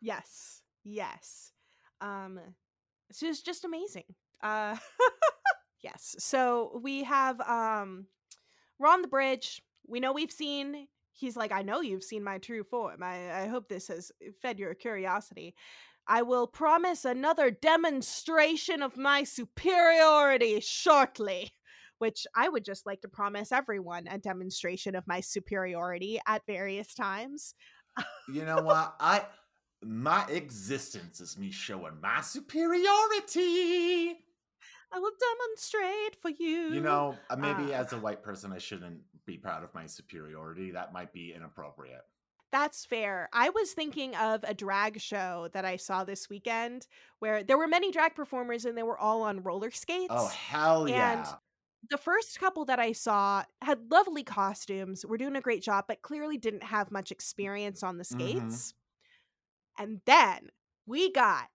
[0.00, 0.62] yes.
[0.84, 1.52] Yes.
[2.00, 2.40] Um
[3.20, 4.04] it's just amazing.
[4.42, 4.76] Uh
[5.82, 6.16] yes.
[6.18, 8.06] So we have um
[8.78, 9.60] we're on the bridge.
[9.86, 13.02] We know we've seen he's like, I know you've seen my true form.
[13.02, 14.10] I, I hope this has
[14.40, 15.54] fed your curiosity.
[16.08, 21.52] I will promise another demonstration of my superiority shortly.
[21.98, 26.94] Which I would just like to promise everyone a demonstration of my superiority at various
[26.94, 27.54] times.
[28.28, 28.96] You know what?
[28.98, 29.22] I
[29.82, 34.24] my existence is me showing my superiority.
[34.92, 36.68] I will demonstrate for you.
[36.68, 39.86] You know, uh, maybe Uh, as a white person I shouldn't be proud of my
[39.86, 40.70] superiority.
[40.72, 42.02] That might be inappropriate.
[42.50, 43.30] That's fair.
[43.32, 46.86] I was thinking of a drag show that I saw this weekend
[47.18, 50.08] where there were many drag performers and they were all on roller skates.
[50.08, 50.86] Oh hell yeah.
[50.86, 51.34] And
[51.90, 56.02] the first couple that I saw had lovely costumes, were doing a great job, but
[56.02, 58.06] clearly didn't have much experience on the Mhm.
[58.06, 58.74] skates.
[59.78, 60.50] And then
[60.86, 61.48] we got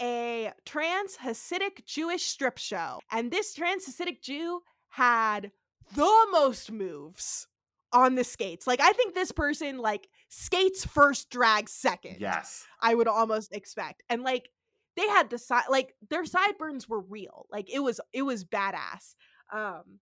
[0.00, 3.00] a trans Hasidic Jewish strip show.
[3.10, 5.52] And this trans Hasidic Jew had
[5.94, 7.46] the most moves
[7.92, 8.66] on the skates.
[8.66, 12.16] Like I think this person like skates first, drag second.
[12.20, 12.64] yes.
[12.80, 14.02] I would almost expect.
[14.08, 14.48] And like
[14.96, 17.46] they had the side like their sideburns were real.
[17.50, 19.14] Like it was it was badass.
[19.52, 20.00] Um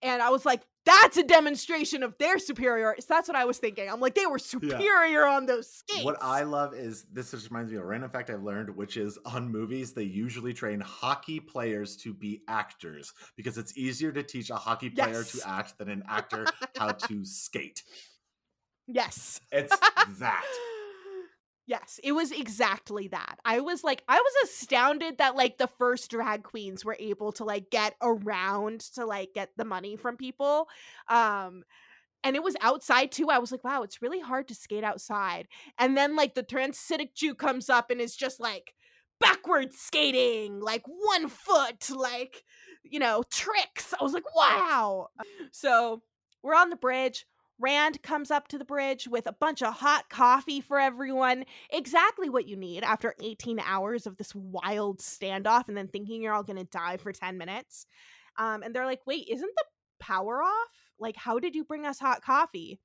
[0.00, 3.02] and I was like, that's a demonstration of their superiority.
[3.02, 3.88] So that's what I was thinking.
[3.90, 6.04] I'm like, they were superior on those skates.
[6.04, 8.96] What I love is this just reminds me of a random fact I've learned, which
[8.96, 14.22] is on movies, they usually train hockey players to be actors because it's easier to
[14.22, 15.32] teach a hockey player Yes.
[15.32, 16.46] to act than an actor
[16.76, 17.82] how to skate.
[18.86, 19.40] Yes.
[19.52, 19.76] It's
[20.18, 20.44] that.
[21.68, 23.38] Yes, it was exactly that.
[23.44, 27.44] I was like, I was astounded that like the first drag queens were able to
[27.44, 30.66] like get around to like get the money from people.
[31.08, 31.64] Um
[32.24, 33.28] and it was outside too.
[33.28, 35.46] I was like, wow, it's really hard to skate outside.
[35.78, 38.72] And then like the transcitic Jew comes up and is just like
[39.20, 42.44] backward skating, like one foot, like,
[42.82, 43.92] you know, tricks.
[43.98, 45.08] I was like, wow.
[45.52, 46.02] So
[46.42, 47.26] we're on the bridge.
[47.60, 51.44] Rand comes up to the bridge with a bunch of hot coffee for everyone.
[51.70, 56.32] Exactly what you need after 18 hours of this wild standoff and then thinking you're
[56.34, 57.86] all going to die for 10 minutes.
[58.38, 59.64] Um, and they're like, wait, isn't the
[59.98, 60.68] power off?
[61.00, 62.78] Like, how did you bring us hot coffee?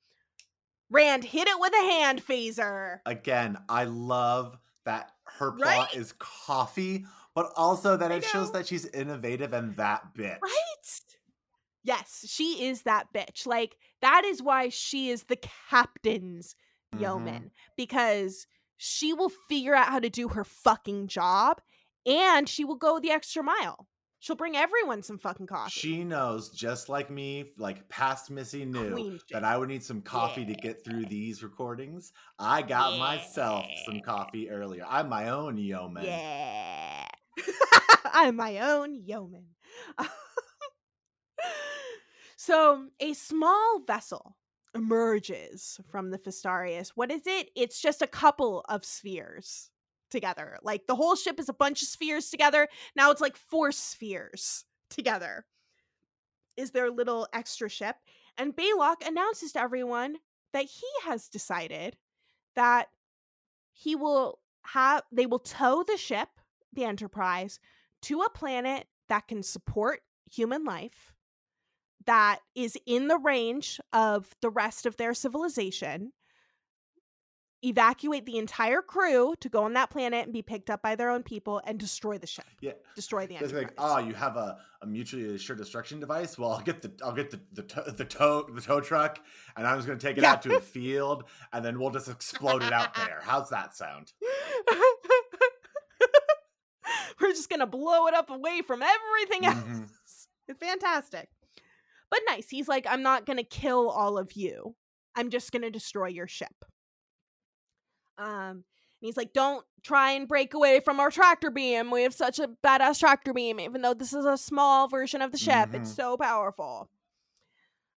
[0.90, 3.00] Rand hit it with a hand phaser.
[3.06, 5.96] Again, I love that her plot Right?
[5.96, 7.06] is coffee,
[7.36, 10.42] but also that I it shows that she's innovative and that bitch.
[10.42, 11.00] Right?
[11.84, 13.46] Yes, she is that bitch.
[13.46, 15.38] Like, that is why she is the
[15.70, 16.56] captain's
[16.94, 17.00] Mhm.
[17.02, 18.46] yeoman because
[18.78, 21.62] she will figure out how to do her fucking job
[22.06, 23.88] and she will go the extra mile.
[24.20, 25.72] She'll bring everyone some fucking coffee.
[25.72, 29.44] She knows, just like me, like past Missy knew that.
[29.44, 32.14] I would need some coffee to get through these recordings.
[32.40, 34.86] I got myself some coffee earlier.
[34.88, 36.06] I'm my own yeoman.
[36.06, 37.08] Yeah.
[38.06, 39.48] I'm my own yeoman.
[42.46, 44.36] so, a small vessel
[44.76, 46.90] emerges from the Fesarius.
[46.90, 47.50] What is it?
[47.56, 49.70] It's just a couple of spheres
[50.12, 50.58] together.
[50.62, 52.68] Like the whole ship is a bunch of spheres together.
[52.98, 55.46] Now it's like four spheres together.
[56.58, 57.96] is their little extra ship,
[58.38, 60.18] and Balok announces to everyone
[60.52, 61.96] that he has decided
[62.58, 62.90] that
[63.72, 66.28] he will have they will tow the ship,
[66.74, 67.62] the Enterprise,
[68.02, 71.14] to a planet that can support human life
[72.06, 76.12] that is in the range of the rest of their civilization
[77.66, 81.10] evacuate the entire crew to go on that planet and be picked up by their
[81.10, 82.74] own people and destroy the ship Yeah.
[82.94, 86.38] destroy the It's enterprise like, oh, you have a, a mutually assured destruction device.
[86.38, 89.20] Well, I'll get the I'll get the the tow, the tow the tow truck,
[89.56, 90.34] and I'm just gonna take it Yeah.
[90.34, 91.24] out to a field,
[91.54, 93.22] and then we'll just explode it out there.
[93.24, 94.12] How's that sound?
[97.22, 99.90] we're just gonna blow it up away from everything else Mhm.
[100.50, 101.30] it's fantastic
[102.14, 104.76] but nice he's like i'm not gonna kill all of you.
[105.16, 106.54] I'm just gonna destroy your ship.
[108.20, 108.64] Um
[109.00, 111.90] and he's like don't try and break away from our tractor beam.
[111.92, 115.32] We have such a badass tractor beam even though this is a small version of
[115.32, 115.70] the ship.
[115.74, 115.96] It's Mhm.
[115.96, 116.90] so powerful.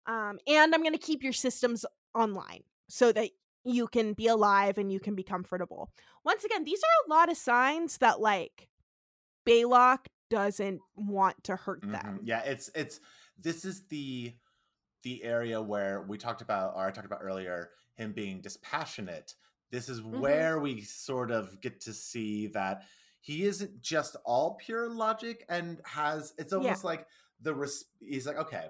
[0.05, 3.31] Um and i'm gonna keep your systems online so that
[3.65, 5.91] you can be alive and you can be comfortable.
[6.23, 8.69] Once again these are a lot of signs that like
[9.45, 11.91] Balok doesn't want to hurt Mhm.
[11.91, 12.19] them.
[12.23, 12.99] Yeah, it's it's
[13.37, 14.33] this is the
[15.03, 19.35] the area where we talked about or I talked about earlier him being dispassionate.
[19.69, 20.19] This is Mhm.
[20.19, 22.83] where we sort of get to see that
[23.21, 26.57] he isn't just all pure logic and has it's Yeah.
[26.59, 27.07] almost like
[27.41, 28.69] the res- he's like okay,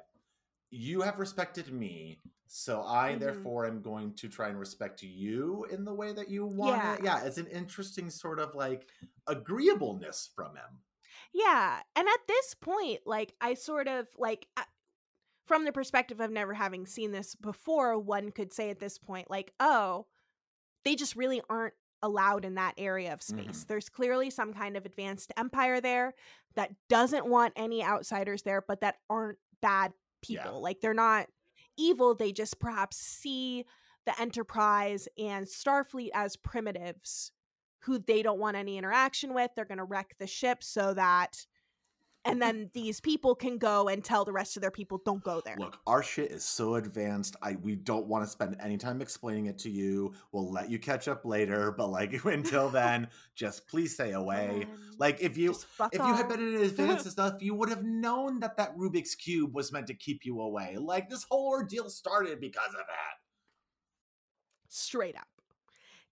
[0.72, 3.20] you have respected me, so I Mhm.
[3.20, 6.96] therefore am going to try and respect you in the way that you want Yeah.
[6.96, 7.04] it.
[7.04, 8.90] Yeah, it's an interesting sort of like
[9.28, 10.82] agreeableness from him.
[11.38, 11.82] Yeah.
[11.98, 14.48] And at this point, like, I sort of like,
[15.46, 19.30] from the perspective of never having seen this before, one could say at this point,
[19.30, 20.06] like, oh,
[20.86, 23.64] they just really aren't allowed in that area of space.
[23.64, 23.68] Mhm.
[23.68, 26.14] There's clearly some kind of advanced empire there
[26.54, 29.94] that doesn't want any outsiders there, but that aren't bad
[30.28, 30.44] Yeah.
[30.44, 30.62] people.
[30.62, 31.28] Like, they're not
[31.76, 32.16] evil.
[32.16, 33.66] They just perhaps see
[34.06, 37.32] the Enterprise and Starfleet as primitives
[37.86, 39.52] who they don't want any interaction with.
[39.56, 41.46] They're going to wreck the ship so that.
[42.28, 45.44] And then these people can go and tell the rest of their people, don't go
[45.46, 45.58] there.
[45.60, 47.36] Look, our shit is so advanced.
[47.44, 50.12] I we don't want to spend any time explaining it to you.
[50.32, 54.66] We'll let you catch up later, but like until then, just please stay away.
[54.68, 58.40] Man, Like if you if you had been in advanced stuff, you would have known
[58.40, 60.78] that that Rubik's cube was meant to keep you away.
[60.80, 63.20] Like this whole ordeal started because of that.
[64.68, 65.28] straight up.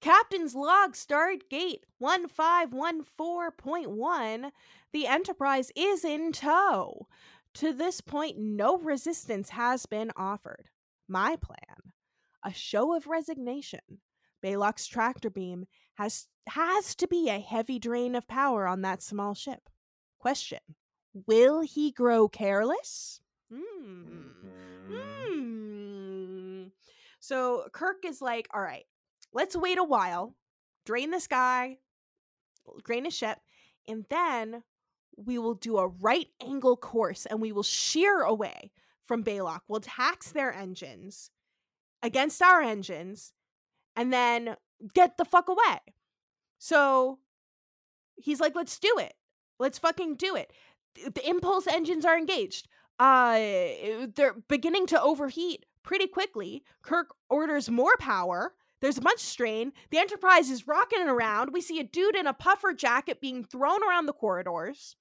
[0.03, 4.51] Captain's log stardate 1514.1.
[4.91, 7.07] The Enterprise is in tow.
[7.53, 10.67] To this point, no resistance has been offered.
[11.07, 11.93] My plan
[12.43, 13.80] a show of resignation.
[14.43, 19.34] Balok's tractor beam has has to be a heavy drain of power on that small
[19.34, 19.69] ship.
[20.19, 20.59] Question
[21.27, 23.21] Will he grow careless?
[23.49, 24.31] Hmm.
[24.89, 24.89] Mhm.
[24.89, 26.67] Hmm.
[27.21, 28.84] So Kirk is like, all right,
[29.34, 30.35] let's wait a while,
[30.85, 31.77] drain this guy,
[32.84, 33.39] drain his ship,
[33.88, 34.64] and then
[35.15, 38.72] we will do a right angle course and we will shear away
[39.05, 39.61] from Balok.
[39.68, 41.30] We'll tax their engines
[42.01, 43.34] against our engines
[43.95, 44.55] and then
[44.93, 45.80] get the fuck away.
[46.57, 47.19] So
[48.15, 49.14] he's like, let's do it.
[49.60, 50.51] Let's fucking do it.
[50.95, 52.68] The impulse engines are engaged.
[52.99, 53.38] Uh,
[54.15, 56.64] they're beginning to overheat pretty quickly.
[56.81, 58.53] Kirk orders more power.
[58.84, 59.72] There's a bunch of strain.
[59.91, 61.51] The Enterprise is rocking around.
[61.53, 64.97] We see a dude in a puffer jacket being thrown around the corridors.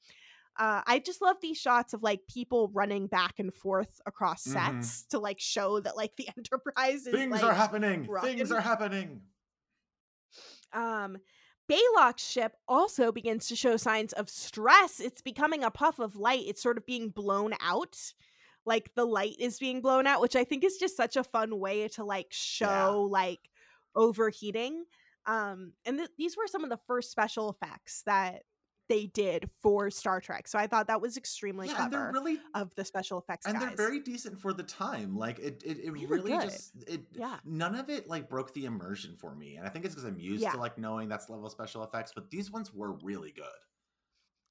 [0.56, 4.52] Uh, I just love these shots of like people running back and forth across Mhm.
[4.84, 8.06] sets to like show that like the Enterprise is Things like, are happening.
[8.06, 8.36] rockin'.
[8.36, 9.22] Things are happening.
[10.72, 11.16] um
[11.70, 15.00] Balok's ship also begins to show signs of stress.
[15.00, 16.44] It's becoming a puff of light.
[16.46, 17.96] It's sort of being blown out.
[18.66, 21.58] Like the light is being blown out, which I think is just such a fun
[21.58, 23.48] way to like show like
[23.94, 24.84] overheating.
[25.26, 28.42] Um and th- these were some of the first special effects that
[28.88, 30.48] they did for Star Trek.
[30.48, 33.46] So I thought that was extremely yeah, and clever they're really of the special effects
[33.46, 33.68] and guys.
[33.68, 35.16] they're very decent for the time.
[35.16, 37.02] Like it, it, it Really just it.
[37.12, 37.36] Yeah.
[37.44, 40.18] None of it like broke the immersion for me, and I think it's because I'm
[40.18, 40.50] used Yeah.
[40.50, 42.12] to like knowing that's level special effects.
[42.14, 43.44] But these ones were really good.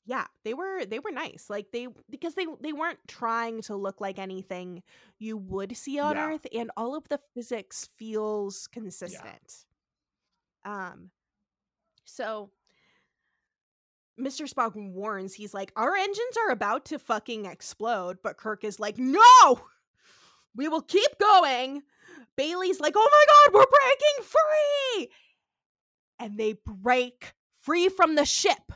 [0.06, 4.02] Yeah they were they were nice like they because they they weren't trying to look
[4.02, 4.82] like anything
[5.20, 6.30] you would see on Yeah.
[6.30, 9.66] earth and all of the physics feels consistent.
[10.66, 11.12] Um
[12.06, 12.50] so
[14.20, 18.80] mr spock warns he's like our engines are about to fucking explode but kirk is
[18.80, 19.62] like no!
[20.56, 21.82] We will keep going!
[22.36, 25.10] Bailey's like oh my god we're breaking free!
[26.20, 28.72] And they break free from the ship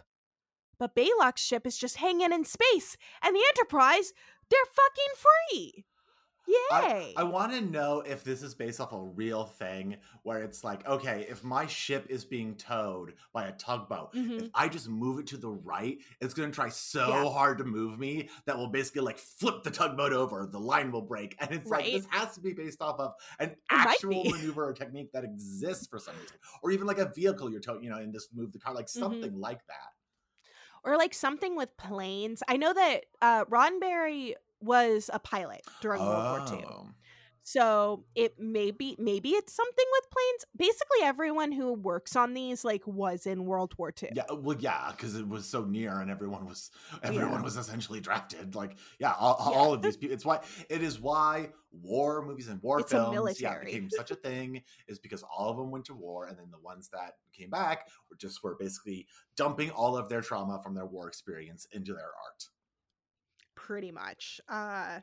[0.78, 4.14] but Balok's ship is just hanging in space, and the Enterprise
[4.50, 5.86] They're fucking free.
[6.48, 6.56] Yay.
[6.72, 10.64] I, I want to know if this is based off a real thing where it's
[10.64, 14.44] like, okay, if my ship is being towed by a tugboat, Mhm.
[14.44, 17.32] if I just move it to the right, it's going to try so Yeah.
[17.32, 20.46] hard to move me that will basically like flip the tugboat over.
[20.46, 21.36] The line will break.
[21.40, 25.12] And it's like, this has to be based off of an actual maneuver or technique
[25.14, 26.38] that exists for some reason.
[26.62, 28.86] Or even like a vehicle you're towing, you know, and just move the car, like
[28.86, 29.00] Mm-hmm.
[29.00, 29.95] something like that.
[30.86, 32.44] Or like something with planes.
[32.48, 36.66] I know that uh, Roddenberry was a pilot during World War II.
[37.48, 40.46] So it may be maybe it's something with planes.
[40.58, 44.10] Basically, everyone who works on these like was in World War II.
[44.16, 46.72] Yeah, well, yeah, because it was so near, and everyone was
[47.04, 47.42] everyone Yeah.
[47.44, 48.56] was essentially drafted.
[48.56, 49.58] Like, yeah, all, Yeah.
[49.60, 50.16] all of these people.
[50.16, 54.16] It's why it is why war movies and war It's films, yeah, became such a
[54.16, 54.64] thing.
[54.88, 57.88] Is because all of them went to war, and then the ones that came back
[58.10, 62.06] were just were basically dumping all of their trauma from their war experience into their
[62.26, 62.50] art.
[63.54, 64.42] pretty much.
[64.50, 65.00] Uh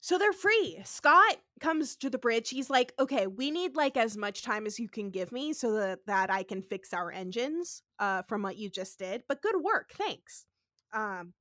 [0.00, 0.80] so they're free.
[0.84, 2.50] Scott comes to the bridge.
[2.50, 5.72] He's like, "Okay, we need like as much time as you can give me so
[5.74, 9.24] that that I can fix our engines uh from what you just did.
[9.28, 9.92] But good work.
[9.92, 10.46] Thanks."
[10.92, 11.34] Um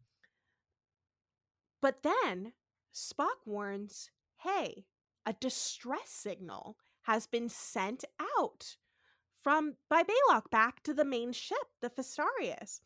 [1.82, 2.54] But then
[2.94, 4.86] Spock warns, "Hey,
[5.26, 8.06] a distress signal has been sent
[8.38, 8.78] out
[9.42, 12.82] from by Balok back to the main ship, the Fesarius.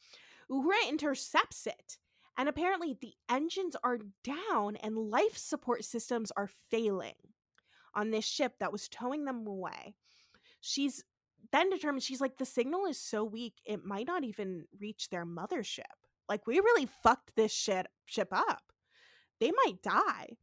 [0.50, 2.00] Uhura intercepts it,
[2.38, 7.14] and apparently the engines are down and life support systems are failing
[7.96, 9.96] on this ship that was towing them away.
[10.62, 11.04] She's
[11.52, 15.26] then determined she's like the signal is so weak it might not even reach their
[15.26, 15.82] mothership.
[16.28, 18.64] Like we really fucked this shit ship up.
[19.40, 20.38] They might die.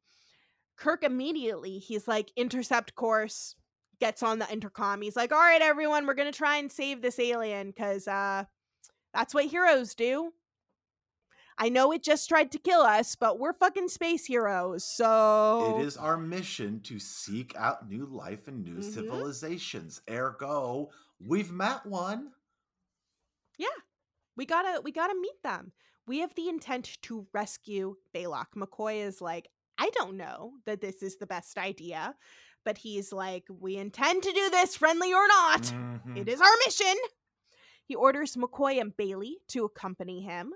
[0.77, 3.57] Kirk immediately he's like intercept course
[3.99, 5.03] gets on the intercom.
[5.03, 8.45] He's like, "All right everyone, we're going to try and save this alien cuz uh
[9.13, 10.33] that's what heroes do."
[11.63, 14.83] I know it just tried to kill us, but we're fucking space heroes.
[14.83, 18.95] So It is our mission to seek out new life and new Mhm.
[18.95, 20.01] civilizations.
[20.09, 22.33] Ergo, we've met one.
[23.59, 23.69] Yeah.
[24.37, 25.73] We gotta we gotta meet them.
[26.07, 28.47] We have the intent to rescue Balok.
[28.57, 32.17] McCoy is like, I don't know that this is the best idea,
[32.65, 35.63] but he's like, we intend to do this, friendly or not.
[35.63, 36.17] Mhm.
[36.17, 36.97] It is our mission.
[37.85, 40.55] He orders McCoy and Bailey to accompany him,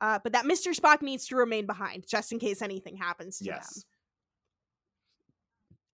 [0.00, 0.74] uh, but that Mr.
[0.74, 3.84] Spock needs to remain behind just in case anything happens to them.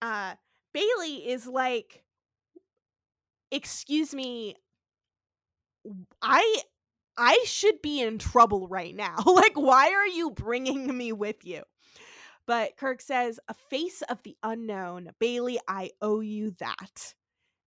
[0.01, 0.35] Uh
[0.75, 2.03] Bailey is like
[3.51, 4.57] excuse me
[6.21, 6.63] I
[7.17, 9.17] I should be in trouble right now.
[9.27, 11.63] like why are you bringing me with you?
[12.47, 15.11] But Kirk says, "A face of the unknown.
[15.21, 17.15] Bailey, I owe you that."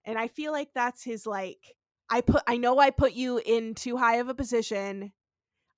[0.04, 1.76] And I feel like that's his like
[2.10, 5.14] I put I know I put you in too high of a position.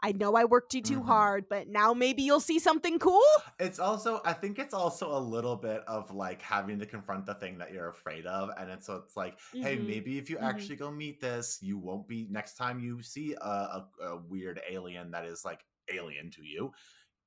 [0.04, 1.04] I know I worked you too Mhm.
[1.04, 3.22] hard, but now maybe you'll see something cool.
[3.60, 7.34] It's also, I think it's also a little bit of like having to confront the
[7.36, 8.50] thing that you're afraid of.
[8.58, 9.78] And it's so it's like, hey, Mhm.
[9.78, 10.38] maybe if you Mhm.
[10.40, 14.62] actually go meet this, you won't be next time you see a, a, a weird
[14.70, 16.72] alien that is like alien to you,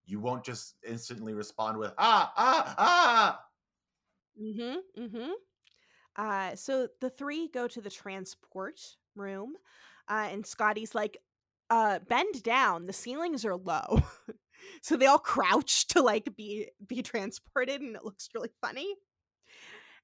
[0.06, 3.44] you won't just instantly respond with ah ah ah.
[4.40, 5.02] Mm-hmm.
[5.02, 5.30] Mm-hmm.
[6.16, 8.80] Uh, so the three go to the transport
[9.16, 9.56] room,
[10.09, 11.18] uh, and Scotty's like,
[11.70, 12.86] uh, bend down.
[12.86, 14.02] The ceilings are low.
[14.82, 18.94] so they all crouch to like be be transported, and it looks really funny.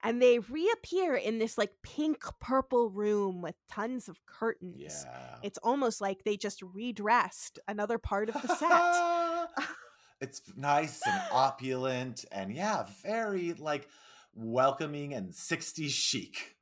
[0.02, 5.04] And they reappear in this like pink purple room with tons of curtains.
[5.04, 5.36] Yeah.
[5.42, 9.66] It's almost like they just redressed another part of the set.
[10.20, 13.88] it's nice and opulent and yeah, very like
[14.34, 16.56] welcoming and 60s chic.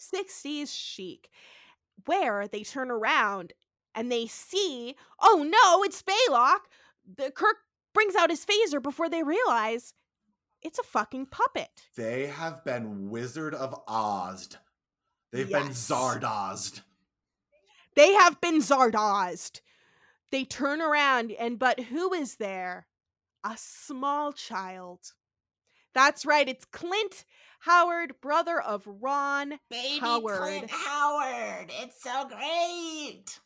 [0.00, 1.28] 60s chic,
[2.04, 3.52] where they turn around
[3.96, 6.58] and they see, oh no, it's Balok.
[7.16, 7.56] The Kirk
[7.94, 9.94] brings out his phaser before they realize
[10.62, 11.70] it's a fucking puppet.
[11.96, 14.58] They have been Wizard of Ozed.
[15.32, 15.88] They've been Yes.
[15.90, 16.82] Zardozed.
[17.94, 19.60] They have been Zardozed.
[20.30, 22.86] They turn around and but who is there?
[23.42, 25.12] A small child.
[25.94, 27.24] That's right, it's Clint
[27.60, 29.58] Howard, brother of Ron.
[29.70, 30.38] Baby Howard.
[30.38, 31.70] Clint Howard.
[31.80, 33.40] It's so great.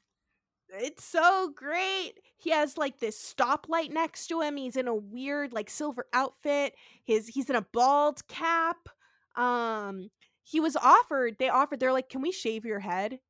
[0.72, 2.14] It's so great.
[2.36, 4.56] He has like this stoplight next to him.
[4.56, 6.74] He's in a weird like silver outfit.
[7.04, 8.88] His he's in a bald cap.
[9.36, 10.10] Um
[10.42, 13.20] he was offered, they offered, they're like, "Can we shave your head?"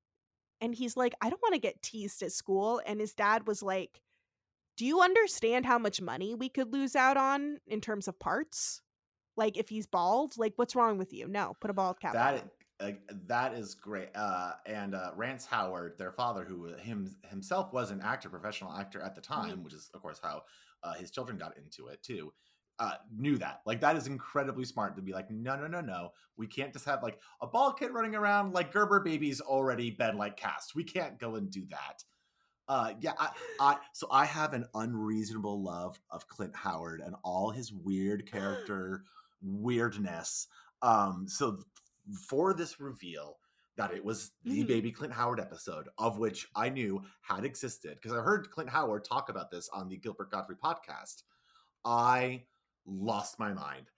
[0.61, 3.63] And he's like, "I don't want to get teased at school." And his dad was
[3.63, 4.01] like,
[4.77, 8.83] "Do you understand how much money we could lose out on in terms of parts?
[9.37, 11.29] Like if he's bald, like what's wrong with you?
[11.29, 12.51] No, put a bald cap on That him."
[12.81, 14.09] Like that is great.
[14.15, 19.01] Uh, and uh, Rance Howard, their father, who him himself was an actor, professional actor
[19.01, 20.43] at the time, which is of course how
[20.83, 22.33] uh, his children got into it too.
[22.79, 26.09] Uh, knew that like that is incredibly smart to be like no no no no
[26.39, 30.17] we can't just have like a bald kid running around like Gerber baby's already been
[30.17, 32.03] like cast we can't go and do that
[32.71, 37.51] uh, yeah, I, I so I have an unreasonable love of Clint Howard and all
[37.51, 39.03] his weird character
[39.43, 40.47] weirdness.
[40.81, 41.59] Um, so
[42.29, 43.39] for this reveal
[43.77, 44.67] that it was the Mhm.
[44.69, 49.05] baby Clint Howard episode, of which I knew had existed because I heard Clint Howard
[49.05, 51.23] talk about this on the Gilbert Gottfried podcast.
[51.85, 52.47] I
[52.85, 53.91] lost my mind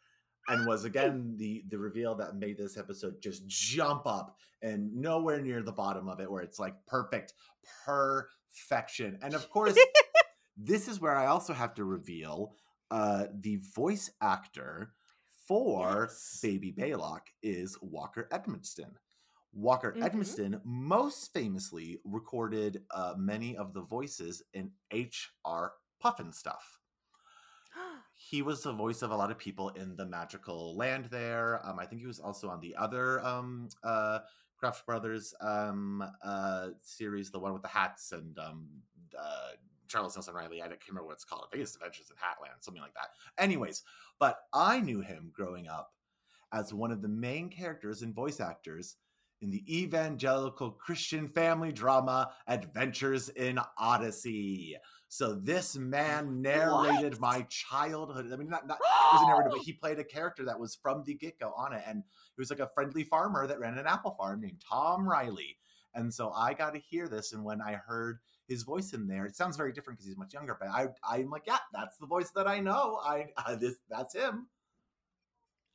[0.49, 5.41] and was again the the reveal that made this episode just jump up and nowhere
[5.41, 7.35] near the bottom of it where it's like perfect
[7.85, 9.77] perfection and of course
[10.57, 12.57] this is where i also have to reveal
[12.91, 14.93] uh the voice actor
[15.47, 16.41] for Yes.
[16.43, 18.95] baby Balok is walker edmiston
[19.53, 20.03] walker Mhm.
[20.03, 26.79] edmiston most famously recorded uh, many of the voices in hr Pufnstuf
[28.15, 31.65] he was the voice of a lot of people in the magical land there.
[31.67, 34.21] Um, I think he was also on the other um, uh,
[34.63, 38.69] Krofft Brothers um, uh, series, the one with the hats and um,
[39.19, 39.53] uh,
[39.93, 40.63] Charles Nelson Reilly.
[40.63, 41.49] I can't remember what it's called.
[41.53, 43.09] It's Adventures in Hatland, something like that.
[43.39, 43.83] Anyways,
[44.19, 45.91] but I knew him growing up
[46.53, 48.97] as one of the main characters and voice actors
[49.43, 54.77] in the evangelical Christian family drama Adventures in Odyssey.
[55.09, 57.21] So this man narrated What?
[57.21, 58.31] my childhood.
[58.33, 61.03] I mean, not, not he wasn't narrated, but he played a character that was from
[61.05, 62.03] the get go on it, and
[62.35, 65.59] he was like a friendly farmer that ran an apple farm named Tom Riley.
[65.95, 68.21] And so I got to hear this, and when I heard
[68.53, 70.57] his voice in there, it sounds very different because he's much younger.
[70.59, 73.01] But I, I'm like, yeah, that's the voice that I know.
[73.05, 74.47] I, I this, that's him.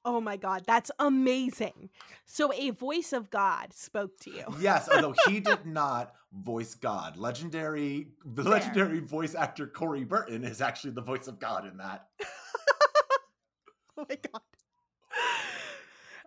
[0.05, 1.89] Oh my god, that's amazing.
[2.25, 4.45] So a voice of God spoke to you.
[4.57, 7.17] Yes, although he did not voice God.
[7.17, 8.45] Legendary, Fair.
[8.45, 12.07] legendary voice actor Corey Burton is actually the voice of God in that.
[13.97, 14.41] oh my god.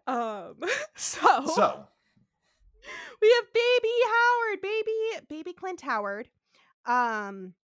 [0.07, 0.57] Um
[0.95, 1.87] so, So,
[3.23, 6.29] we have baby Howard, baby baby Clint Howard.
[6.87, 7.55] Um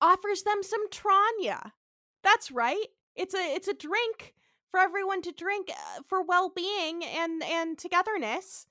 [0.00, 1.72] offers them some Tranya.
[2.22, 2.86] That's right.
[3.16, 4.34] It's a it's a drink
[4.70, 8.66] for everyone to drink uh, for well-being and and togetherness.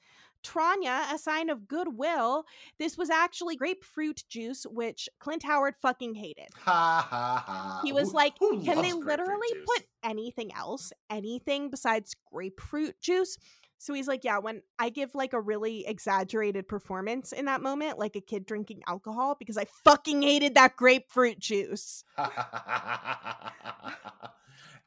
[0.46, 2.46] Tranya, a sign of goodwill.
[2.78, 6.48] This was actually grapefruit juice, which Clint Howard fucking hated.
[6.56, 7.82] ha ha ha.
[7.84, 13.38] He was Who- like, who Can they literally put anything else, anything besides grapefruit juice?
[13.78, 18.00] So he's like, Yeah, when I give like a really exaggerated performance in that moment,
[18.00, 22.04] like a kid drinking alcohol, because I fucking hated that grapefruit juice.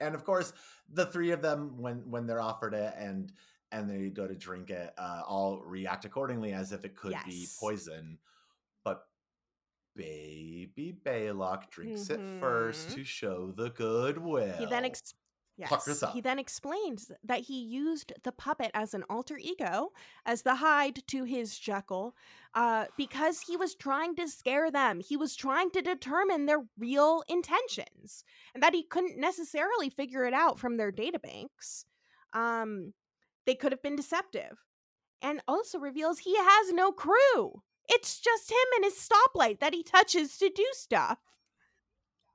[0.00, 0.52] and of course,
[0.92, 3.32] the three of them, when when they're offered it and
[3.72, 7.46] and they go to drink it, uh, all react accordingly as if it could be
[7.60, 8.18] poison.
[8.84, 9.04] But
[9.94, 12.94] baby Balok drinks it first Mhm.
[12.94, 14.56] to show the goodwill.
[14.58, 15.14] He then ex-
[15.60, 19.92] yes, he then explains that he used the puppet as an alter ego,
[20.24, 22.14] as the hide to his Jekyll,
[22.54, 25.00] uh, because he was trying to scare them.
[25.00, 28.24] He was trying to determine their real intentions,
[28.54, 31.84] and that he couldn't necessarily figure it out from their databanks.
[32.32, 32.94] Um,
[33.46, 34.58] they could have been deceptive,
[35.22, 37.62] and also reveals he has no crew.
[37.88, 41.18] It's just him and his stoplight that he touches to do stuff.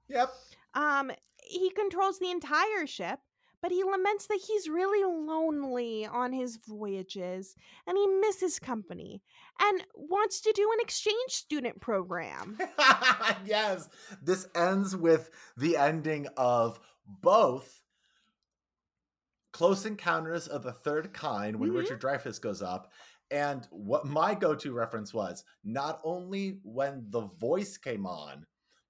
[0.10, 0.30] Yep.
[0.74, 1.12] Um,
[1.56, 3.20] he controls the entire ship,
[3.62, 7.56] but he laments that he's really lonely on his voyages
[7.88, 9.22] and he misses company
[9.60, 12.58] and wants to do an exchange student program.
[13.46, 13.90] yes.
[14.22, 17.82] This ends with the ending of both
[19.54, 21.78] Close Encounters of the Third Kind when Mhm.
[21.78, 22.92] Richard Dreyfuss goes up.
[23.32, 28.46] And what my go to reference was not only when the voice came on,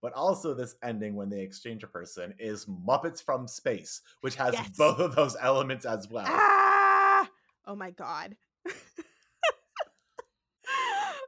[0.06, 4.54] but also this ending when they exchange a person is Muppets from Space, which has
[4.54, 4.70] Yes.
[4.78, 6.28] both of those elements as well.
[6.28, 7.28] ah!
[7.66, 8.38] Oh my god.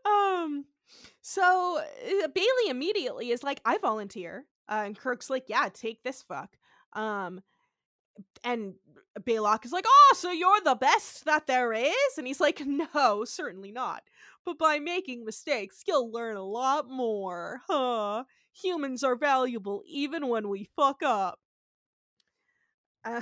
[0.06, 0.66] um
[1.24, 4.46] so uh, Bailey immediately is like I volunteer.
[4.70, 6.56] Uh, and Kirk's like, "Yeah, take this fuck."
[6.94, 7.42] Um
[8.44, 8.76] and
[9.20, 13.26] Balok is like, "Oh, so you're the best that there is?" And he's like, "No,
[13.26, 14.04] certainly not.
[14.46, 17.62] But by making mistakes, you'll learn a lot more.
[17.68, 18.26] Huh?
[18.62, 21.40] Humans are valuable even when we fuck up."
[23.04, 23.22] Uh,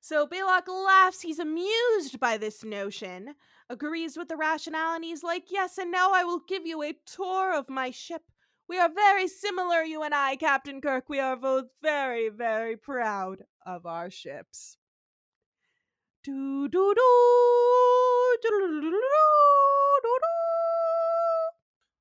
[0.00, 1.22] so Balok laughs.
[1.22, 3.34] He's amused by this notion,
[3.68, 6.96] agrees with the rationale, and he's like, Yes, and now I will give you a
[7.06, 8.22] tour of my ship.
[8.68, 11.08] We are very similar, you and I, Captain Kirk.
[11.08, 14.76] We are both very, very proud of our ships.
[16.24, 19.00] Do do do do do do do
[20.02, 20.35] do do.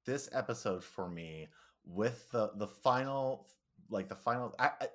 [0.05, 1.47] This episode for me
[1.85, 3.47] with the the final
[3.89, 4.89] like the final a- a-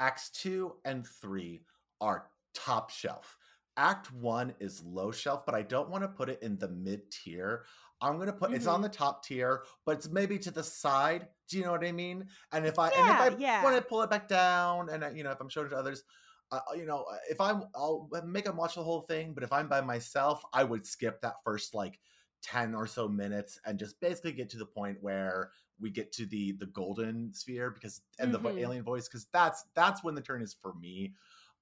[0.00, 1.62] acts 2 and 3
[2.00, 3.36] are top shelf.
[3.76, 7.10] Act 1 is low shelf, but I don't want to put it in the mid
[7.10, 7.64] tier.
[8.00, 8.96] I'm going to put it's on the mm-hmm.
[8.96, 11.26] top tier, but it's maybe to the side.
[11.48, 12.26] Do you know what I mean?
[12.52, 13.64] And if I Yeah, and if I yeah.
[13.64, 15.76] want to pull it back down and uh, you know, if I'm showing it to
[15.76, 16.04] others,
[16.50, 19.34] uh, you know, uh, if I'm, I'll make them watch the whole thing.
[19.34, 21.98] But if I'm by myself, I would skip that first like
[22.42, 26.26] ten or so minutes and just basically get to the point where we get to
[26.26, 28.58] the the golden sphere because and the vo- Mhm.
[28.58, 31.14] alien voice because that's that's when the turn is for me.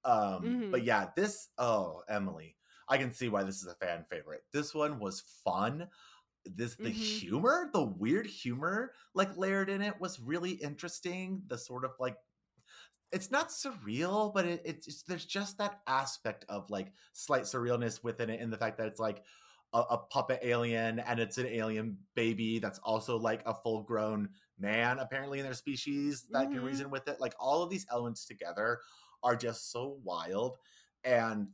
[0.03, 0.85] Um, but Mhm.
[0.85, 4.43] yeah, this oh Emily, I can see why this is a fan favorite.
[4.51, 5.89] This one was fun.
[6.45, 6.91] This the Mhm.
[6.91, 11.43] humor, the weird humor like layered in it was really interesting.
[11.47, 12.17] The sort of like
[13.11, 18.03] it's not surreal, but it, it's it's- there's just that aspect of like slight surrealness
[18.03, 19.25] within it, and the fact that it's like
[19.73, 24.29] a, a puppet alien and it's an alien baby that's also like a full grown
[24.59, 26.65] man apparently in their species that can Mhm.
[26.65, 27.19] reason with it.
[27.19, 28.79] Like all of these elements together
[29.23, 30.57] are just so wild,
[31.03, 31.49] and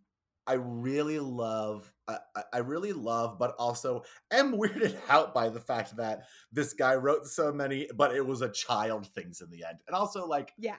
[0.45, 1.93] I really love.
[2.07, 6.73] I, I- I really love, but also am weirded out by the fact that this
[6.73, 10.27] guy wrote so many, but it was a child things in the end, and also
[10.27, 10.77] like Yeah.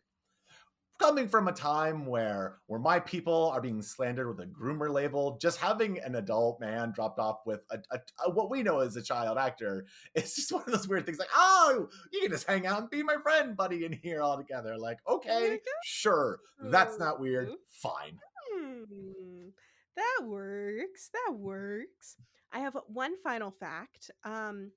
[1.01, 5.37] Coming from a time where where my people are being slandered with a groomer label
[5.41, 8.97] just having an adult man dropped off with a, a, a- what we know as
[8.97, 12.49] a child actor it's just one of those weird things like oh you can just
[12.49, 16.39] hang out and be my friend buddy in here all together like okay sure
[16.71, 18.19] that's not weird fine
[18.57, 19.49] Hmm,
[19.97, 21.09] that works.
[21.13, 22.17] That works.
[22.53, 24.11] I have one final fact.
[24.23, 24.71] Um,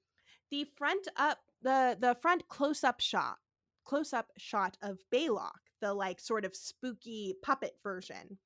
[0.50, 3.38] the front up the the front close up shot
[3.88, 5.52] close up shot of Balok,
[5.82, 8.38] the like sort of spooky puppet version.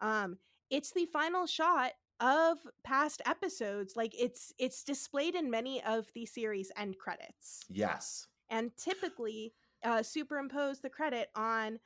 [0.00, 0.38] Um,
[0.70, 3.96] it's the final shot of past episodes.
[3.96, 10.02] Like it's it's displayed in many of the series end credits yes and typically uh,
[10.02, 11.80] superimpose the credit on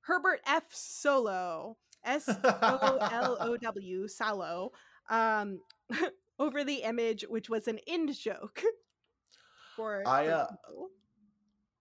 [0.00, 0.72] Herbert F.
[0.72, 4.72] Solow, S O L O W, Salo,
[5.10, 5.60] um,
[6.38, 8.62] over the image, which was an end joke.
[9.76, 10.46] For, I, uh.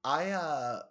[0.03, 0.83] I uh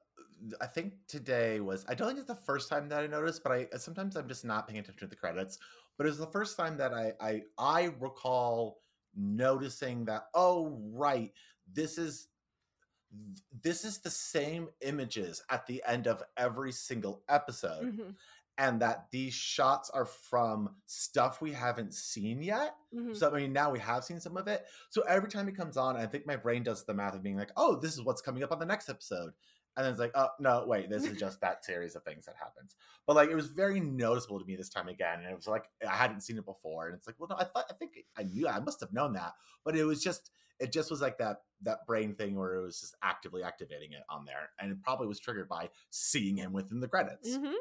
[0.61, 3.53] I think today was I don't think it's the first time that I noticed, but
[3.53, 5.59] I sometimes I'm just not paying attention to the credits.
[5.97, 8.83] But it was the first time that I I I recall
[9.15, 11.33] noticing that oh right,
[11.73, 12.29] this is
[13.63, 18.17] this is the same images at the end of every single episode Mhm,
[18.59, 23.15] and that these shots are from stuff we haven't seen yet mhm.
[23.15, 24.67] so I mean, now we have seen some of it.
[24.91, 27.37] So every time it comes on, I think my brain does the math of being
[27.37, 29.33] like, "Oh, this is what's coming up on the next episode,"
[29.77, 32.37] and then it's like, "Oh no, wait, this is just that series of things that
[32.37, 32.77] happens."
[33.07, 35.65] But like, it was very noticeable to me this time again, and it was like
[35.87, 38.23] I hadn't seen it before, and it's like, well, no, I thought I think I
[38.25, 39.33] knew I must have known that,
[39.65, 42.81] but it was just it just was like that that brain thing where it was
[42.81, 46.81] just actively activating it on there, and it probably was triggered by seeing him within
[46.81, 47.37] the credits.
[47.37, 47.55] Mhm.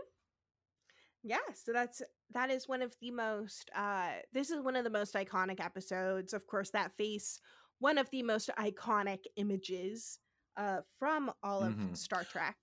[1.26, 2.02] Yeah, so that's
[2.34, 6.34] that is one of the most uh this is one of the most iconic episodes.
[6.34, 7.40] Of course, that face
[7.80, 10.20] one of the most iconic images
[10.58, 11.98] uh from all of Mhm.
[11.98, 12.58] Star Trek.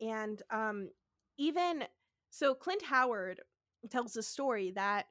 [0.00, 0.90] And um
[1.38, 1.84] even
[2.30, 3.40] so Clint Howard
[3.90, 5.06] tells a story that,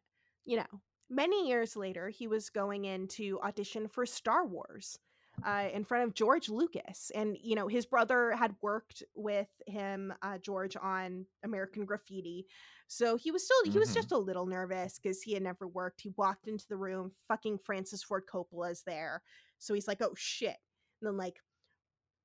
[0.46, 5.00] you know, many years later he was going in to audition for Star Wars
[5.46, 7.12] uh, in front of George Lucas.
[7.16, 12.46] And, you know, his brother had worked with him, uh, George, on American Graffiti.
[12.92, 13.94] So he was still, he was Mhm.
[13.94, 16.02] just a little nervous because he had never worked.
[16.02, 19.22] He walked into the room, fucking Francis Ford Coppola's there.
[19.60, 20.58] So he's like, oh shit.
[21.00, 21.40] And then, like,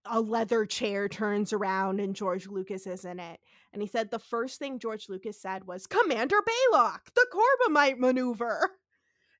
[0.06, 3.40] a leather chair turns around and George Lucas is in it.
[3.74, 8.78] And he said the first thing George Lucas said was, Commander Balok, the Corbomite maneuver.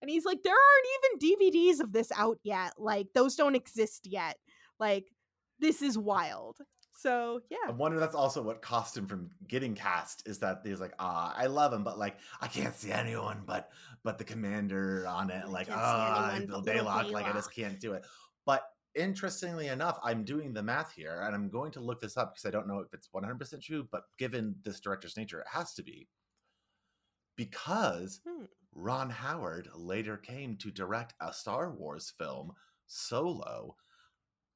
[0.02, 2.74] And he's like, there aren't even DVDs of this out yet.
[2.78, 4.38] Like, those don't exist yet.
[4.78, 5.10] Like,
[5.58, 6.58] this is wild.
[6.96, 10.80] So, yeah, I wonder that's also what cost him from getting cast is that he's
[10.80, 13.70] like, ah, I love him, but like I can't see anyone but
[14.04, 15.44] but the commander on it.
[15.44, 18.06] I Like, ah, Bill Balok, like I just can't do it.
[18.46, 18.62] But
[18.94, 22.46] interestingly enough, I'm doing the math here and I'm going to look this up because
[22.46, 25.82] I don't know if it's 100% true, but given this director's nature, it has to
[25.82, 26.08] be.
[27.36, 28.44] Because Hmm.
[28.72, 32.52] Ron Howard later came to direct a Star Wars film,
[32.86, 33.76] Solo.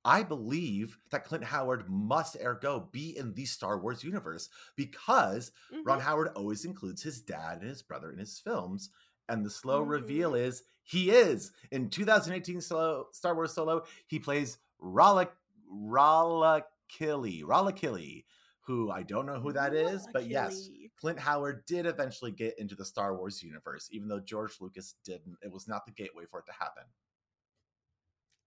[0.05, 5.53] I believe that Clint Howard must ergo be in the Star Wars universe because
[5.85, 6.03] Ron Mhm.
[6.03, 8.91] Howard always includes his dad and his brother in his films.
[9.29, 9.91] And the slow Mhm.
[9.91, 11.53] reveal is he is.
[11.70, 15.31] In 2018 solo, Star Wars Solo, he plays Rala
[15.70, 17.43] Ralakili.
[17.43, 18.25] Ralakili,
[18.61, 22.75] who I don't know who that is, but yes, Clint Howard did eventually get into
[22.75, 25.37] the Star Wars universe, even though George Lucas didn't.
[25.43, 26.85] It was not the gateway for it to happen.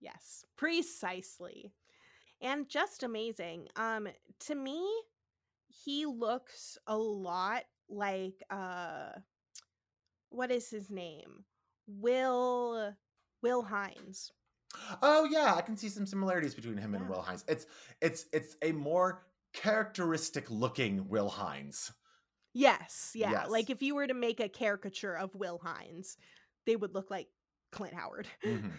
[0.01, 1.73] Yes, precisely.
[2.41, 3.67] and just amazing.
[3.75, 4.07] Um,
[4.41, 4.83] to me,
[5.67, 9.11] he looks a lot like uh,
[10.29, 11.45] what is his name?
[11.87, 12.95] Will
[13.41, 14.31] Will Hines.
[15.01, 17.43] Oh yeah, I can see some similarities between him and Will Hines.
[17.47, 17.67] It's
[18.01, 19.23] it's it's a more
[19.53, 21.91] characteristic looking Will Hines.
[22.53, 23.31] Yes, yeah.
[23.31, 23.49] Yes.
[23.49, 26.17] Like if you were to make a caricature of Will Hines,
[26.65, 27.27] they would look like
[27.71, 28.27] Clint Howard.
[28.45, 28.71] Mhm.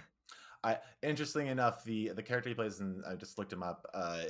[0.65, 3.87] I, interesting enough, the the character he plays, and I just looked him up.
[3.93, 4.23] Uh,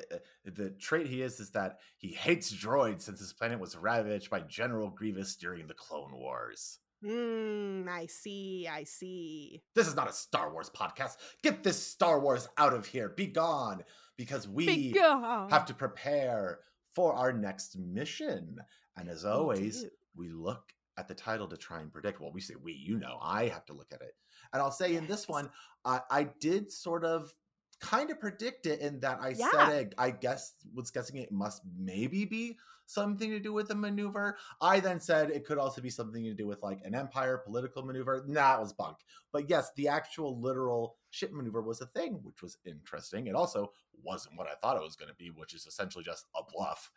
[0.44, 4.40] the trait he is is that he hates droids since his planet was ravaged by
[4.40, 6.78] General Grievous during the Clone Wars.
[7.04, 9.62] Mm, I see, I see.
[9.74, 11.16] This is not a Star Wars podcast.
[11.42, 13.08] Get this Star Wars out of here.
[13.08, 13.82] Be gone,
[14.16, 16.60] because we Big go- have to prepare
[16.94, 18.58] for our next mission.
[18.96, 19.90] And as always, do.
[20.16, 22.20] we look at the title to try and predict.
[22.20, 24.14] Well, we say we, you know, I have to look at it.
[24.52, 25.48] And I'll say in this one,
[25.84, 27.34] I, I did sort of
[27.80, 29.50] kind of predict it in that I Yeah.
[29.50, 33.74] said it, I guess was guessing it must maybe be something to do with a
[33.74, 34.36] maneuver.
[34.60, 37.82] I then said it could also be something to do with like an empire political
[37.82, 38.24] maneuver.
[38.28, 38.98] Nah, it was bunk.
[39.32, 43.26] But yes, the actual literal ship maneuver was a thing, which was interesting.
[43.26, 46.26] It also wasn't what I thought it was going to be, which is essentially just
[46.36, 46.90] a bluff.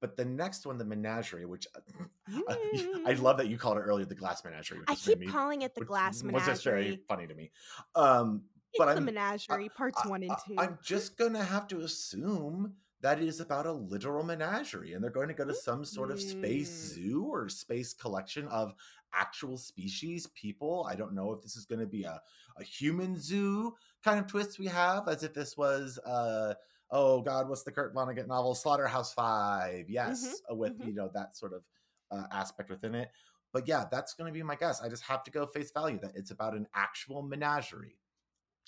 [0.00, 1.80] But the next one, the menagerie, which uh,
[2.48, 2.56] I
[3.14, 3.20] Mm.
[3.22, 4.78] love that you called it earlier the glass menagerie.
[4.80, 7.04] Which I keep me, calling it the glass was just very menagerie.
[7.08, 7.50] funny to me.
[7.94, 8.42] Um,
[8.72, 10.54] It's but the I'm- menagerie, parts one and two.
[10.58, 15.10] I'm just gonna have to assume that it is about a literal menagerie, and they're
[15.10, 16.94] going to go to some sort of space Mm.
[16.94, 18.74] zoo or space collection of
[19.12, 20.84] actual species, people.
[20.88, 22.20] I don't know if this is going to be a,
[22.56, 26.54] a human zoo kind of twist we have, as if this was uh
[26.90, 29.88] oh god, what's the Kurt Vonnegut novel Slaughterhouse Five?
[29.88, 30.86] Yes, uh, with mhm.
[30.86, 31.62] you know that sort of
[32.10, 33.10] uh, aspect within it.
[33.52, 34.82] But yeah, that's going to be my guess.
[34.82, 37.96] I just have to go face value that it's about an actual menagerie.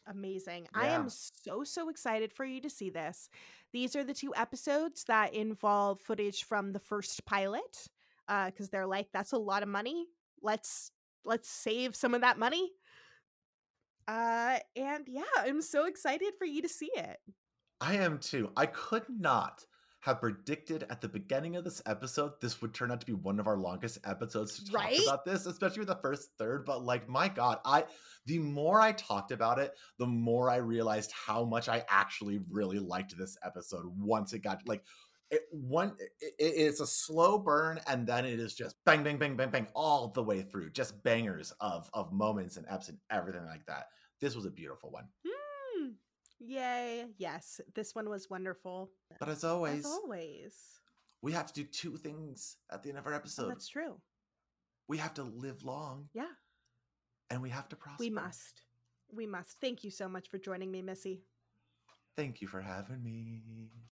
[0.06, 0.66] Amazing.
[0.74, 3.28] I am so, so excited for you to see this.
[3.72, 7.88] These are the two episodes that involve footage from the first pilot.
[8.26, 10.06] because they're like, that's a lot of money.
[10.42, 10.90] Let's
[11.24, 12.70] let's save some of that money.
[14.08, 17.18] Uh and yeah, I'm so excited for you to see it.
[17.80, 18.50] I am too.
[18.56, 19.64] I could not
[20.02, 23.38] have predicted at the beginning of this episode this would turn out to be one
[23.38, 24.98] of our longest episodes to talk Right?
[25.02, 26.64] about this, especially with the first third.
[26.64, 27.84] But like, my God, I
[28.26, 32.78] the more I talked about it, the more I realized how much I actually really
[32.78, 34.84] liked this episode once it got like
[35.30, 39.18] it one it, it- it's a slow burn and then it is just bang bang
[39.18, 42.98] bang bang bang all the way through just bangers of of moments and eps and
[43.10, 43.86] everything like that
[44.20, 45.30] this was a beautiful one Hmm.
[46.40, 47.06] Yay.
[47.18, 48.90] Yes, this one was wonderful.
[49.18, 50.54] but as always As always.
[51.22, 53.50] we have to do two things at the end of our Oh, episode.
[53.50, 54.00] that's true.
[54.88, 56.32] we have to live long Yeah,
[57.30, 58.00] and we have to prosper.
[58.02, 58.62] we must.
[59.12, 59.60] We must.
[59.60, 61.22] Thank you so much for joining me, Missi.
[62.16, 63.70] Thank you for having me.